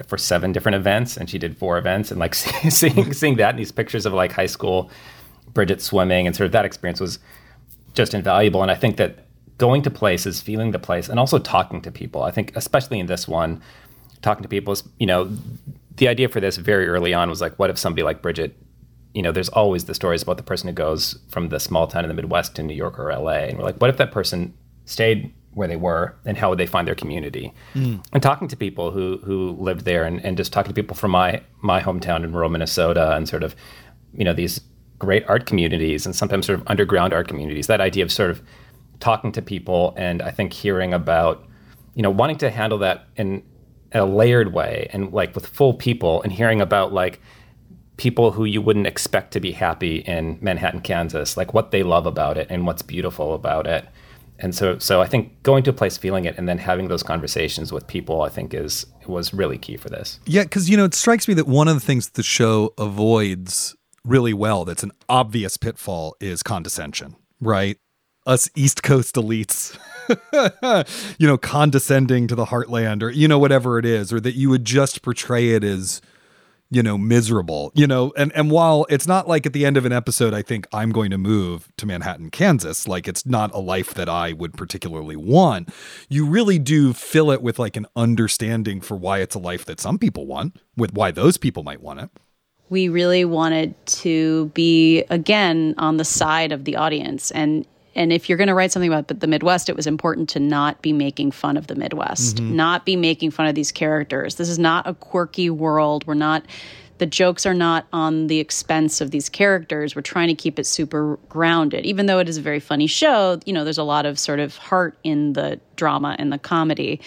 for 0.08 0.18
seven 0.18 0.52
different 0.52 0.76
events 0.76 1.16
and 1.16 1.30
she 1.30 1.38
did 1.38 1.58
four 1.58 1.78
events. 1.78 2.10
And 2.10 2.20
like 2.20 2.34
seeing, 2.70 3.14
seeing 3.14 3.36
that 3.38 3.52
in 3.52 3.58
these 3.58 3.72
pictures 3.72 4.06
of 4.06 4.14
like 4.14 4.32
high 4.32 4.48
school 4.48 4.90
Bridget 5.54 5.82
swimming 5.82 6.26
and 6.26 6.36
sort 6.36 6.48
of 6.48 6.52
that 6.54 6.66
experience 6.66 7.00
was 7.00 7.20
just 7.94 8.14
invaluable. 8.14 8.62
And 8.62 8.72
I 8.72 8.76
think 8.76 8.98
that 8.98 9.26
going 9.58 9.82
to 9.84 9.92
places, 9.92 10.42
feeling 10.42 10.72
the 10.72 10.80
place, 10.80 11.10
and 11.10 11.20
also 11.20 11.38
talking 11.38 11.82
to 11.82 11.92
people, 11.92 12.24
I 12.24 12.32
think, 12.32 12.56
especially 12.56 13.00
in 13.00 13.06
this 13.06 13.28
one, 13.28 13.62
talking 14.22 14.42
to 14.44 14.50
people 14.50 14.74
is, 14.74 14.84
you 15.00 15.06
know, 15.06 15.32
the 16.00 16.08
idea 16.08 16.30
for 16.30 16.40
this 16.40 16.58
very 16.58 16.88
early 16.88 17.14
on 17.14 17.30
was 17.30 17.42
like, 17.42 17.60
what 17.60 17.70
if 17.70 17.78
somebody 17.78 18.04
like 18.04 18.22
Bridget, 18.22 18.58
you 19.14 19.22
know, 19.22 19.34
there's 19.34 19.50
always 19.50 19.86
the 19.86 19.94
stories 19.94 20.24
about 20.24 20.38
the 20.38 20.44
person 20.44 20.68
who 20.68 20.74
goes 20.74 21.20
from 21.30 21.50
the 21.50 21.60
small 21.60 21.88
town 21.88 22.06
in 22.06 22.08
the 22.08 22.14
Midwest 22.14 22.56
to 22.56 22.64
New 22.64 22.74
York 22.74 22.98
or 22.98 23.12
LA. 23.12 23.48
And 23.50 23.58
we're 23.58 23.66
like, 23.66 23.78
what 23.78 23.90
if 23.90 23.98
that 23.98 24.12
person 24.12 24.54
stayed 24.86 25.34
where 25.54 25.68
they 25.68 25.76
were 25.76 26.16
and 26.26 26.38
how 26.38 26.50
would 26.50 26.58
they 26.58 26.66
find 26.66 26.88
their 26.88 26.96
community? 26.96 27.54
Mm. 27.74 28.02
And 28.14 28.24
talking 28.24 28.48
to 28.48 28.56
people 28.56 28.92
who 28.92 29.18
who 29.24 29.58
lived 29.60 29.84
there 29.84 30.06
and, 30.06 30.24
and 30.24 30.38
just 30.38 30.54
talking 30.54 30.70
to 30.70 30.74
people 30.74 30.96
from 30.96 31.12
my 31.12 31.42
my 31.62 31.82
hometown 31.82 32.24
in 32.24 32.32
rural 32.32 32.50
Minnesota 32.50 33.16
and 33.16 33.28
sort 33.28 33.44
of, 33.44 33.54
you 34.14 34.24
know, 34.24 34.34
these 34.34 34.62
great 35.00 35.26
art 35.28 35.46
communities 35.46 36.06
and 36.06 36.16
sometimes 36.16 36.46
sort 36.46 36.60
of 36.60 36.68
underground 36.68 37.14
art 37.14 37.28
communities. 37.28 37.68
That 37.68 37.82
idea 37.82 38.06
of 38.06 38.12
sort 38.12 38.32
of 38.32 38.42
talking 39.02 39.34
to 39.34 39.42
people 39.42 39.94
and 39.98 40.22
I 40.22 40.32
think 40.32 40.54
hearing 40.54 40.94
about, 40.94 41.46
you 41.94 42.04
know, 42.04 42.10
wanting 42.10 42.38
to 42.38 42.50
handle 42.50 42.78
that 42.78 43.08
in 43.18 43.44
a 43.93 44.06
layered 44.06 44.54
way 44.54 44.89
and 44.91 45.12
like 45.12 45.36
with 45.36 45.45
full 45.45 45.73
people 45.73 46.21
and 46.21 46.32
hearing 46.32 46.62
about 46.62 46.93
like 46.93 47.21
people 47.97 48.32
who 48.32 48.45
you 48.45 48.62
wouldn't 48.62 48.88
expect 48.88 49.34
to 49.34 49.39
be 49.39 49.52
happy 49.52 49.97
in 49.97 50.38
Manhattan, 50.41 50.82
Kansas, 50.82 51.36
like 51.36 51.54
what 51.54 51.71
they 51.71 51.84
love 51.84 52.06
about 52.06 52.38
it 52.38 52.47
and 52.49 52.65
what's 52.65 52.82
beautiful 52.82 53.34
about 53.34 53.67
it. 53.67 53.86
And 54.39 54.56
so 54.56 54.80
so 54.80 55.02
I 55.02 55.08
think 55.08 55.43
going 55.43 55.63
to 55.63 55.71
a 55.71 55.73
place 55.73 55.97
feeling 55.97 56.25
it 56.25 56.38
and 56.38 56.47
then 56.47 56.58
having 56.58 56.88
those 56.88 57.04
conversations 57.04 57.73
with 57.73 57.86
people 57.88 58.21
I 58.21 58.30
think 58.30 58.54
is 58.54 58.86
was 59.06 59.34
really 59.34 59.58
key 59.58 59.75
for 59.75 59.89
this. 59.89 60.19
Yeah, 60.25 60.45
cuz 60.45 60.69
you 60.69 60.78
know 60.78 60.86
it 60.86 60.93
strikes 60.93 61.28
me 61.28 61.34
that 61.34 61.47
one 61.47 61.67
of 61.67 61.73
the 61.73 61.82
things 61.82 62.10
the 62.10 62.23
show 62.23 62.73
avoids 62.78 63.75
really 64.06 64.34
well 64.34 64.63
that's 64.63 64.84
an 64.84 64.91
obvious 65.10 65.58
pitfall 65.58 66.15
is 66.21 66.41
condescension, 66.41 67.15
right? 67.41 67.78
Us 68.25 68.49
East 68.56 68.82
Coast 68.82 69.15
elites 69.15 69.78
you 71.17 71.28
know, 71.28 71.38
condescending 71.38 72.28
to 72.28 72.36
the 72.36 72.45
heartland 72.45 73.04
or, 73.04 73.10
you 73.10 73.28
know, 73.28 73.39
whatever 73.39 73.80
it 73.80 73.86
is, 73.86 74.12
or 74.12 74.19
that 74.19 74.36
you 74.36 74.50
would 74.50 74.65
just 74.65 75.02
portray 75.02 75.50
it 75.50 75.63
as, 75.63 76.02
you 76.69 76.84
know, 76.84 76.98
miserable, 76.98 77.72
you 77.74 77.88
know, 77.88 78.13
and, 78.17 78.32
and 78.36 78.52
while 78.52 78.86
it's 78.89 79.08
not 79.08 79.28
like 79.28 79.45
at 79.45 79.54
the 79.54 79.65
end 79.65 79.78
of 79.78 79.86
an 79.86 79.91
episode, 79.91 80.34
I 80.34 80.41
think 80.41 80.67
I'm 80.74 80.91
going 80.91 81.12
to 81.12 81.17
move 81.17 81.72
to 81.78 81.86
Manhattan, 81.86 82.30
Kansas, 82.30 82.88
like 82.88 83.08
it's 83.08 83.26
not 83.26 83.54
a 83.54 83.60
life 83.60 83.93
that 83.95 84.10
I 84.10 84.34
would 84.34 84.54
particularly 84.56 85.15
want. 85.15 85.69
You 86.10 86.26
really 86.26 86.60
do 86.60 86.93
fill 86.93 87.32
it 87.32 87.41
with 87.41 87.60
like 87.60 87.76
an 87.76 87.88
understanding 87.95 88.82
for 88.82 88.95
why 88.95 89.19
it's 89.19 89.36
a 89.36 89.39
life 89.39 89.65
that 89.65 89.80
some 89.80 89.98
people 89.98 90.26
want, 90.28 90.58
with 90.78 90.93
why 90.93 91.12
those 91.12 91.38
people 91.38 91.63
might 91.63 91.82
want 91.82 92.02
it 92.02 92.10
we 92.69 92.88
really 92.88 93.26
wanted 93.26 93.74
to 93.88 94.45
be 94.54 95.04
again 95.10 95.74
on 95.78 95.98
the 95.98 96.06
side 96.06 96.52
of 96.52 96.65
the 96.65 96.76
audience 96.76 97.32
and 97.32 97.65
and 97.95 98.13
if 98.13 98.30
you're 98.30 98.38
going 98.38 98.47
to 98.47 98.54
write 98.54 98.71
something 98.71 98.91
about 98.91 99.08
the 99.08 99.28
Midwest, 99.28 99.69
it 99.69 99.75
was 99.75 99.88
important 99.88 100.30
to 100.30 100.39
not 100.39 100.82
be 100.82 100.93
making 100.93 101.32
fun 101.32 101.58
of 101.58 101.67
the 101.67 101.75
Midwest, 101.75 102.38
mm-hmm. 102.38 102.56
not 102.56 102.86
be 102.86 102.95
making 102.95 103.32
fun 103.32 103.47
of 103.47 103.56
these 103.56 103.71
characters. 103.71 104.36
This 104.36 104.49
is 104.49 104.60
not 104.60 104.88
a 104.88 104.93
quirky 104.93 105.49
world. 105.49 106.06
We're 106.06 106.13
not 106.13 106.45
the 106.99 107.06
jokes 107.06 107.45
are 107.45 107.54
not 107.54 107.88
on 107.93 108.28
the 108.28 108.39
expense 108.39 108.99
of 108.99 109.12
these 109.12 109.30
characters. 109.30 109.95
We're 109.95 110.02
trying 110.02 110.28
to 110.28 110.36
keep 110.36 110.60
it 110.60 110.65
super 110.65 111.17
grounded. 111.30 111.86
Even 111.86 112.06
though 112.06 112.19
it 112.19 112.28
is 112.28 112.38
a 112.38 112.41
very 112.41 112.60
funny 112.60 112.88
show, 112.88 113.39
you 113.45 113.54
know, 113.54 113.63
there's 113.63 113.78
a 113.78 113.84
lot 113.84 114.06
of 114.06 114.19
sort 114.19 114.39
of 114.39 114.58
heart 114.58 114.97
in 115.04 115.32
the 115.32 115.62
drama 115.78 116.17
and 116.19 116.32
the 116.32 116.38
comedy. 116.38 116.99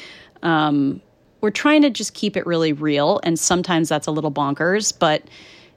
Um, 0.43 1.03
we're 1.43 1.51
trying 1.51 1.83
to 1.83 1.91
just 1.91 2.15
keep 2.15 2.39
it 2.39 2.47
really 2.47 2.73
real. 2.73 3.21
And 3.23 3.39
sometimes 3.39 3.91
that's 3.91 4.07
a 4.07 4.11
little 4.11 4.33
bonkers, 4.33 4.99
but, 4.99 5.25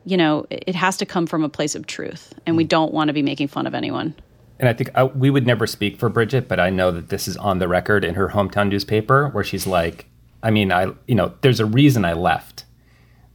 you 0.05 0.15
know, 0.15 0.47
it 0.49 0.75
has 0.75 0.95
to 0.97 1.05
come 1.05 1.27
from 1.27 1.43
a 1.43 1.49
place 1.49 1.75
of 1.75 1.85
truth. 1.85 2.33
And 2.45 2.55
we 2.55 2.63
mm. 2.63 2.69
don't 2.69 2.93
want 2.93 3.09
to 3.09 3.13
be 3.13 3.21
making 3.21 3.49
fun 3.49 3.67
of 3.67 3.75
anyone 3.75 4.15
and 4.59 4.69
I 4.69 4.73
think 4.73 4.89
I, 4.95 5.03
we 5.03 5.29
would 5.29 5.45
never 5.45 5.67
speak 5.67 5.97
for 5.97 6.09
Bridget, 6.09 6.47
but 6.47 6.59
I 6.59 6.69
know 6.69 6.91
that 6.91 7.09
this 7.09 7.27
is 7.27 7.35
on 7.37 7.59
the 7.59 7.67
record 7.67 8.05
in 8.05 8.15
her 8.15 8.29
hometown 8.29 8.69
newspaper 8.69 9.29
where 9.29 9.43
she's 9.43 9.67
like, 9.67 10.07
I 10.43 10.51
mean, 10.51 10.71
I, 10.71 10.93
you 11.07 11.15
know, 11.15 11.33
there's 11.41 11.59
a 11.59 11.65
reason 11.65 12.05
I 12.05 12.13
left, 12.13 12.65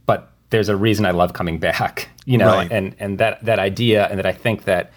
but 0.05 0.31
there's 0.49 0.69
a 0.69 0.75
reason 0.75 1.05
I 1.05 1.11
love 1.11 1.33
coming 1.33 1.59
back, 1.59 2.09
you 2.25 2.37
know, 2.37 2.47
right. 2.47 2.71
and, 2.71 2.95
and 2.99 3.19
that, 3.19 3.43
that 3.45 3.59
idea. 3.59 4.07
And 4.07 4.17
that 4.17 4.25
I 4.25 4.31
think 4.31 4.63
that, 4.63 4.91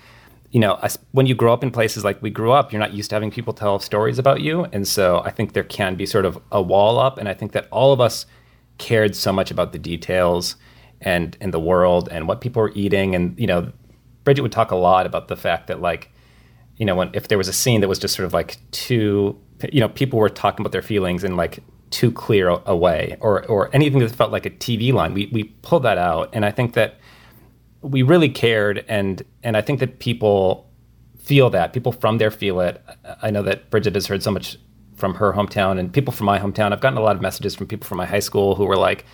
you 0.50 0.60
know, 0.60 0.80
when 1.12 1.26
you 1.26 1.34
grow 1.34 1.52
up 1.52 1.62
in 1.62 1.70
places 1.70 2.04
like 2.04 2.22
we 2.22 2.30
grew 2.30 2.52
up, 2.52 2.72
you're 2.72 2.80
not 2.80 2.94
used 2.94 3.10
to 3.10 3.16
having 3.16 3.30
people 3.30 3.52
tell 3.52 3.78
stories 3.78 4.18
about 4.18 4.40
you. 4.40 4.64
And 4.72 4.88
so 4.88 5.20
I 5.24 5.30
think 5.30 5.52
there 5.52 5.64
can 5.64 5.94
be 5.96 6.06
sort 6.06 6.24
of 6.24 6.38
a 6.52 6.62
wall 6.62 6.98
up. 6.98 7.18
And 7.18 7.28
I 7.28 7.34
think 7.34 7.52
that 7.52 7.66
all 7.70 7.92
of 7.92 8.00
us 8.00 8.24
cared 8.78 9.14
so 9.14 9.32
much 9.32 9.50
about 9.50 9.72
the 9.72 9.78
details 9.78 10.56
and 11.00 11.36
in 11.40 11.50
the 11.50 11.60
world 11.60 12.08
and 12.10 12.26
what 12.28 12.40
people 12.40 12.62
were 12.62 12.72
eating. 12.74 13.14
And, 13.14 13.38
you 13.38 13.46
know, 13.46 13.72
Bridget 14.22 14.42
would 14.42 14.52
talk 14.52 14.70
a 14.70 14.76
lot 14.76 15.04
about 15.04 15.28
the 15.28 15.36
fact 15.36 15.66
that 15.66 15.80
like 15.82 16.10
you 16.76 16.86
know, 16.86 16.94
when 16.94 17.10
if 17.12 17.28
there 17.28 17.38
was 17.38 17.48
a 17.48 17.52
scene 17.52 17.80
that 17.80 17.88
was 17.88 17.98
just 17.98 18.14
sort 18.14 18.26
of 18.26 18.32
like 18.32 18.58
too, 18.70 19.38
you 19.72 19.80
know, 19.80 19.88
people 19.88 20.18
were 20.18 20.28
talking 20.28 20.62
about 20.64 20.72
their 20.72 20.82
feelings 20.82 21.24
in 21.24 21.36
like 21.36 21.60
too 21.90 22.10
clear 22.10 22.48
a 22.66 22.76
way, 22.76 23.16
or 23.20 23.46
or 23.46 23.70
anything 23.74 24.00
that 24.00 24.10
felt 24.10 24.32
like 24.32 24.46
a 24.46 24.50
TV 24.50 24.92
line, 24.92 25.14
we 25.14 25.26
we 25.32 25.44
pulled 25.62 25.84
that 25.84 25.98
out, 25.98 26.30
and 26.32 26.44
I 26.44 26.50
think 26.50 26.74
that 26.74 26.98
we 27.80 28.02
really 28.02 28.28
cared, 28.28 28.84
and 28.88 29.22
and 29.42 29.56
I 29.56 29.60
think 29.60 29.80
that 29.80 29.98
people 30.00 30.68
feel 31.18 31.48
that 31.50 31.72
people 31.72 31.92
from 31.92 32.18
there 32.18 32.30
feel 32.30 32.60
it. 32.60 32.82
I 33.22 33.30
know 33.30 33.42
that 33.42 33.70
Bridget 33.70 33.94
has 33.94 34.06
heard 34.06 34.22
so 34.22 34.30
much 34.30 34.58
from 34.96 35.14
her 35.14 35.32
hometown, 35.32 35.78
and 35.78 35.92
people 35.92 36.12
from 36.12 36.26
my 36.26 36.38
hometown. 36.38 36.72
I've 36.72 36.80
gotten 36.80 36.98
a 36.98 37.02
lot 37.02 37.16
of 37.16 37.22
messages 37.22 37.54
from 37.54 37.66
people 37.66 37.86
from 37.86 37.98
my 37.98 38.06
high 38.06 38.20
school 38.20 38.54
who 38.56 38.64
were 38.64 38.76
like, 38.76 39.04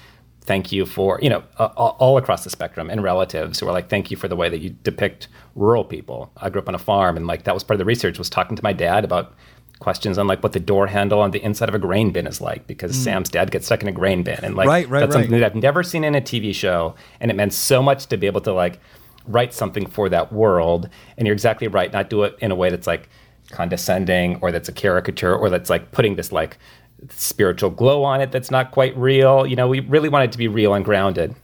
thank 0.42 0.72
you 0.72 0.86
for 0.86 1.18
you 1.22 1.28
know 1.28 1.42
uh, 1.58 1.66
all 1.66 2.16
across 2.16 2.44
the 2.44 2.50
spectrum 2.50 2.90
and 2.90 3.02
relatives 3.02 3.60
who 3.60 3.68
are 3.68 3.72
like 3.72 3.88
thank 3.88 4.10
you 4.10 4.16
for 4.16 4.28
the 4.28 4.36
way 4.36 4.48
that 4.48 4.60
you 4.60 4.70
depict 4.82 5.28
rural 5.54 5.84
people 5.84 6.30
i 6.38 6.48
grew 6.48 6.60
up 6.60 6.68
on 6.68 6.74
a 6.74 6.78
farm 6.78 7.16
and 7.16 7.26
like 7.26 7.44
that 7.44 7.54
was 7.54 7.62
part 7.62 7.74
of 7.74 7.78
the 7.78 7.84
research 7.84 8.18
was 8.18 8.30
talking 8.30 8.56
to 8.56 8.62
my 8.62 8.72
dad 8.72 9.04
about 9.04 9.34
questions 9.80 10.18
on 10.18 10.26
like 10.26 10.42
what 10.42 10.52
the 10.52 10.60
door 10.60 10.86
handle 10.86 11.20
on 11.20 11.30
the 11.30 11.42
inside 11.42 11.68
of 11.68 11.74
a 11.74 11.78
grain 11.78 12.10
bin 12.10 12.26
is 12.26 12.40
like 12.40 12.66
because 12.66 12.92
mm. 12.92 13.04
sam's 13.04 13.28
dad 13.28 13.50
gets 13.50 13.66
stuck 13.66 13.82
in 13.82 13.88
a 13.88 13.92
grain 13.92 14.22
bin 14.22 14.38
and 14.42 14.54
like 14.54 14.68
right, 14.68 14.88
right, 14.88 15.00
that's 15.00 15.14
right. 15.14 15.22
something 15.22 15.40
that 15.40 15.44
i've 15.44 15.54
never 15.54 15.82
seen 15.82 16.04
in 16.04 16.14
a 16.14 16.20
tv 16.20 16.54
show 16.54 16.94
and 17.18 17.30
it 17.30 17.34
meant 17.34 17.52
so 17.52 17.82
much 17.82 18.06
to 18.06 18.16
be 18.16 18.26
able 18.26 18.40
to 18.40 18.52
like 18.52 18.78
write 19.26 19.54
something 19.54 19.86
for 19.86 20.08
that 20.08 20.32
world 20.32 20.88
and 21.16 21.26
you're 21.26 21.34
exactly 21.34 21.68
right 21.68 21.92
not 21.92 22.10
do 22.10 22.22
it 22.22 22.36
in 22.40 22.50
a 22.50 22.54
way 22.54 22.70
that's 22.70 22.86
like 22.86 23.08
condescending 23.50 24.36
or 24.42 24.52
that's 24.52 24.68
a 24.68 24.72
caricature 24.72 25.34
or 25.34 25.50
that's 25.50 25.70
like 25.70 25.90
putting 25.92 26.16
this 26.16 26.30
like 26.30 26.58
spiritual 27.08 27.70
glow 27.70 28.04
on 28.04 28.20
it 28.20 28.32
that's 28.32 28.50
not 28.50 28.70
quite 28.70 28.96
real. 28.96 29.46
You 29.46 29.56
know, 29.56 29.68
we 29.68 29.80
really 29.80 30.08
want 30.08 30.24
it 30.24 30.32
to 30.32 30.38
be 30.38 30.48
real 30.48 30.74
and 30.74 30.84
grounded. 30.84 31.34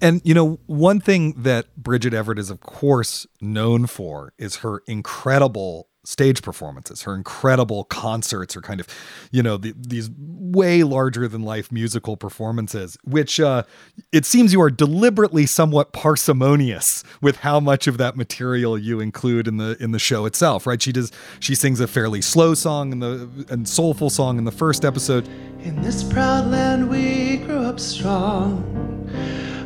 And, 0.00 0.20
you 0.24 0.34
know, 0.34 0.58
one 0.66 1.00
thing 1.00 1.32
that 1.42 1.74
Bridget 1.76 2.14
Everett 2.14 2.38
is, 2.38 2.50
of 2.50 2.60
course, 2.60 3.26
known 3.40 3.86
for 3.86 4.32
is 4.38 4.56
her 4.56 4.82
incredible 4.86 5.88
stage 6.08 6.40
performances, 6.40 7.02
her 7.02 7.14
incredible 7.14 7.84
concerts, 7.84 8.54
her 8.54 8.62
kind 8.62 8.80
of, 8.80 8.86
you 9.30 9.42
know, 9.42 9.58
the, 9.58 9.74
these 9.76 10.08
way 10.16 10.82
larger 10.82 11.28
than 11.28 11.42
life 11.42 11.70
musical 11.70 12.16
performances, 12.16 12.96
which 13.04 13.38
uh, 13.38 13.62
it 14.10 14.24
seems 14.24 14.54
you 14.54 14.62
are 14.62 14.70
deliberately 14.70 15.44
somewhat 15.44 15.92
parsimonious 15.92 17.04
with 17.20 17.36
how 17.36 17.60
much 17.60 17.86
of 17.86 17.98
that 17.98 18.16
material 18.16 18.78
you 18.78 19.00
include 19.00 19.46
in 19.46 19.58
the 19.58 19.76
in 19.80 19.90
the 19.90 19.98
show 19.98 20.24
itself, 20.24 20.66
right? 20.66 20.80
She 20.80 20.92
does 20.92 21.12
she 21.40 21.54
sings 21.54 21.78
a 21.78 21.86
fairly 21.86 22.22
slow 22.22 22.54
song 22.54 22.90
in 22.92 23.00
the 23.00 23.28
and 23.50 23.68
soulful 23.68 24.08
song 24.08 24.38
in 24.38 24.44
the 24.44 24.52
first 24.52 24.86
episode. 24.86 25.28
In 25.60 25.82
this 25.82 26.02
proud 26.02 26.46
land 26.46 26.88
we 26.88 27.36
grew 27.38 27.58
up 27.58 27.78
strong. 27.78 28.64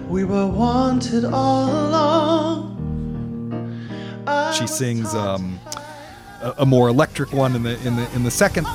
We 0.08 0.24
were 0.24 0.48
wanted 0.48 1.24
all 1.24 1.70
along. 1.70 2.72
She 4.58 4.66
sings 4.66 5.14
um, 5.14 5.60
a, 6.42 6.54
a 6.58 6.66
more 6.66 6.88
electric 6.88 7.32
one 7.32 7.54
in 7.56 7.62
the 7.62 7.80
in 7.86 7.96
the 7.96 8.12
in 8.14 8.22
the 8.22 8.30
second. 8.30 8.66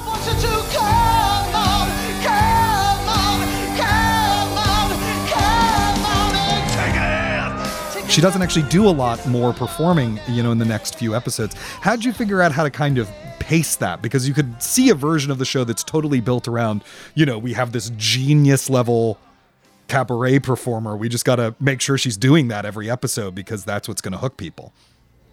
She 8.10 8.22
doesn't 8.22 8.42
actually 8.42 8.68
do 8.70 8.88
a 8.88 8.90
lot 8.90 9.24
more 9.28 9.54
performing, 9.54 10.20
you 10.28 10.42
know, 10.42 10.52
in 10.52 10.58
the 10.58 10.66
next 10.66 10.96
few 10.96 11.16
episodes. 11.16 11.54
How'd 11.82 12.04
you 12.04 12.12
figure 12.12 12.42
out 12.42 12.52
how 12.52 12.64
to 12.64 12.72
kind 12.72 12.98
of 12.98 13.08
pace 13.38 13.76
that? 13.76 14.02
Because 14.02 14.28
you 14.28 14.34
could 14.34 14.60
see 14.60 14.90
a 14.90 14.96
version 14.96 15.30
of 15.30 15.38
the 15.38 15.46
show 15.46 15.64
that's 15.64 15.84
totally 15.84 16.20
built 16.20 16.48
around, 16.48 16.84
you 17.14 17.28
know, 17.28 17.38
we 17.38 17.54
have 17.54 17.74
this 17.74 17.92
genius 17.96 18.72
level 18.72 19.20
cabaret 19.88 20.40
performer. 20.40 20.98
We 20.98 21.10
just 21.10 21.26
got 21.26 21.36
to 21.36 21.54
make 21.60 21.80
sure 21.80 21.98
she's 21.98 22.18
doing 22.18 22.48
that 22.48 22.66
every 22.66 22.90
episode 22.90 23.36
because 23.36 23.64
that's 23.64 23.88
what's 23.88 24.02
going 24.02 24.14
to 24.14 24.18
hook 24.18 24.36
people. 24.36 24.74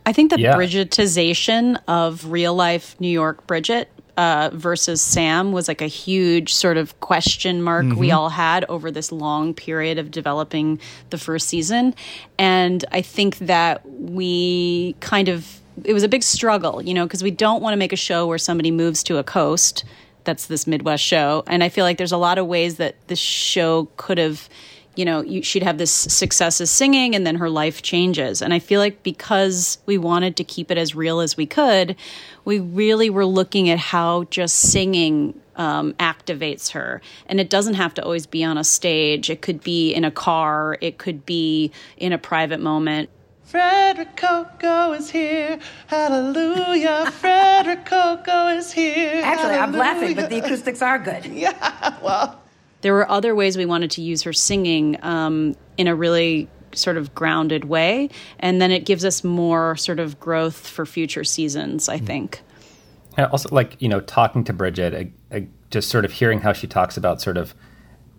I 0.07 0.13
think 0.13 0.31
the 0.31 0.41
Yeah. 0.41 0.55
Bridgetization 0.55 1.79
of 1.89 2.31
real 2.31 2.55
life 2.55 2.97
New 3.01 3.09
York 3.09 3.47
Bridget 3.47 3.89
uh, 4.17 4.51
versus 4.53 5.01
Sam 5.03 5.51
was 5.53 5.67
like 5.67 5.81
a 5.81 5.87
huge 5.89 6.55
sort 6.55 6.77
of 6.77 6.99
question 7.01 7.61
mark 7.63 7.85
we 7.97 8.13
all 8.13 8.29
had 8.29 8.65
over 8.69 8.91
this 8.91 9.11
long 9.11 9.55
period 9.55 9.99
of 9.99 10.11
developing 10.11 10.79
the 11.11 11.19
first 11.19 11.49
season. 11.49 11.95
And 12.39 12.85
I 12.93 13.03
think 13.03 13.39
that 13.39 13.85
we 13.91 14.95
kind 15.01 15.29
of, 15.29 15.61
it 15.85 15.93
was 15.93 16.05
a 16.05 16.09
big 16.09 16.23
struggle, 16.23 16.81
you 16.81 16.95
know, 16.95 17.07
because 17.07 17.25
we 17.25 17.33
don't 17.33 17.61
want 17.61 17.73
to 17.73 17.77
make 17.77 17.93
a 17.93 17.97
show 17.97 18.27
where 18.29 18.39
somebody 18.39 18.71
moves 18.71 19.03
to 19.05 19.19
a 19.19 19.25
coast. 19.25 19.85
That's 20.23 20.47
this 20.47 20.67
Midwest 20.67 21.03
show. 21.03 21.43
And 21.49 21.65
I 21.65 21.69
feel 21.69 21.85
like 21.85 21.99
there's 21.99 22.13
a 22.13 22.17
lot 22.17 22.39
of 22.39 22.47
ways 22.47 22.77
that 22.77 22.95
this 23.09 23.19
show 23.19 23.89
could 23.97 24.19
have 24.19 24.49
you 24.97 25.05
know, 25.05 25.23
you, 25.23 25.43
she'd 25.43 25.63
have 25.63 25.79
this 25.79 25.93
success 25.93 26.61
as 26.61 26.71
singing 26.71 27.15
and 27.15 27.27
then 27.27 27.37
her 27.37 27.51
life 27.51 27.83
changes. 27.83 28.43
And 28.43 28.55
I 28.55 28.59
feel 28.59 28.81
like 28.81 29.03
because 29.03 29.79
we 29.87 29.99
wanted 29.99 30.37
to 30.37 30.45
keep 30.45 30.71
it 30.71 30.79
as 30.79 30.95
real 30.95 31.21
as 31.21 31.37
we 31.37 31.47
could, 31.47 31.97
we 32.45 32.59
really 32.59 33.11
were 33.11 33.27
looking 33.27 33.69
at 33.71 33.79
how 33.79 34.25
just 34.25 34.57
singing 34.57 35.41
um, 35.57 35.95
activates 35.95 36.73
her. 36.73 37.01
And 37.27 37.41
it 37.41 37.51
doesn't 37.51 37.75
have 37.75 37.95
to 37.95 38.05
always 38.05 38.27
be 38.27 38.45
on 38.45 38.59
a 38.59 38.65
stage, 38.65 39.31
it 39.31 39.43
could 39.43 39.63
be 39.63 39.93
in 39.93 40.05
a 40.05 40.11
car, 40.11 40.79
it 40.81 40.99
could 40.99 41.25
be 41.25 41.73
in 41.97 42.13
a 42.13 42.19
private 42.19 42.61
moment. 42.61 43.11
Fred 43.45 43.99
Rococo 43.99 44.93
is 44.95 45.11
here. 45.11 45.61
Hallelujah. 45.87 47.11
Fred 47.13 47.67
Rococo 47.67 48.49
is 48.49 48.73
here. 48.73 49.21
Actually, 49.23 49.55
I'm 49.55 49.73
laughing, 49.73 50.17
but 50.17 50.29
the 50.29 50.39
acoustics 50.39 50.83
are 50.83 50.99
good. 50.99 51.25
Yeah, 51.35 51.99
well. 52.03 52.41
There 52.85 52.93
were 52.93 53.11
other 53.11 53.35
ways 53.35 53.57
we 53.57 53.67
wanted 53.67 53.91
to 53.91 54.03
use 54.03 54.23
her 54.23 54.33
singing 54.33 54.97
um, 55.03 55.57
in 55.77 55.89
a 55.89 55.95
really 55.95 56.49
sort 56.73 56.97
of 56.97 57.15
grounded 57.15 57.65
way 57.65 58.09
and 58.41 58.61
then 58.61 58.71
it 58.71 58.85
gives 58.85 59.05
us 59.05 59.25
more 59.25 59.77
sort 59.77 59.99
of 59.99 60.19
growth 60.21 60.67
for 60.67 60.85
future 60.85 61.25
seasons 61.25 61.89
i 61.89 61.99
think. 61.99 62.41
And 63.17 63.27
also, 63.27 63.49
like 63.53 63.81
you 63.81 63.89
know, 63.89 64.01
talking 64.01 64.45
to 64.45 64.53
Bridget, 64.53 64.95
I, 64.95 65.13
I 65.35 65.47
just 65.71 65.89
sort 65.89 66.05
of 66.05 66.13
hearing 66.13 66.41
how 66.41 66.53
she 66.53 66.67
talks 66.67 66.97
about 66.97 67.21
sort 67.21 67.37
of 67.37 67.55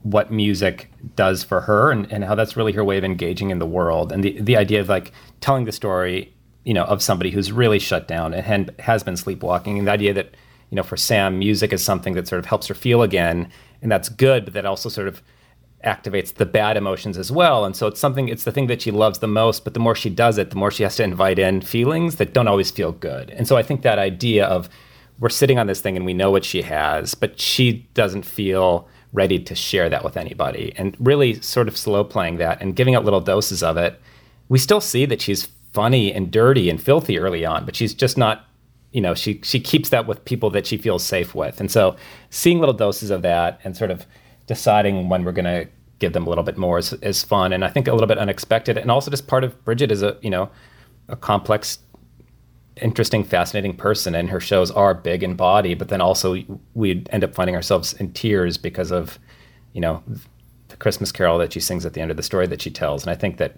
what 0.03 0.31
music 0.31 0.91
does 1.15 1.43
for 1.43 1.61
her, 1.61 1.91
and, 1.91 2.11
and 2.11 2.23
how 2.23 2.35
that's 2.35 2.55
really 2.55 2.71
her 2.73 2.83
way 2.83 2.97
of 2.97 3.03
engaging 3.03 3.49
in 3.49 3.59
the 3.59 3.65
world, 3.65 4.11
and 4.11 4.23
the 4.23 4.39
the 4.39 4.57
idea 4.57 4.79
of 4.79 4.89
like 4.89 5.11
telling 5.41 5.65
the 5.65 5.71
story, 5.71 6.33
you 6.63 6.73
know, 6.73 6.85
of 6.85 7.01
somebody 7.01 7.31
who's 7.31 7.51
really 7.51 7.79
shut 7.79 8.07
down 8.07 8.33
and 8.33 8.71
has 8.79 9.03
been 9.03 9.17
sleepwalking, 9.17 9.77
and 9.77 9.87
the 9.87 9.91
idea 9.91 10.13
that 10.13 10.35
you 10.69 10.75
know, 10.75 10.83
for 10.83 10.97
Sam, 10.97 11.37
music 11.39 11.71
is 11.73 11.83
something 11.83 12.13
that 12.13 12.27
sort 12.27 12.39
of 12.39 12.45
helps 12.45 12.67
her 12.67 12.73
feel 12.73 13.03
again, 13.03 13.51
and 13.85 13.91
that's 13.91 14.09
good, 14.09 14.45
but 14.45 14.55
that 14.55 14.65
also 14.65 14.89
sort 14.89 15.07
of 15.07 15.21
activates 15.85 16.33
the 16.33 16.45
bad 16.47 16.75
emotions 16.75 17.19
as 17.19 17.31
well. 17.31 17.65
And 17.65 17.75
so 17.75 17.85
it's 17.85 17.99
something, 17.99 18.27
it's 18.27 18.43
the 18.43 18.51
thing 18.51 18.65
that 18.65 18.81
she 18.81 18.89
loves 18.89 19.19
the 19.19 19.27
most, 19.27 19.63
but 19.63 19.75
the 19.75 19.79
more 19.79 19.93
she 19.93 20.09
does 20.09 20.39
it, 20.39 20.49
the 20.49 20.55
more 20.55 20.71
she 20.71 20.81
has 20.81 20.95
to 20.95 21.03
invite 21.03 21.37
in 21.37 21.61
feelings 21.61 22.15
that 22.15 22.33
don't 22.33 22.47
always 22.47 22.71
feel 22.71 22.91
good. 22.91 23.29
And 23.29 23.47
so 23.47 23.57
I 23.57 23.61
think 23.61 23.83
that 23.83 23.99
idea 23.99 24.47
of 24.47 24.69
we're 25.19 25.29
sitting 25.29 25.59
on 25.59 25.67
this 25.67 25.81
thing 25.81 25.95
and 25.95 26.03
we 26.03 26.15
know 26.15 26.31
what 26.31 26.43
she 26.43 26.63
has, 26.63 27.13
but 27.13 27.39
she 27.39 27.87
doesn't 27.93 28.23
feel 28.23 28.87
ready 29.13 29.37
to 29.37 29.53
share 29.53 29.87
that 29.87 30.03
with 30.03 30.17
anybody. 30.17 30.73
And 30.77 30.97
really 30.99 31.39
sort 31.41 31.67
of 31.67 31.77
slow 31.77 32.03
playing 32.03 32.37
that 32.37 32.59
and 32.63 32.75
giving 32.75 32.95
out 32.95 33.05
little 33.05 33.21
doses 33.21 33.61
of 33.61 33.77
it. 33.77 34.01
We 34.49 34.57
still 34.57 34.81
see 34.81 35.05
that 35.05 35.21
she's 35.21 35.49
funny 35.73 36.11
and 36.11 36.31
dirty 36.31 36.71
and 36.71 36.81
filthy 36.81 37.19
early 37.19 37.45
on, 37.45 37.65
but 37.65 37.75
she's 37.75 37.93
just 37.93 38.17
not 38.17 38.47
you 38.95 39.01
know 39.01 39.13
she 39.13 39.41
she 39.43 39.59
keeps 39.59 39.89
that 39.89 40.07
with 40.07 40.23
people 40.23 40.49
that 40.51 40.65
she 40.65 40.77
feels 40.77 41.03
safe 41.03 41.35
with. 41.35 41.59
And 41.59 41.69
so 41.69 41.97
seeing 42.29 42.59
little 42.59 42.73
doses 42.73 43.11
of 43.11 43.23
that 43.23 43.59
and 43.65 43.75
sort 43.75 43.91
of 43.91 44.05
deciding 44.47 45.09
when 45.09 45.25
we're 45.25 45.33
going 45.33 45.43
to 45.43 45.67
give 45.99 46.13
them 46.13 46.25
a 46.25 46.29
little 46.29 46.45
bit 46.45 46.57
more 46.57 46.77
is, 46.77 46.93
is 46.93 47.23
fun 47.23 47.51
and 47.53 47.63
i 47.63 47.69
think 47.69 47.87
a 47.87 47.93
little 47.93 48.07
bit 48.07 48.17
unexpected. 48.17 48.77
And 48.77 48.89
also 48.89 49.11
just 49.11 49.27
part 49.27 49.43
of 49.43 49.63
bridget 49.65 49.91
is 49.91 50.01
a 50.01 50.17
you 50.21 50.29
know 50.29 50.49
a 51.09 51.17
complex 51.17 51.79
interesting 52.81 53.23
fascinating 53.25 53.75
person 53.75 54.15
and 54.15 54.29
her 54.29 54.39
shows 54.39 54.71
are 54.71 54.93
big 54.93 55.23
in 55.23 55.35
body 55.35 55.73
but 55.75 55.89
then 55.89 55.99
also 56.01 56.37
we 56.73 57.05
end 57.09 57.23
up 57.23 57.35
finding 57.35 57.55
ourselves 57.55 57.93
in 57.93 58.13
tears 58.13 58.57
because 58.57 58.91
of 58.91 59.19
you 59.73 59.81
know 59.81 60.03
the 60.69 60.77
christmas 60.77 61.11
carol 61.11 61.37
that 61.37 61.51
she 61.51 61.59
sings 61.59 61.85
at 61.85 61.93
the 61.93 62.01
end 62.01 62.11
of 62.11 62.17
the 62.17 62.23
story 62.23 62.47
that 62.47 62.61
she 62.61 62.71
tells. 62.71 63.03
And 63.03 63.11
i 63.11 63.15
think 63.15 63.37
that 63.37 63.57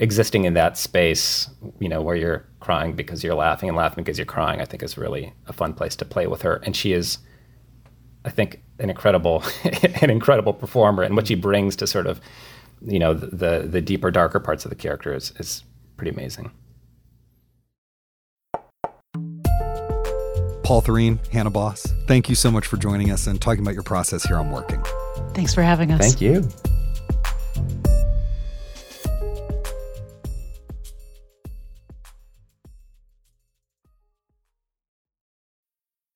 existing 0.00 0.44
in 0.44 0.54
that 0.54 0.76
space, 0.76 1.48
you 1.78 1.88
know, 1.88 2.02
where 2.02 2.16
you're 2.16 2.44
crying 2.58 2.94
because 2.94 3.22
you're 3.22 3.34
laughing 3.34 3.68
and 3.68 3.76
laughing 3.76 4.02
because 4.02 4.18
you're 4.18 4.26
crying, 4.26 4.60
I 4.60 4.64
think 4.64 4.82
is 4.82 4.98
really 4.98 5.32
a 5.46 5.52
fun 5.52 5.74
place 5.74 5.94
to 5.96 6.04
play 6.04 6.26
with 6.26 6.42
her. 6.42 6.56
And 6.64 6.74
she 6.74 6.92
is, 6.92 7.18
I 8.24 8.30
think, 8.30 8.62
an 8.78 8.90
incredible, 8.90 9.44
an 10.02 10.10
incredible 10.10 10.54
performer, 10.54 11.02
and 11.02 11.14
what 11.14 11.28
she 11.28 11.34
brings 11.34 11.76
to 11.76 11.86
sort 11.86 12.06
of, 12.06 12.20
you 12.82 12.98
know, 12.98 13.14
the 13.14 13.66
the 13.70 13.80
deeper, 13.82 14.10
darker 14.10 14.40
parts 14.40 14.64
of 14.64 14.70
the 14.70 14.74
character 14.74 15.14
is 15.14 15.32
is 15.38 15.62
pretty 15.96 16.10
amazing. 16.10 16.50
Paul 20.64 20.82
Thureen, 20.82 21.26
Hannah 21.32 21.50
Bos, 21.50 21.84
thank 22.06 22.28
you 22.28 22.36
so 22.36 22.48
much 22.48 22.64
for 22.66 22.76
joining 22.76 23.10
us 23.10 23.26
and 23.26 23.40
talking 23.40 23.60
about 23.60 23.74
your 23.74 23.82
process 23.82 24.22
here 24.22 24.36
on 24.36 24.52
Working. 24.52 24.82
thanks 25.34 25.52
for 25.52 25.62
having 25.62 25.90
us 25.90 26.00
Thank 26.00 26.20
you. 26.20 26.48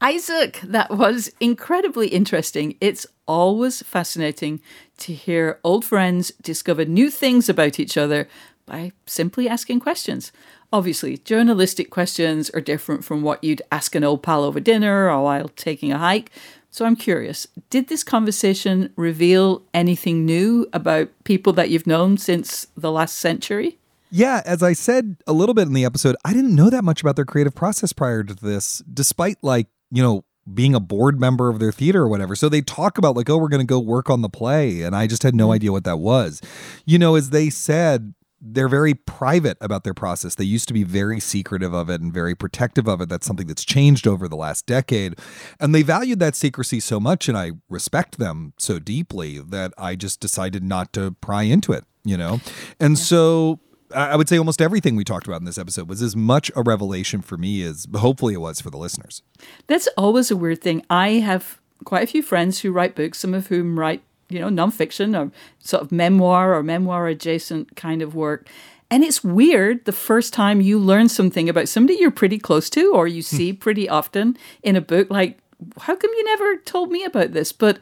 Isaac, 0.00 0.60
that 0.62 0.90
was 0.90 1.32
incredibly 1.40 2.08
interesting. 2.08 2.76
It's 2.80 3.06
always 3.26 3.82
fascinating 3.82 4.60
to 4.98 5.12
hear 5.12 5.58
old 5.64 5.84
friends 5.84 6.30
discover 6.40 6.84
new 6.84 7.10
things 7.10 7.48
about 7.48 7.80
each 7.80 7.96
other 7.96 8.28
by 8.64 8.92
simply 9.06 9.48
asking 9.48 9.80
questions. 9.80 10.30
Obviously, 10.72 11.18
journalistic 11.18 11.90
questions 11.90 12.48
are 12.50 12.60
different 12.60 13.04
from 13.04 13.22
what 13.22 13.42
you'd 13.42 13.62
ask 13.72 13.94
an 13.96 14.04
old 14.04 14.22
pal 14.22 14.44
over 14.44 14.60
dinner 14.60 15.10
or 15.10 15.22
while 15.22 15.48
taking 15.48 15.90
a 15.90 15.98
hike. 15.98 16.30
So 16.70 16.84
I'm 16.84 16.96
curious, 16.96 17.48
did 17.70 17.88
this 17.88 18.04
conversation 18.04 18.92
reveal 18.94 19.62
anything 19.74 20.24
new 20.24 20.68
about 20.72 21.08
people 21.24 21.52
that 21.54 21.70
you've 21.70 21.86
known 21.86 22.18
since 22.18 22.68
the 22.76 22.92
last 22.92 23.18
century? 23.18 23.78
Yeah, 24.10 24.42
as 24.44 24.62
I 24.62 24.74
said 24.74 25.16
a 25.26 25.32
little 25.32 25.54
bit 25.54 25.66
in 25.66 25.74
the 25.74 25.84
episode, 25.84 26.14
I 26.24 26.32
didn't 26.32 26.54
know 26.54 26.70
that 26.70 26.84
much 26.84 27.00
about 27.00 27.16
their 27.16 27.24
creative 27.24 27.54
process 27.54 27.92
prior 27.92 28.22
to 28.22 28.34
this, 28.34 28.82
despite 28.92 29.38
like, 29.42 29.66
you 29.90 30.02
know, 30.02 30.24
being 30.52 30.74
a 30.74 30.80
board 30.80 31.20
member 31.20 31.50
of 31.50 31.58
their 31.58 31.72
theater 31.72 32.02
or 32.02 32.08
whatever. 32.08 32.34
So 32.34 32.48
they 32.48 32.62
talk 32.62 32.96
about 32.98 33.16
like, 33.16 33.28
oh, 33.28 33.36
we're 33.36 33.48
going 33.48 33.60
to 33.60 33.66
go 33.66 33.78
work 33.78 34.08
on 34.08 34.22
the 34.22 34.28
play. 34.28 34.82
And 34.82 34.96
I 34.96 35.06
just 35.06 35.22
had 35.22 35.34
no 35.34 35.46
mm-hmm. 35.46 35.52
idea 35.54 35.72
what 35.72 35.84
that 35.84 35.98
was. 35.98 36.40
You 36.86 36.98
know, 36.98 37.16
as 37.16 37.30
they 37.30 37.50
said, 37.50 38.14
they're 38.40 38.68
very 38.68 38.94
private 38.94 39.58
about 39.60 39.84
their 39.84 39.94
process. 39.94 40.36
They 40.36 40.44
used 40.44 40.68
to 40.68 40.74
be 40.74 40.84
very 40.84 41.18
secretive 41.20 41.74
of 41.74 41.90
it 41.90 42.00
and 42.00 42.12
very 42.12 42.34
protective 42.34 42.86
of 42.86 43.00
it. 43.00 43.08
That's 43.08 43.26
something 43.26 43.48
that's 43.48 43.64
changed 43.64 44.06
over 44.06 44.28
the 44.28 44.36
last 44.36 44.64
decade. 44.64 45.18
And 45.58 45.74
they 45.74 45.82
valued 45.82 46.20
that 46.20 46.36
secrecy 46.36 46.78
so 46.80 47.00
much, 47.00 47.28
and 47.28 47.36
I 47.36 47.52
respect 47.68 48.18
them 48.18 48.52
so 48.56 48.78
deeply 48.78 49.38
that 49.38 49.74
I 49.76 49.96
just 49.96 50.20
decided 50.20 50.62
not 50.62 50.92
to 50.92 51.16
pry 51.20 51.42
into 51.42 51.72
it, 51.72 51.84
you 52.04 52.16
know? 52.16 52.40
And 52.78 52.96
yeah. 52.96 53.02
so 53.02 53.60
I 53.94 54.16
would 54.16 54.28
say 54.28 54.38
almost 54.38 54.60
everything 54.60 54.96
we 54.96 55.04
talked 55.04 55.26
about 55.26 55.40
in 55.40 55.44
this 55.44 55.58
episode 55.58 55.88
was 55.88 56.02
as 56.02 56.14
much 56.14 56.50
a 56.54 56.62
revelation 56.62 57.22
for 57.22 57.36
me 57.36 57.62
as 57.62 57.86
hopefully 57.96 58.34
it 58.34 58.40
was 58.40 58.60
for 58.60 58.70
the 58.70 58.76
listeners. 58.76 59.22
That's 59.66 59.88
always 59.96 60.30
a 60.30 60.36
weird 60.36 60.60
thing. 60.60 60.84
I 60.90 61.12
have 61.14 61.58
quite 61.84 62.02
a 62.02 62.06
few 62.06 62.22
friends 62.22 62.60
who 62.60 62.72
write 62.72 62.94
books, 62.94 63.18
some 63.18 63.34
of 63.34 63.46
whom 63.46 63.78
write 63.78 64.02
you 64.28 64.40
know, 64.40 64.48
nonfiction 64.48 65.18
or 65.18 65.32
sort 65.58 65.82
of 65.82 65.92
memoir 65.92 66.54
or 66.54 66.62
memoir 66.62 67.06
adjacent 67.08 67.76
kind 67.76 68.02
of 68.02 68.14
work. 68.14 68.48
And 68.90 69.04
it's 69.04 69.22
weird 69.22 69.84
the 69.84 69.92
first 69.92 70.32
time 70.32 70.60
you 70.60 70.78
learn 70.78 71.08
something 71.08 71.48
about 71.48 71.68
somebody 71.68 71.98
you're 71.98 72.10
pretty 72.10 72.38
close 72.38 72.70
to 72.70 72.92
or 72.94 73.06
you 73.06 73.22
hmm. 73.22 73.36
see 73.36 73.52
pretty 73.52 73.88
often 73.88 74.36
in 74.62 74.76
a 74.76 74.80
book, 74.80 75.10
like, 75.10 75.38
how 75.80 75.96
come 75.96 76.10
you 76.16 76.24
never 76.24 76.56
told 76.56 76.90
me 76.90 77.04
about 77.04 77.32
this? 77.32 77.52
But 77.52 77.78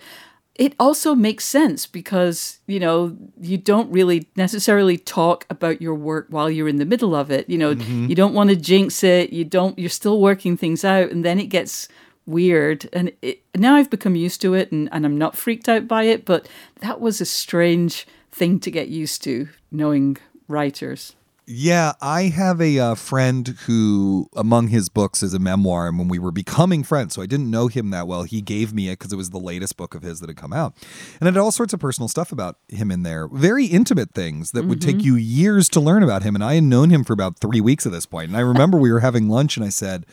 it 0.58 0.74
also 0.78 1.14
makes 1.14 1.44
sense 1.44 1.86
because, 1.86 2.60
you 2.66 2.80
know, 2.80 3.16
you 3.40 3.58
don't 3.58 3.90
really 3.92 4.28
necessarily 4.36 4.96
talk 4.96 5.44
about 5.50 5.82
your 5.82 5.94
work 5.94 6.26
while 6.30 6.50
you're 6.50 6.68
in 6.68 6.76
the 6.76 6.86
middle 6.86 7.14
of 7.14 7.30
it. 7.30 7.48
You 7.48 7.58
know, 7.58 7.74
mm-hmm. 7.74 8.06
you 8.06 8.14
don't 8.14 8.34
want 8.34 8.50
to 8.50 8.56
jinx 8.56 9.04
it. 9.04 9.32
You 9.32 9.44
don't, 9.44 9.78
you're 9.78 9.90
still 9.90 10.20
working 10.20 10.56
things 10.56 10.84
out. 10.84 11.10
And 11.10 11.24
then 11.24 11.38
it 11.38 11.46
gets 11.46 11.88
weird. 12.24 12.88
And 12.92 13.12
it, 13.20 13.42
now 13.54 13.76
I've 13.76 13.90
become 13.90 14.16
used 14.16 14.40
to 14.42 14.54
it 14.54 14.72
and, 14.72 14.88
and 14.92 15.04
I'm 15.04 15.18
not 15.18 15.36
freaked 15.36 15.68
out 15.68 15.86
by 15.86 16.04
it, 16.04 16.24
but 16.24 16.48
that 16.80 17.00
was 17.00 17.20
a 17.20 17.26
strange 17.26 18.06
thing 18.32 18.58
to 18.60 18.70
get 18.70 18.88
used 18.88 19.22
to, 19.24 19.48
knowing 19.70 20.16
writers. 20.48 21.15
Yeah, 21.48 21.92
I 22.02 22.24
have 22.24 22.60
a 22.60 22.76
uh, 22.80 22.94
friend 22.96 23.46
who, 23.66 24.28
among 24.34 24.68
his 24.68 24.88
books, 24.88 25.22
is 25.22 25.32
a 25.32 25.38
memoir. 25.38 25.86
And 25.86 25.96
when 25.96 26.08
we 26.08 26.18
were 26.18 26.32
becoming 26.32 26.82
friends, 26.82 27.14
so 27.14 27.22
I 27.22 27.26
didn't 27.26 27.52
know 27.52 27.68
him 27.68 27.90
that 27.90 28.08
well, 28.08 28.24
he 28.24 28.40
gave 28.42 28.74
me 28.74 28.88
it 28.88 28.98
because 28.98 29.12
it 29.12 29.16
was 29.16 29.30
the 29.30 29.38
latest 29.38 29.76
book 29.76 29.94
of 29.94 30.02
his 30.02 30.18
that 30.18 30.28
had 30.28 30.36
come 30.36 30.52
out. 30.52 30.74
And 31.20 31.28
it 31.28 31.34
had 31.34 31.40
all 31.40 31.52
sorts 31.52 31.72
of 31.72 31.78
personal 31.78 32.08
stuff 32.08 32.32
about 32.32 32.56
him 32.68 32.90
in 32.90 33.04
there, 33.04 33.28
very 33.28 33.66
intimate 33.66 34.12
things 34.12 34.50
that 34.50 34.60
mm-hmm. 34.60 34.70
would 34.70 34.82
take 34.82 34.96
mm-hmm. 34.96 35.06
you 35.06 35.14
years 35.14 35.68
to 35.68 35.80
learn 35.80 36.02
about 36.02 36.24
him. 36.24 36.34
And 36.34 36.42
I 36.42 36.54
had 36.54 36.64
known 36.64 36.90
him 36.90 37.04
for 37.04 37.12
about 37.12 37.38
three 37.38 37.60
weeks 37.60 37.86
at 37.86 37.92
this 37.92 38.06
point. 38.06 38.28
And 38.28 38.36
I 38.36 38.40
remember 38.40 38.76
we 38.76 38.90
were 38.90 39.00
having 39.00 39.28
lunch 39.28 39.56
and 39.56 39.64
I 39.64 39.68
said, 39.68 40.04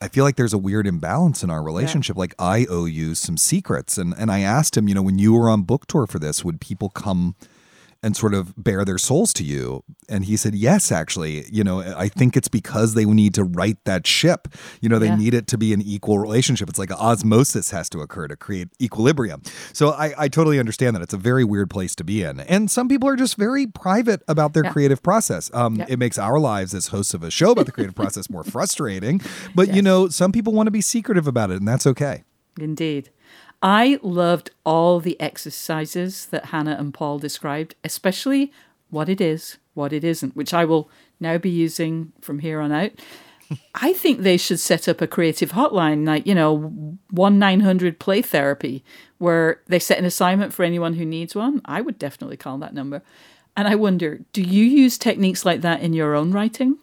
I 0.00 0.08
feel 0.08 0.24
like 0.24 0.36
there's 0.36 0.54
a 0.54 0.58
weird 0.58 0.86
imbalance 0.86 1.42
in 1.42 1.50
our 1.50 1.62
relationship. 1.62 2.16
Yeah. 2.16 2.20
Like 2.20 2.34
I 2.38 2.64
owe 2.70 2.86
you 2.86 3.14
some 3.14 3.36
secrets. 3.36 3.98
And 3.98 4.14
and 4.16 4.32
I 4.32 4.40
asked 4.40 4.78
him, 4.78 4.88
you 4.88 4.94
know, 4.94 5.02
when 5.02 5.18
you 5.18 5.34
were 5.34 5.50
on 5.50 5.60
book 5.62 5.86
tour 5.86 6.06
for 6.06 6.18
this, 6.18 6.42
would 6.42 6.58
people 6.58 6.88
come 6.88 7.34
and 8.02 8.16
sort 8.16 8.34
of 8.34 8.54
bare 8.56 8.84
their 8.84 8.98
souls 8.98 9.32
to 9.34 9.44
you? 9.44 9.84
And 10.08 10.24
he 10.24 10.36
said, 10.36 10.54
Yes, 10.54 10.90
actually. 10.90 11.46
You 11.50 11.64
know, 11.64 11.80
I 11.80 12.08
think 12.08 12.36
it's 12.36 12.48
because 12.48 12.94
they 12.94 13.04
need 13.04 13.34
to 13.34 13.44
right 13.44 13.76
that 13.84 14.06
ship. 14.06 14.48
You 14.80 14.88
know, 14.88 14.98
they 14.98 15.06
yeah. 15.06 15.16
need 15.16 15.34
it 15.34 15.46
to 15.48 15.58
be 15.58 15.72
an 15.72 15.82
equal 15.82 16.18
relationship. 16.18 16.68
It's 16.68 16.78
like 16.78 16.90
osmosis 16.92 17.70
has 17.70 17.88
to 17.90 18.00
occur 18.00 18.28
to 18.28 18.36
create 18.36 18.68
equilibrium. 18.80 19.42
So 19.72 19.90
I, 19.90 20.14
I 20.16 20.28
totally 20.28 20.58
understand 20.58 20.96
that. 20.96 21.02
It's 21.02 21.14
a 21.14 21.18
very 21.18 21.44
weird 21.44 21.70
place 21.70 21.94
to 21.96 22.04
be 22.04 22.22
in. 22.22 22.40
And 22.40 22.70
some 22.70 22.88
people 22.88 23.08
are 23.08 23.16
just 23.16 23.36
very 23.36 23.66
private 23.66 24.22
about 24.28 24.54
their 24.54 24.64
yeah. 24.64 24.72
creative 24.72 25.02
process. 25.02 25.50
Um, 25.54 25.76
yeah. 25.76 25.86
It 25.88 25.98
makes 25.98 26.18
our 26.18 26.38
lives 26.38 26.74
as 26.74 26.88
hosts 26.88 27.14
of 27.14 27.22
a 27.22 27.30
show 27.30 27.52
about 27.52 27.66
the 27.66 27.72
creative 27.72 27.94
process 27.94 28.30
more 28.30 28.44
frustrating. 28.44 29.20
But, 29.54 29.68
yes. 29.68 29.76
you 29.76 29.82
know, 29.82 30.08
some 30.08 30.32
people 30.32 30.52
want 30.52 30.66
to 30.66 30.72
be 30.72 30.80
secretive 30.80 31.26
about 31.26 31.50
it, 31.50 31.56
and 31.56 31.68
that's 31.68 31.86
okay. 31.86 32.24
Indeed. 32.58 33.10
I 33.62 33.98
loved 34.02 34.50
all 34.64 35.00
the 35.00 35.20
exercises 35.20 36.26
that 36.26 36.46
Hannah 36.46 36.76
and 36.78 36.94
Paul 36.94 37.18
described, 37.18 37.74
especially 37.84 38.52
what 38.88 39.08
it 39.08 39.20
is, 39.20 39.58
what 39.74 39.92
it 39.92 40.02
isn't, 40.02 40.34
which 40.34 40.54
I 40.54 40.64
will 40.64 40.90
now 41.18 41.36
be 41.38 41.50
using 41.50 42.12
from 42.20 42.38
here 42.38 42.60
on 42.60 42.72
out. 42.72 42.92
I 43.74 43.92
think 43.92 44.20
they 44.20 44.36
should 44.36 44.60
set 44.60 44.88
up 44.88 45.00
a 45.00 45.06
creative 45.06 45.52
hotline, 45.52 46.06
like, 46.06 46.26
you 46.26 46.34
know, 46.34 46.96
1 47.10 47.38
900 47.38 47.98
play 47.98 48.22
therapy, 48.22 48.84
where 49.18 49.60
they 49.66 49.78
set 49.78 49.98
an 49.98 50.04
assignment 50.04 50.54
for 50.54 50.64
anyone 50.64 50.94
who 50.94 51.04
needs 51.04 51.34
one. 51.34 51.60
I 51.64 51.80
would 51.80 51.98
definitely 51.98 52.36
call 52.36 52.58
that 52.58 52.74
number. 52.74 53.02
And 53.56 53.68
I 53.68 53.74
wonder, 53.74 54.20
do 54.32 54.42
you 54.42 54.64
use 54.64 54.96
techniques 54.96 55.44
like 55.44 55.60
that 55.60 55.82
in 55.82 55.92
your 55.92 56.14
own 56.14 56.32
writing? 56.32 56.78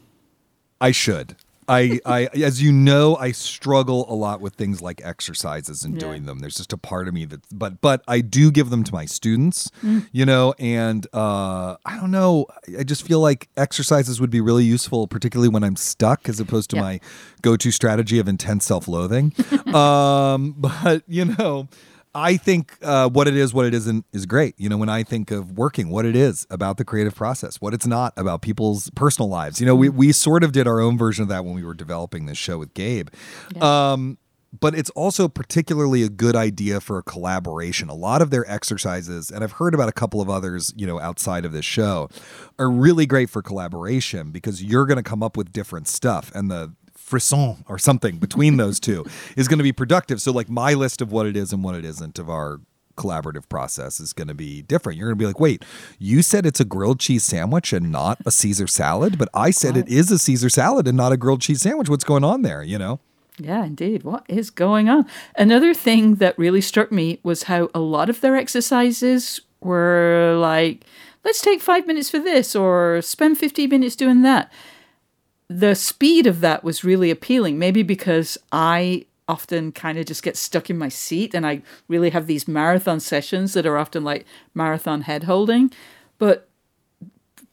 I 0.80 0.92
should. 0.92 1.36
I, 1.68 2.00
I, 2.06 2.26
as 2.34 2.62
you 2.62 2.72
know, 2.72 3.16
I 3.18 3.32
struggle 3.32 4.06
a 4.12 4.16
lot 4.16 4.42
with 4.42 4.56
things 4.56 4.82
like 4.82 5.02
exercises 5.04 5.84
and 5.84 5.96
yeah. 5.96 6.00
doing 6.00 6.26
them. 6.26 6.40
There's 6.40 6.56
just 6.56 6.74
a 6.74 6.78
part 6.78 7.08
of 7.08 7.14
me 7.14 7.26
that, 7.26 7.42
but, 7.52 7.82
but 7.82 8.04
I 8.08 8.22
do 8.22 8.52
give 8.52 8.70
them 8.70 8.84
to 8.86 8.94
my 8.94 9.06
students, 9.06 9.70
mm. 9.84 10.08
you 10.12 10.26
know, 10.26 10.54
and 10.60 11.06
uh, 11.14 11.76
I 11.86 11.98
don't 11.98 12.12
know. 12.12 12.48
I 12.78 12.84
just 12.84 13.06
feel 13.06 13.20
like 13.20 13.50
exercises 13.58 14.22
would 14.22 14.30
be 14.30 14.42
really 14.42 14.64
useful, 14.64 15.08
particularly 15.08 15.50
when 15.50 15.64
I'm 15.64 15.76
stuck, 15.76 16.30
as 16.30 16.40
opposed 16.40 16.70
to 16.72 16.78
yeah. 16.78 16.82
my 16.82 17.00
go-to 17.42 17.72
strategy 17.72 18.20
of 18.20 18.28
intense 18.28 18.66
self-loathing. 18.66 19.34
um, 19.74 20.56
but 20.58 21.04
you 21.08 21.26
know, 21.26 21.68
I 22.16 22.38
think 22.38 22.78
uh, 22.82 23.10
what 23.10 23.28
it 23.28 23.36
is, 23.36 23.54
what 23.54 23.66
it 23.66 23.74
isn't, 23.74 24.06
is 24.12 24.26
great. 24.26 24.56
You 24.58 24.70
know, 24.70 24.78
when 24.78 24.90
I 24.90 25.04
think 25.04 25.32
of 25.32 25.58
working, 25.58 25.90
what 25.90 26.06
it 26.06 26.16
is 26.16 26.48
about 26.50 26.78
the 26.78 26.86
creative 26.86 27.16
process, 27.16 27.62
what 27.62 27.74
it's 27.74 27.88
not 27.88 28.14
about 28.18 28.42
people's 28.42 28.90
personal 28.92 29.30
lives. 29.30 29.60
You 29.60 29.68
know, 29.68 29.76
we 29.76 29.90
we 29.90 30.12
sort 30.12 30.44
of 30.44 30.52
did 30.52 30.68
our 30.68 30.80
own 30.80 30.98
version 30.98 31.24
of 31.24 31.30
that 31.30 31.46
when 31.46 31.54
we 31.54 31.64
were 31.64 31.74
developing 31.74 32.26
this 32.26 32.38
show 32.38 32.58
with 32.58 32.74
Gabe. 32.74 33.10
Yeah. 33.56 33.92
Um, 33.92 34.18
but 34.60 34.76
it's 34.76 34.90
also 34.92 35.28
particularly 35.28 36.04
a 36.04 36.10
good 36.10 36.36
idea 36.36 36.80
for 36.80 36.98
a 36.98 37.04
collaboration. 37.04 37.90
A 37.90 37.94
lot 37.94 38.22
of 38.22 38.30
their 38.30 38.50
exercises, 38.50 39.30
and 39.30 39.44
I've 39.44 39.54
heard 39.54 39.74
about 39.74 39.90
a 39.90 39.92
couple 39.92 40.22
of 40.22 40.30
others, 40.30 40.74
you 40.76 40.88
know, 40.88 41.00
outside 41.00 41.46
of 41.46 41.52
this 41.52 41.66
show, 41.66 42.10
are 42.58 42.70
really 42.70 43.06
great 43.06 43.30
for 43.30 43.42
collaboration 43.42 44.32
because 44.32 44.64
you're 44.64 44.86
going 44.86 44.98
to 44.98 45.04
come 45.04 45.22
up 45.22 45.38
with 45.38 45.52
different 45.52 45.88
stuff, 45.88 46.32
and 46.34 46.50
the 46.50 46.74
frisson 47.08 47.64
or 47.68 47.80
something 47.80 48.18
between 48.18 48.58
those 48.64 48.80
two 48.80 49.06
is 49.36 49.48
going 49.48 49.60
to 49.60 49.64
be 49.64 49.72
productive. 49.72 50.22
So, 50.22 50.32
like, 50.32 50.50
my 50.50 50.74
list 50.74 51.02
of 51.02 51.12
what 51.12 51.26
it 51.26 51.38
is 51.38 51.54
and 51.54 51.64
what 51.64 51.76
it 51.76 51.86
isn't 51.86 52.20
of 52.20 52.30
our 52.30 52.60
collaborative 52.98 53.48
process 53.48 54.00
is 54.00 54.12
going 54.12 54.28
to 54.28 54.34
be 54.34 54.64
different. 54.64 54.98
You're 54.98 55.08
going 55.10 55.18
to 55.18 55.22
be 55.22 55.28
like, 55.28 55.40
wait, 55.40 55.64
you 56.00 56.22
said 56.22 56.46
it's 56.46 56.60
a 56.60 56.66
grilled 56.66 57.00
cheese 57.00 57.24
sandwich 57.24 57.72
and 57.72 57.92
not 57.92 58.20
a 58.26 58.32
Caesar 58.32 58.68
salad, 58.68 59.18
but 59.18 59.30
I 59.34 59.52
said 59.52 59.78
it 59.78 59.88
is 59.88 60.12
a 60.12 60.18
Caesar 60.18 60.50
salad 60.50 60.88
and 60.88 60.98
not 60.98 61.12
a 61.12 61.18
grilled 61.18 61.42
cheese 61.42 61.62
sandwich. 61.62 61.90
What's 61.90 62.04
going 62.04 62.24
on 62.24 62.42
there? 62.42 62.64
You 62.64 62.80
know? 62.80 63.00
Yeah, 63.40 63.64
indeed. 63.64 64.04
What 64.04 64.26
is 64.28 64.50
going 64.50 64.90
on? 64.90 65.06
Another 65.36 65.76
thing 65.76 66.16
that 66.16 66.38
really 66.40 66.62
struck 66.62 66.92
me 66.92 67.20
was 67.22 67.44
how 67.44 67.70
a 67.74 67.80
lot 67.80 68.10
of 68.10 68.22
their 68.22 68.36
exercises 68.36 69.42
were 69.62 70.36
like, 70.40 70.84
let's 71.24 71.42
take 71.42 71.62
five 71.62 71.86
minutes 71.86 72.10
for 72.10 72.20
this 72.20 72.56
or 72.56 73.02
spend 73.04 73.38
15 73.38 73.70
minutes 73.70 73.96
doing 73.96 74.24
that 74.24 74.52
the 75.50 75.76
speed 75.76 76.28
of 76.28 76.42
that 76.42 76.64
was 76.64 76.84
really 76.84 77.12
appealing. 77.12 77.58
Maybe 77.58 77.84
because 77.84 78.38
I 78.52 79.06
often 79.28 79.72
kind 79.72 79.98
of 79.98 80.06
just 80.06 80.24
get 80.24 80.38
stuck 80.38 80.70
in 80.70 80.78
my 80.78 80.90
seat 80.90 81.34
and 81.34 81.46
I 81.46 81.62
really 81.88 82.12
have 82.12 82.28
these 82.28 82.48
marathon 82.48 83.00
sessions 83.00 83.54
that 83.54 83.66
are 83.66 83.78
often 83.78 84.04
like 84.04 84.26
marathon 84.54 85.02
head 85.02 85.24
holding. 85.26 85.72
But 86.18 86.48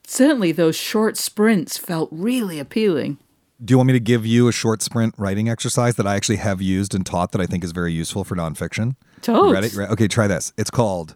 certainly 0.07 0.51
those 0.51 0.75
short 0.75 1.17
sprints 1.17 1.77
felt 1.77 2.09
really 2.11 2.59
appealing. 2.59 3.17
Do 3.63 3.71
you 3.71 3.77
want 3.77 3.87
me 3.87 3.93
to 3.93 3.99
give 3.99 4.25
you 4.25 4.47
a 4.47 4.51
short 4.51 4.81
sprint 4.81 5.15
writing 5.17 5.49
exercise 5.49 5.95
that 5.95 6.05
I 6.05 6.15
actually 6.15 6.37
have 6.37 6.61
used 6.61 6.93
and 6.93 7.05
taught 7.05 7.31
that 7.31 7.41
I 7.41 7.45
think 7.45 7.63
is 7.63 7.71
very 7.71 7.93
useful 7.93 8.23
for 8.23 8.35
nonfiction? 8.35 8.95
Totally. 9.21 9.53
Ready? 9.53 9.91
Okay, 9.93 10.07
try 10.07 10.27
this. 10.27 10.51
It's 10.57 10.69
called 10.69 11.15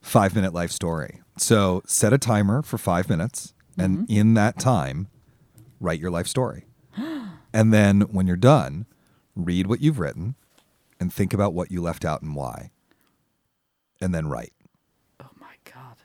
Five 0.00 0.34
Minute 0.34 0.54
Life 0.54 0.70
Story. 0.70 1.20
So 1.36 1.82
set 1.86 2.12
a 2.12 2.18
timer 2.18 2.62
for 2.62 2.78
five 2.78 3.08
minutes, 3.08 3.52
and 3.76 3.98
mm-hmm. 3.98 4.12
in 4.12 4.34
that 4.34 4.58
time, 4.58 5.08
write 5.84 6.00
your 6.00 6.10
life 6.10 6.26
story. 6.26 6.66
and 7.52 7.72
then 7.72 8.02
when 8.02 8.26
you're 8.26 8.36
done, 8.36 8.86
read 9.36 9.66
what 9.66 9.80
you've 9.80 9.98
written 9.98 10.34
and 10.98 11.12
think 11.12 11.32
about 11.32 11.54
what 11.54 11.70
you 11.70 11.82
left 11.82 12.04
out 12.04 12.22
and 12.22 12.34
why. 12.34 12.70
And 14.00 14.14
then 14.14 14.28
write. 14.28 14.52
Oh 15.20 15.30
my 15.40 15.54
God. 15.64 15.96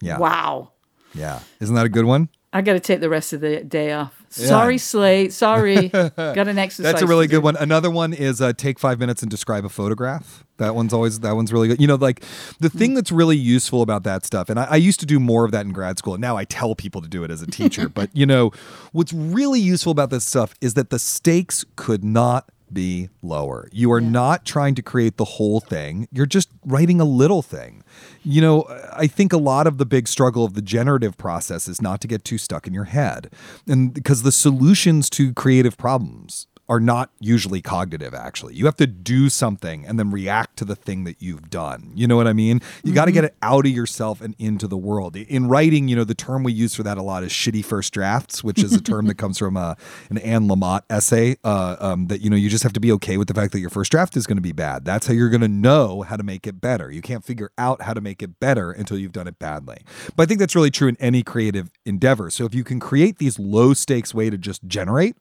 Yeah. 0.00 0.18
Wow. 0.18 0.72
Yeah. 1.14 1.40
Isn't 1.60 1.74
that 1.74 1.86
a 1.86 1.90
good 1.90 2.04
one? 2.04 2.28
I 2.52 2.62
got 2.62 2.72
to 2.72 2.80
take 2.80 2.98
the 3.00 3.08
rest 3.08 3.32
of 3.32 3.40
the 3.40 3.62
day 3.62 3.92
off. 3.92 4.24
Sorry, 4.28 4.76
Slate. 4.76 5.32
Sorry. 5.32 5.88
got 5.88 6.16
an 6.48 6.58
exercise. 6.58 6.92
That's 6.92 7.02
a 7.02 7.06
really 7.06 7.28
good 7.28 7.44
one. 7.44 7.54
Another 7.56 7.90
one 7.90 8.12
is 8.12 8.40
uh, 8.40 8.52
take 8.52 8.78
five 8.80 8.98
minutes 8.98 9.22
and 9.22 9.30
describe 9.30 9.64
a 9.64 9.68
photograph. 9.68 10.44
That 10.56 10.74
one's 10.74 10.92
always 10.92 11.20
that 11.20 11.36
one's 11.36 11.52
really 11.52 11.68
good. 11.68 11.80
You 11.80 11.86
know, 11.86 11.94
like 11.94 12.20
the 12.58 12.68
Hmm. 12.68 12.78
thing 12.78 12.94
that's 12.94 13.12
really 13.12 13.36
useful 13.36 13.82
about 13.82 14.02
that 14.04 14.26
stuff, 14.26 14.48
and 14.48 14.58
I, 14.58 14.64
I 14.64 14.76
used 14.76 14.98
to 15.00 15.06
do 15.06 15.20
more 15.20 15.44
of 15.44 15.52
that 15.52 15.64
in 15.64 15.72
grad 15.72 15.98
school. 15.98 16.14
And 16.14 16.20
now 16.20 16.36
I 16.36 16.44
tell 16.44 16.74
people 16.74 17.00
to 17.02 17.08
do 17.08 17.22
it 17.24 17.30
as 17.30 17.40
a 17.40 17.46
teacher. 17.50 17.88
but 17.88 18.10
you 18.12 18.26
know, 18.26 18.50
what's 18.92 19.12
really 19.12 19.60
useful 19.60 19.92
about 19.92 20.10
this 20.10 20.24
stuff 20.24 20.54
is 20.60 20.74
that 20.74 20.90
the 20.90 20.98
stakes 20.98 21.64
could 21.76 22.02
not 22.04 22.48
be 22.72 23.08
lower. 23.22 23.68
You 23.72 23.92
are 23.92 24.00
not 24.00 24.44
trying 24.44 24.74
to 24.76 24.82
create 24.82 25.16
the 25.16 25.24
whole 25.24 25.60
thing. 25.60 26.08
You're 26.12 26.26
just 26.26 26.50
writing 26.64 27.00
a 27.00 27.04
little 27.04 27.42
thing. 27.42 27.82
You 28.22 28.40
know, 28.40 28.64
I 28.92 29.06
think 29.06 29.32
a 29.32 29.38
lot 29.38 29.66
of 29.66 29.78
the 29.78 29.86
big 29.86 30.08
struggle 30.08 30.44
of 30.44 30.54
the 30.54 30.62
generative 30.62 31.16
process 31.16 31.68
is 31.68 31.80
not 31.80 32.00
to 32.02 32.08
get 32.08 32.24
too 32.24 32.38
stuck 32.38 32.66
in 32.66 32.74
your 32.74 32.84
head. 32.84 33.32
And 33.66 33.92
because 33.92 34.22
the 34.22 34.32
solutions 34.32 35.10
to 35.10 35.32
creative 35.34 35.76
problems 35.76 36.46
are 36.70 36.78
not 36.78 37.10
usually 37.18 37.60
cognitive 37.60 38.14
actually. 38.14 38.54
You 38.54 38.64
have 38.66 38.76
to 38.76 38.86
do 38.86 39.28
something 39.28 39.84
and 39.84 39.98
then 39.98 40.12
react 40.12 40.56
to 40.58 40.64
the 40.64 40.76
thing 40.76 41.02
that 41.02 41.20
you've 41.20 41.50
done. 41.50 41.90
You 41.96 42.06
know 42.06 42.14
what 42.14 42.28
I 42.28 42.32
mean? 42.32 42.62
You 42.84 42.94
got 42.94 43.06
to 43.06 43.12
get 43.12 43.24
it 43.24 43.34
out 43.42 43.66
of 43.66 43.72
yourself 43.72 44.20
and 44.20 44.36
into 44.38 44.68
the 44.68 44.76
world. 44.76 45.16
In 45.16 45.48
writing, 45.48 45.88
you 45.88 45.96
know, 45.96 46.04
the 46.04 46.14
term 46.14 46.44
we 46.44 46.52
use 46.52 46.76
for 46.76 46.84
that 46.84 46.96
a 46.96 47.02
lot 47.02 47.24
is 47.24 47.32
shitty 47.32 47.64
first 47.64 47.92
drafts, 47.92 48.44
which 48.44 48.62
is 48.62 48.72
a 48.72 48.80
term 48.80 49.06
that 49.06 49.14
comes 49.18 49.36
from 49.36 49.56
uh, 49.56 49.74
an 50.10 50.18
Anne 50.18 50.46
Lamott 50.46 50.82
essay 50.88 51.36
uh, 51.42 51.74
um, 51.80 52.06
that, 52.06 52.20
you 52.20 52.30
know, 52.30 52.36
you 52.36 52.48
just 52.48 52.62
have 52.62 52.72
to 52.74 52.80
be 52.80 52.92
okay 52.92 53.16
with 53.16 53.26
the 53.26 53.34
fact 53.34 53.50
that 53.52 53.58
your 53.58 53.70
first 53.70 53.90
draft 53.90 54.16
is 54.16 54.28
going 54.28 54.38
to 54.38 54.42
be 54.42 54.52
bad. 54.52 54.84
That's 54.84 55.08
how 55.08 55.12
you're 55.12 55.28
going 55.28 55.40
to 55.40 55.48
know 55.48 56.02
how 56.02 56.16
to 56.16 56.22
make 56.22 56.46
it 56.46 56.60
better. 56.60 56.88
You 56.88 57.02
can't 57.02 57.24
figure 57.24 57.50
out 57.58 57.82
how 57.82 57.94
to 57.94 58.00
make 58.00 58.22
it 58.22 58.38
better 58.38 58.70
until 58.70 58.96
you've 58.96 59.10
done 59.10 59.26
it 59.26 59.40
badly. 59.40 59.78
But 60.14 60.22
I 60.22 60.26
think 60.26 60.38
that's 60.38 60.54
really 60.54 60.70
true 60.70 60.86
in 60.86 60.96
any 61.00 61.24
creative 61.24 61.68
endeavor. 61.84 62.30
So 62.30 62.44
if 62.44 62.54
you 62.54 62.62
can 62.62 62.78
create 62.78 63.18
these 63.18 63.40
low 63.40 63.74
stakes 63.74 64.14
way 64.14 64.30
to 64.30 64.38
just 64.38 64.68
generate, 64.68 65.16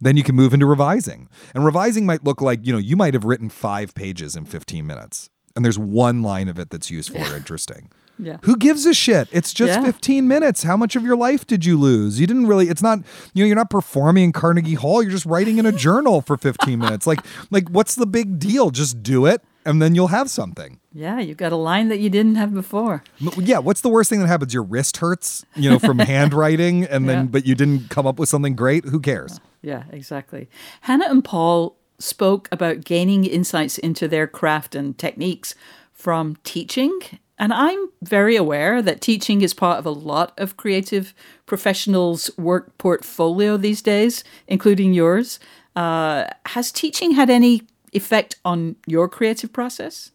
then 0.00 0.16
you 0.16 0.22
can 0.22 0.34
move 0.34 0.52
into 0.54 0.66
revising. 0.66 1.28
And 1.54 1.64
revising 1.64 2.06
might 2.06 2.24
look 2.24 2.40
like, 2.40 2.66
you 2.66 2.72
know, 2.72 2.78
you 2.78 2.96
might 2.96 3.14
have 3.14 3.24
written 3.24 3.48
five 3.48 3.94
pages 3.94 4.36
in 4.36 4.44
15 4.44 4.86
minutes, 4.86 5.30
and 5.56 5.64
there's 5.64 5.78
one 5.78 6.22
line 6.22 6.48
of 6.48 6.58
it 6.58 6.70
that's 6.70 6.90
useful 6.90 7.22
or 7.22 7.36
interesting. 7.36 7.90
Yeah. 8.16 8.36
Who 8.42 8.56
gives 8.56 8.86
a 8.86 8.94
shit? 8.94 9.26
It's 9.32 9.52
just 9.52 9.72
Yeah. 9.80 9.84
15 9.84 10.28
minutes. 10.28 10.62
How 10.62 10.76
much 10.76 10.94
of 10.94 11.02
your 11.02 11.16
life 11.16 11.48
did 11.48 11.64
you 11.64 11.76
lose? 11.76 12.20
You 12.20 12.28
didn't 12.28 12.46
really, 12.46 12.68
it's 12.68 12.80
not, 12.80 13.00
you 13.34 13.42
know, 13.42 13.46
you're 13.48 13.56
not 13.56 13.70
performing 13.70 14.22
in 14.22 14.32
Carnegie 14.32 14.74
Hall. 14.74 15.02
You're 15.02 15.10
just 15.10 15.26
writing 15.26 15.58
in 15.58 15.66
a 15.66 15.72
journal 15.72 16.20
for 16.20 16.36
15 16.36 16.78
minutes. 16.78 17.08
Like, 17.08 17.18
like 17.50 17.68
what's 17.70 17.96
the 17.96 18.06
big 18.06 18.38
deal? 18.38 18.70
Just 18.70 19.02
do 19.02 19.26
it 19.26 19.42
and 19.66 19.82
then 19.82 19.96
you'll 19.96 20.06
have 20.14 20.30
something. 20.30 20.78
Yeah, 20.92 21.18
you've 21.18 21.38
got 21.38 21.50
a 21.50 21.56
line 21.56 21.88
that 21.88 21.98
you 21.98 22.08
didn't 22.08 22.36
have 22.36 22.54
before. 22.54 23.02
Yeah, 23.18 23.58
what's 23.58 23.80
the 23.80 23.88
worst 23.88 24.10
thing 24.10 24.20
that 24.20 24.28
happens? 24.28 24.54
Your 24.54 24.62
wrist 24.62 24.98
hurts, 24.98 25.44
you 25.56 25.68
know, 25.68 25.80
from 25.80 25.98
handwriting 26.28 26.84
and 26.84 27.08
then 27.08 27.18
Yeah. 27.24 27.30
but 27.32 27.46
you 27.48 27.56
didn't 27.56 27.90
come 27.90 28.06
up 28.06 28.20
with 28.20 28.28
something 28.28 28.54
great? 28.54 28.84
Who 28.84 29.00
cares? 29.00 29.40
Yeah, 29.64 29.84
exactly. 29.90 30.48
Hannah 30.82 31.08
and 31.08 31.24
Paul 31.24 31.76
spoke 31.98 32.48
about 32.52 32.84
gaining 32.84 33.24
insights 33.24 33.78
into 33.78 34.06
their 34.06 34.26
craft 34.26 34.74
and 34.74 34.96
techniques 34.98 35.54
from 35.92 36.36
teaching. 36.44 37.00
And 37.38 37.52
I'm 37.52 37.88
very 38.02 38.36
aware 38.36 38.82
that 38.82 39.00
teaching 39.00 39.40
is 39.40 39.54
part 39.54 39.78
of 39.78 39.86
a 39.86 39.90
lot 39.90 40.38
of 40.38 40.58
creative 40.58 41.14
professionals' 41.46 42.30
work 42.36 42.76
portfolio 42.76 43.56
these 43.56 43.80
days, 43.80 44.22
including 44.46 44.92
yours. 44.92 45.40
Uh, 45.74 46.26
has 46.46 46.70
teaching 46.70 47.12
had 47.12 47.30
any 47.30 47.62
effect 47.92 48.36
on 48.44 48.76
your 48.86 49.08
creative 49.08 49.52
process? 49.52 50.10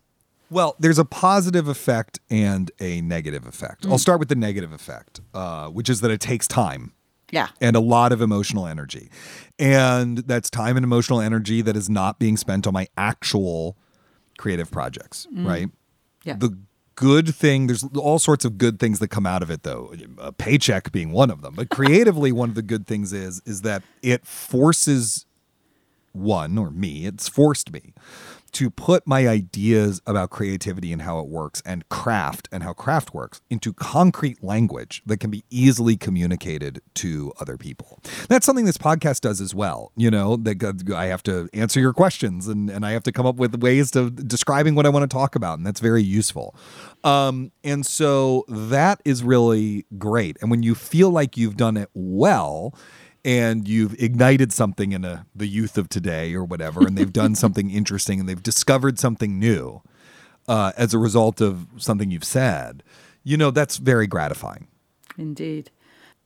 Well, 0.52 0.76
there's 0.80 1.00
a 1.00 1.06
positive 1.06 1.68
effect 1.68 2.20
and 2.30 2.72
a 2.80 3.02
negative 3.02 3.45
effect. 3.45 3.86
I'll 3.88 3.97
start 3.97 4.20
with 4.20 4.30
the 4.30 4.36
negative 4.36 4.72
effect, 4.72 5.22
uh, 5.34 5.70
which 5.70 5.89
is 5.89 6.02
that 6.02 6.12
it 6.12 6.20
takes 6.20 6.47
time 6.47 6.93
Yeah. 7.32 7.49
and 7.61 7.75
a 7.75 7.80
lot 7.80 8.11
of 8.11 8.21
emotional 8.21 8.65
energy. 8.65 9.09
And 9.57 10.19
that's 10.19 10.49
time 10.49 10.77
and 10.77 10.84
emotional 10.84 11.21
energy 11.21 11.61
that 11.61 11.75
is 11.75 11.89
not 11.89 12.19
being 12.19 12.38
spent 12.38 12.65
on 12.65 12.73
my 12.73 12.88
actual 12.97 13.77
creative 14.38 14.71
projects, 14.71 15.27
mm. 15.34 15.45
right? 15.45 15.69
Yeah. 16.23 16.36
The 16.38 16.57
good 16.95 17.34
thing, 17.34 17.67
there's 17.67 17.84
all 17.95 18.19
sorts 18.19 18.45
of 18.45 18.57
good 18.57 18.80
things 18.80 18.99
that 18.99 19.07
come 19.09 19.25
out 19.25 19.41
of 19.41 19.49
it 19.49 19.63
though, 19.63 19.93
a 20.17 20.32
paycheck 20.32 20.91
being 20.91 21.11
one 21.11 21.30
of 21.30 21.41
them. 21.41 21.55
But 21.55 21.69
creatively, 21.69 22.32
one 22.32 22.49
of 22.49 22.55
the 22.55 22.61
good 22.61 22.88
things 22.88 23.13
is 23.13 23.41
is 23.45 23.61
that 23.61 23.84
it 24.01 24.25
forces 24.25 25.25
one 26.11 26.57
or 26.57 26.71
me, 26.71 27.05
it's 27.05 27.27
forced 27.27 27.71
me 27.71 27.93
to 28.50 28.70
put 28.70 29.06
my 29.08 29.28
ideas 29.28 30.02
about 30.06 30.30
creativity 30.30 30.91
and 30.91 31.02
how 31.02 31.20
it 31.20 31.28
works 31.28 31.62
and 31.66 31.88
craft 31.89 32.47
and 32.52 32.64
how 32.64 32.74
craft 32.74 33.14
works 33.14 33.41
into 33.50 33.74
concrete 33.74 34.43
language 34.43 35.02
that 35.06 35.20
can 35.20 35.30
be 35.30 35.43
easily 35.50 35.97
communicated 35.97 36.82
to 36.95 37.34
other 37.39 37.58
people. 37.58 38.00
That's 38.28 38.45
something 38.45 38.66
this 38.66 38.78
podcast 38.78 39.22
does 39.22 39.41
as 39.41 39.54
well. 39.54 39.91
You 39.95 40.12
know, 40.12 40.36
that 40.38 40.91
I 40.95 41.06
have 41.06 41.24
to 41.24 41.50
answer 41.54 41.80
your 41.80 41.93
questions 41.93 42.47
and, 42.47 42.70
and 42.70 42.86
I 42.86 42.91
have 42.91 43.04
to 43.04 43.12
come 43.12 43.26
up 43.26 43.36
with 43.36 43.62
ways 43.62 43.91
to 43.91 44.10
describing 44.10 44.76
what 44.76 44.86
I 44.86 44.89
want 44.89 45.10
to 45.10 45.14
talk 45.14 45.36
about. 45.36 45.58
And 45.58 45.66
that's 45.66 45.80
very 45.80 46.04
useful. 46.04 46.56
Um, 47.04 47.52
and 47.64 47.86
so 47.86 48.45
that 48.47 49.02
is 49.06 49.24
really 49.24 49.86
great. 49.97 50.38
And 50.41 50.52
when 50.52 50.64
you 50.64 50.76
feel 50.76 51.10
like 51.10 51.38
you've 51.38 51.58
done 51.58 51.78
it 51.78 51.89
well, 51.93 52.74
and 53.26 53.67
you've 53.67 53.93
ignited 54.01 54.53
something 54.53 54.91
in 54.91 55.03
a, 55.05 55.26
the 55.36 55.47
youth 55.47 55.78
of 55.78 55.89
today 55.89 56.34
or 56.34 56.43
whatever, 56.43 56.86
and 56.86 56.97
they've 56.97 57.13
done 57.13 57.36
something 57.43 57.70
interesting 57.70 58.20
and 58.20 58.30
they've 58.30 58.41
discovered 58.41 58.99
something 58.99 59.39
new 59.39 59.82
uh, 60.47 60.72
as 60.78 60.93
a 60.93 60.97
result 60.97 61.41
of 61.41 61.67
something 61.78 62.11
you've 62.11 62.24
said, 62.24 62.84
you 63.24 63.38
know, 63.38 63.51
that's 63.51 63.78
very 63.78 64.07
gratifying. 64.07 64.67
Indeed. 65.17 65.70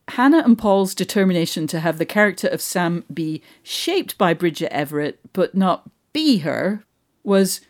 Hannah 0.09 0.43
and 0.43 0.57
Paul's 0.57 0.95
determination 0.95 1.67
to 1.67 1.79
have 1.79 1.97
the 1.97 2.05
character 2.05 2.47
of 2.47 2.61
Sam 2.61 3.03
be 3.13 3.41
shaped 3.63 4.17
by 4.17 4.33
Bridget 4.33 4.73
Everett, 4.73 5.19
but 5.33 5.55
not 5.55 5.89
be 6.11 6.39
her, 6.39 6.83
was 7.23 7.61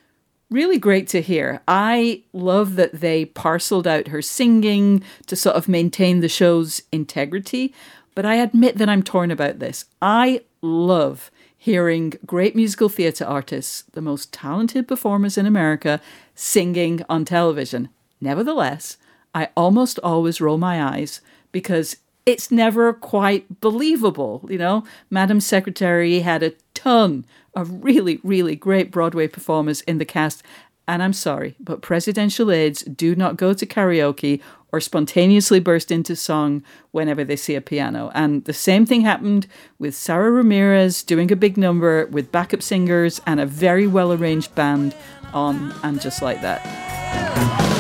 really 0.50 0.78
great 0.78 1.08
to 1.10 1.22
hear. 1.22 1.62
I 1.68 2.24
love 2.34 2.76
that 2.76 3.02
they 3.02 3.26
parceled 3.26 3.88
out 3.88 4.08
her 4.08 4.22
singing 4.22 5.04
to 5.28 5.36
sort 5.36 5.56
of 5.56 5.68
maintain 5.68 6.20
the 6.20 6.30
show's 6.30 6.84
integrity, 6.92 7.74
but 8.16 8.26
I 8.26 8.36
admit 8.36 8.78
that 8.78 8.90
I'm 8.90 9.04
torn 9.04 9.32
about 9.32 9.60
this. 9.60 9.86
I 10.02 10.42
love 10.62 11.32
hearing 11.58 12.14
great 12.26 12.56
musical 12.56 12.90
theatre 12.90 13.26
artists, 13.26 13.84
the 13.94 14.02
most 14.02 14.34
talented 14.34 14.88
performers 14.88 15.38
in 15.38 15.46
America, 15.46 16.02
singing 16.36 17.02
on 17.08 17.24
television. 17.24 17.90
Nevertheless, 18.20 18.98
I 19.34 19.50
almost 19.56 19.98
always 20.04 20.42
roll 20.42 20.58
my 20.58 20.84
eyes 20.84 21.22
because 21.52 21.98
it's 22.26 22.52
never 22.52 22.94
quite 22.94 23.62
believable. 23.62 24.46
You 24.50 24.58
know, 24.58 24.84
Madam 25.10 25.40
Secretary 25.40 26.20
had 26.20 26.44
a 26.44 26.54
ton 26.74 27.26
of 27.56 27.84
really, 27.84 28.20
really 28.24 28.56
great 28.56 28.92
Broadway 28.92 29.28
performers 29.28 29.82
in 29.82 29.98
the 29.98 30.06
cast. 30.06 30.44
And 30.88 31.02
I'm 31.02 31.14
sorry, 31.14 31.56
but 31.60 31.82
presidential 31.82 32.52
aides 32.52 32.84
do 32.84 33.16
not 33.16 33.38
go 33.38 33.54
to 33.54 33.66
karaoke 33.66 34.42
or 34.74 34.82
spontaneously 34.82 35.60
burst 35.60 35.92
into 35.92 36.16
song 36.16 36.64
whenever 36.92 37.24
they 37.24 37.36
see 37.36 37.54
a 37.54 37.62
piano. 37.62 38.12
And 38.16 38.44
the 38.46 38.54
same 38.54 38.88
thing 38.88 39.02
happened 39.02 39.48
with 39.78 39.94
Sara 39.94 40.32
Ramirez 40.32 41.04
doing 41.04 41.32
a 41.32 41.36
big 41.36 41.58
number 41.58 42.08
with 42.08 42.32
backup 42.32 42.64
singers 42.64 43.22
and 43.28 43.40
a 43.40 43.46
very 43.46 43.86
well 43.86 44.12
arranged 44.12 44.54
band 44.56 44.96
on 45.32 45.74
And 45.84 46.02
Just 46.02 46.24
Like 46.24 46.42
That. 46.42 47.73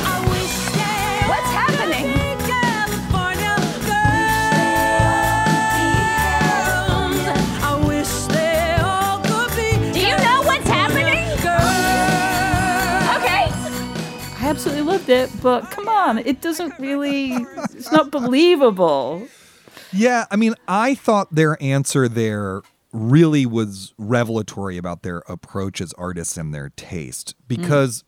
Loved 15.08 15.34
it, 15.36 15.42
but 15.42 15.70
come 15.72 15.88
on, 15.88 16.20
it 16.20 16.42
doesn't 16.42 16.78
really, 16.80 17.34
it's 17.74 17.92
not 17.92 18.12
believable. 18.12 19.28
Yeah, 19.92 20.26
I 20.32 20.36
mean, 20.36 20.56
I 20.68 20.96
thought 20.96 21.34
their 21.34 21.62
answer 21.62 22.08
there 22.08 22.62
really 22.92 23.46
was 23.46 23.94
revelatory 23.98 24.78
about 24.78 25.04
their 25.04 25.24
approach 25.28 25.82
as 25.82 25.94
artists 25.94 26.38
and 26.38 26.54
their 26.54 26.70
taste 26.76 27.34
mm. 27.36 27.48
because 27.48 28.04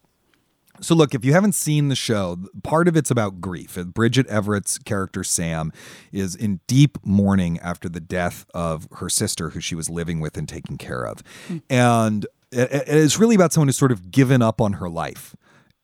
so 0.80 0.94
look 0.94 1.16
if 1.16 1.26
you 1.26 1.32
haven't 1.34 1.56
seen 1.56 1.88
the 1.88 1.96
show 1.96 2.38
part 2.62 2.88
of 2.88 2.96
it's 2.96 3.10
about 3.10 3.42
grief. 3.42 3.80
Bridget 3.94 4.28
everett's 4.28 4.78
character 4.78 5.24
sam 5.24 5.72
is 6.12 6.36
in 6.36 6.60
deep 6.68 7.00
mourning 7.04 7.58
after 7.62 7.90
the 7.90 8.00
death 8.02 8.46
of 8.54 8.88
her 8.98 9.10
sister 9.10 9.50
who 9.52 9.60
she 9.60 9.74
was 9.74 9.90
living 9.90 10.20
with 10.20 10.38
and 10.38 10.48
taking 10.48 10.78
care 10.78 11.04
of. 11.04 11.24
Mm. 11.48 11.62
And 11.70 12.26
it- 12.52 12.72
it- 12.72 12.84
it's 12.88 13.18
really 13.18 13.34
about 13.36 13.54
someone 13.54 13.68
who's 13.70 13.78
sort 13.78 13.92
of 13.92 14.12
given 14.12 14.44
up 14.44 14.62
on 14.62 14.74
her 14.74 14.90
life 14.90 15.36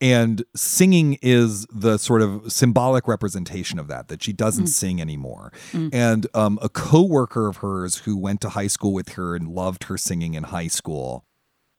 and 0.01 0.43
singing 0.55 1.17
is 1.21 1.65
the 1.71 1.97
sort 1.97 2.21
of 2.21 2.51
symbolic 2.51 3.07
representation 3.07 3.79
of 3.79 3.87
that 3.87 4.07
that 4.07 4.21
she 4.23 4.33
doesn't 4.33 4.65
mm. 4.65 4.69
sing 4.69 4.99
anymore 4.99 5.53
mm. 5.71 5.89
and 5.93 6.27
um, 6.33 6.57
a 6.61 6.67
co-worker 6.67 7.47
of 7.47 7.57
hers 7.57 7.99
who 7.99 8.17
went 8.17 8.41
to 8.41 8.49
high 8.49 8.67
school 8.67 8.91
with 8.91 9.09
her 9.09 9.35
and 9.35 9.47
loved 9.47 9.85
her 9.85 9.97
singing 9.97 10.33
in 10.33 10.43
high 10.43 10.67
school 10.67 11.23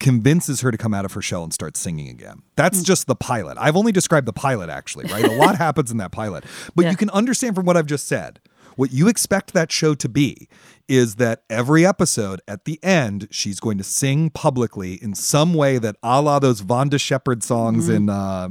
convinces 0.02 0.62
her 0.62 0.70
to 0.72 0.76
come 0.78 0.92
out 0.92 1.04
of 1.04 1.12
her 1.12 1.22
shell 1.22 1.44
and 1.44 1.54
start 1.54 1.76
singing 1.76 2.08
again. 2.08 2.42
That's 2.56 2.80
mm. 2.80 2.84
just 2.84 3.06
the 3.06 3.14
pilot. 3.14 3.56
I've 3.60 3.76
only 3.76 3.92
described 3.92 4.26
the 4.26 4.32
pilot 4.32 4.68
actually, 4.68 5.04
right? 5.06 5.24
A 5.24 5.32
lot 5.32 5.56
happens 5.58 5.92
in 5.92 5.98
that 5.98 6.10
pilot. 6.10 6.44
But 6.74 6.84
Yeah. 6.84 6.90
you 6.90 6.96
can 6.96 7.08
understand 7.10 7.54
from 7.54 7.66
what 7.66 7.76
I've 7.76 7.86
just 7.86 8.08
said 8.08 8.40
What 8.76 8.92
you 8.92 9.08
expect 9.08 9.52
that 9.54 9.70
show 9.70 9.94
to 9.94 10.08
be 10.08 10.48
is 10.88 11.16
that 11.16 11.42
every 11.48 11.86
episode 11.86 12.40
at 12.46 12.64
the 12.64 12.82
end, 12.82 13.28
she's 13.30 13.60
going 13.60 13.78
to 13.78 13.84
sing 13.84 14.30
publicly 14.30 14.94
in 15.02 15.14
some 15.14 15.54
way 15.54 15.78
that 15.78 15.96
a 16.02 16.20
la 16.20 16.38
those 16.38 16.62
Vonda 16.62 17.00
Shepard 17.00 17.42
songs 17.42 17.88
in 17.88 18.08
uh, 18.08 18.48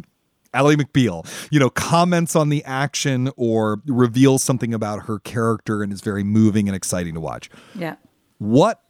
Ally 0.53 0.76
McBeal, 0.76 1.26
you 1.49 1.59
know, 1.59 1.69
comments 1.69 2.36
on 2.36 2.49
the 2.49 2.63
action 2.65 3.32
or 3.38 3.82
reveals 3.86 4.43
something 4.43 4.74
about 4.74 5.05
her 5.05 5.19
character 5.19 5.82
and 5.84 5.93
is 5.93 6.01
very 6.01 6.24
moving 6.24 6.67
and 6.67 6.76
exciting 6.76 7.13
to 7.13 7.19
watch. 7.19 7.49
Yeah. 7.76 7.95
What 8.38 8.82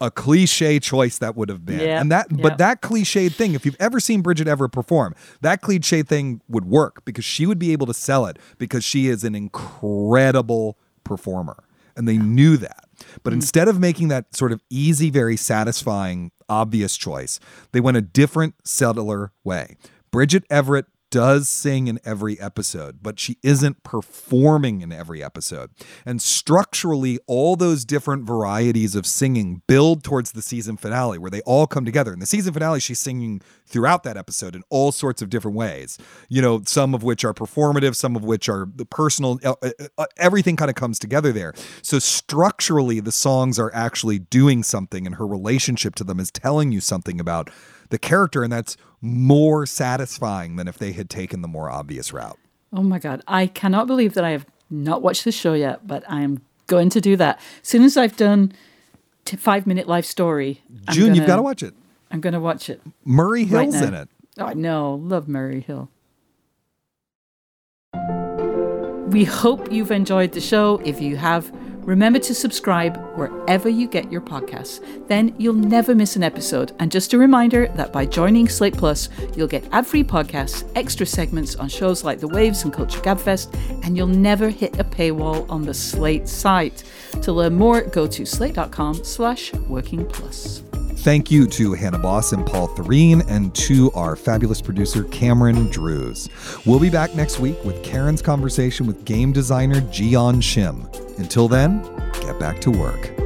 a 0.00 0.10
cliche 0.10 0.78
choice 0.78 1.18
that 1.18 1.36
would 1.36 1.48
have 1.48 1.64
been. 1.64 1.80
Yeah, 1.80 2.00
And 2.00 2.10
that 2.12 2.26
yeah. 2.30 2.42
but 2.42 2.58
that 2.58 2.82
cliched 2.82 3.34
thing, 3.34 3.54
if 3.54 3.64
you've 3.64 3.76
ever 3.80 4.00
seen 4.00 4.20
Bridget 4.22 4.48
Everett 4.48 4.72
perform, 4.72 5.14
that 5.40 5.62
cliche 5.62 6.02
thing 6.02 6.40
would 6.48 6.64
work 6.66 7.04
because 7.04 7.24
she 7.24 7.46
would 7.46 7.58
be 7.58 7.72
able 7.72 7.86
to 7.86 7.94
sell 7.94 8.26
it 8.26 8.38
because 8.58 8.84
she 8.84 9.08
is 9.08 9.24
an 9.24 9.34
incredible 9.34 10.78
performer. 11.04 11.64
And 11.96 12.06
they 12.06 12.18
knew 12.18 12.58
that. 12.58 12.84
But 13.22 13.30
mm-hmm. 13.30 13.38
instead 13.38 13.68
of 13.68 13.80
making 13.80 14.08
that 14.08 14.36
sort 14.36 14.52
of 14.52 14.62
easy, 14.68 15.08
very 15.08 15.36
satisfying, 15.36 16.30
obvious 16.48 16.96
choice, 16.96 17.40
they 17.72 17.80
went 17.80 17.96
a 17.96 18.02
different, 18.02 18.54
subtler 18.64 19.32
way. 19.44 19.76
Bridget 20.10 20.44
Everett 20.50 20.86
does 21.10 21.48
sing 21.48 21.86
in 21.86 21.98
every 22.04 22.38
episode, 22.40 22.98
but 23.02 23.18
she 23.18 23.38
isn't 23.42 23.82
performing 23.82 24.80
in 24.80 24.92
every 24.92 25.22
episode. 25.22 25.70
And 26.04 26.20
structurally, 26.20 27.18
all 27.26 27.56
those 27.56 27.84
different 27.84 28.24
varieties 28.26 28.94
of 28.94 29.06
singing 29.06 29.62
build 29.66 30.02
towards 30.02 30.32
the 30.32 30.42
season 30.42 30.76
finale 30.76 31.18
where 31.18 31.30
they 31.30 31.42
all 31.42 31.66
come 31.66 31.84
together. 31.84 32.12
In 32.12 32.18
the 32.18 32.26
season 32.26 32.52
finale, 32.52 32.80
she's 32.80 32.98
singing 32.98 33.40
throughout 33.66 34.02
that 34.04 34.16
episode 34.16 34.54
in 34.54 34.62
all 34.70 34.92
sorts 34.92 35.22
of 35.22 35.28
different 35.30 35.56
ways, 35.56 35.98
you 36.28 36.40
know, 36.40 36.62
some 36.64 36.94
of 36.94 37.02
which 37.02 37.24
are 37.24 37.34
performative, 37.34 37.94
some 37.94 38.16
of 38.16 38.24
which 38.24 38.48
are 38.48 38.68
the 38.74 38.86
personal, 38.86 39.38
uh, 39.44 39.54
uh, 39.62 39.70
uh, 39.98 40.06
everything 40.16 40.56
kind 40.56 40.70
of 40.70 40.76
comes 40.76 40.98
together 40.98 41.32
there. 41.32 41.52
So 41.82 41.98
structurally, 41.98 43.00
the 43.00 43.12
songs 43.12 43.58
are 43.58 43.70
actually 43.74 44.18
doing 44.18 44.62
something, 44.62 45.06
and 45.06 45.16
her 45.16 45.26
relationship 45.26 45.94
to 45.96 46.04
them 46.04 46.20
is 46.20 46.30
telling 46.30 46.72
you 46.72 46.80
something 46.80 47.20
about 47.20 47.50
the 47.90 47.98
character, 47.98 48.42
and 48.42 48.52
that's 48.52 48.76
more 49.00 49.66
satisfying 49.66 50.56
than 50.56 50.68
if 50.68 50.78
they 50.78 50.92
had 50.92 51.08
taken 51.10 51.42
the 51.42 51.48
more 51.48 51.70
obvious 51.70 52.12
route. 52.12 52.38
Oh 52.72 52.82
my 52.82 52.98
God. 52.98 53.22
I 53.28 53.46
cannot 53.46 53.86
believe 53.86 54.14
that 54.14 54.24
I 54.24 54.30
have 54.30 54.46
not 54.70 55.02
watched 55.02 55.24
the 55.24 55.32
show 55.32 55.54
yet, 55.54 55.86
but 55.86 56.04
I 56.08 56.22
am 56.22 56.42
going 56.66 56.90
to 56.90 57.00
do 57.00 57.16
that. 57.16 57.38
As 57.62 57.68
soon 57.68 57.82
as 57.84 57.96
I've 57.96 58.16
done 58.16 58.52
t- 59.24 59.36
five 59.36 59.66
minute 59.66 59.86
life 59.86 60.04
story, 60.04 60.62
I'm 60.88 60.94
June, 60.94 61.14
you've 61.14 61.26
got 61.26 61.36
to 61.36 61.42
watch 61.42 61.62
it. 61.62 61.74
I'm 62.10 62.20
going 62.20 62.32
to 62.34 62.40
watch 62.40 62.68
it. 62.68 62.80
Murray 63.04 63.44
Hill's 63.44 63.74
now. 63.74 63.86
in 63.86 63.94
it. 63.94 64.08
Oh, 64.38 64.46
I 64.46 64.54
know. 64.54 64.94
Love 64.94 65.28
Murray 65.28 65.60
Hill. 65.60 65.88
We 69.08 69.24
hope 69.24 69.72
you've 69.72 69.92
enjoyed 69.92 70.32
the 70.32 70.40
show. 70.40 70.80
If 70.84 71.00
you 71.00 71.16
have, 71.16 71.50
remember 71.86 72.18
to 72.18 72.34
subscribe 72.34 72.98
wherever 73.16 73.68
you 73.68 73.88
get 73.88 74.12
your 74.12 74.20
podcasts. 74.20 74.80
Then 75.08 75.34
you'll 75.38 75.54
never 75.54 75.94
miss 75.94 76.16
an 76.16 76.22
episode. 76.22 76.72
And 76.78 76.92
just 76.92 77.14
a 77.14 77.18
reminder 77.18 77.68
that 77.76 77.92
by 77.92 78.04
joining 78.04 78.48
Slate 78.48 78.76
Plus, 78.76 79.08
you'll 79.34 79.48
get 79.48 79.64
ad 79.72 79.86
free 79.86 80.04
podcasts, 80.04 80.68
extra 80.74 81.06
segments 81.06 81.56
on 81.56 81.68
shows 81.68 82.04
like 82.04 82.20
The 82.20 82.28
Waves 82.28 82.64
and 82.64 82.72
Culture 82.72 83.00
Gabfest, 83.00 83.54
and 83.84 83.96
you'll 83.96 84.06
never 84.06 84.50
hit 84.50 84.78
a 84.78 84.84
paywall 84.84 85.48
on 85.48 85.62
the 85.62 85.72
Slate 85.72 86.28
site. 86.28 86.84
To 87.22 87.32
learn 87.32 87.54
more, 87.54 87.80
go 87.82 88.06
to 88.06 88.26
slate.com 88.26 89.04
slash 89.04 89.54
working 89.54 90.04
plus. 90.04 90.65
Thank 91.06 91.30
you 91.30 91.46
to 91.46 91.72
Hannah 91.72 92.00
Bos 92.00 92.32
and 92.32 92.44
Paul 92.44 92.66
Thureen, 92.66 93.24
and 93.28 93.54
to 93.54 93.92
our 93.92 94.16
fabulous 94.16 94.60
producer, 94.60 95.04
Cameron 95.04 95.70
Drews. 95.70 96.28
We'll 96.66 96.80
be 96.80 96.90
back 96.90 97.14
next 97.14 97.38
week 97.38 97.62
with 97.64 97.80
Karen's 97.84 98.20
conversation 98.20 98.88
with 98.88 99.04
game 99.04 99.32
designer 99.32 99.82
Gian 99.82 100.40
Shim. 100.40 100.92
Until 101.16 101.46
then, 101.46 101.80
get 102.22 102.40
back 102.40 102.60
to 102.62 102.72
work. 102.72 103.25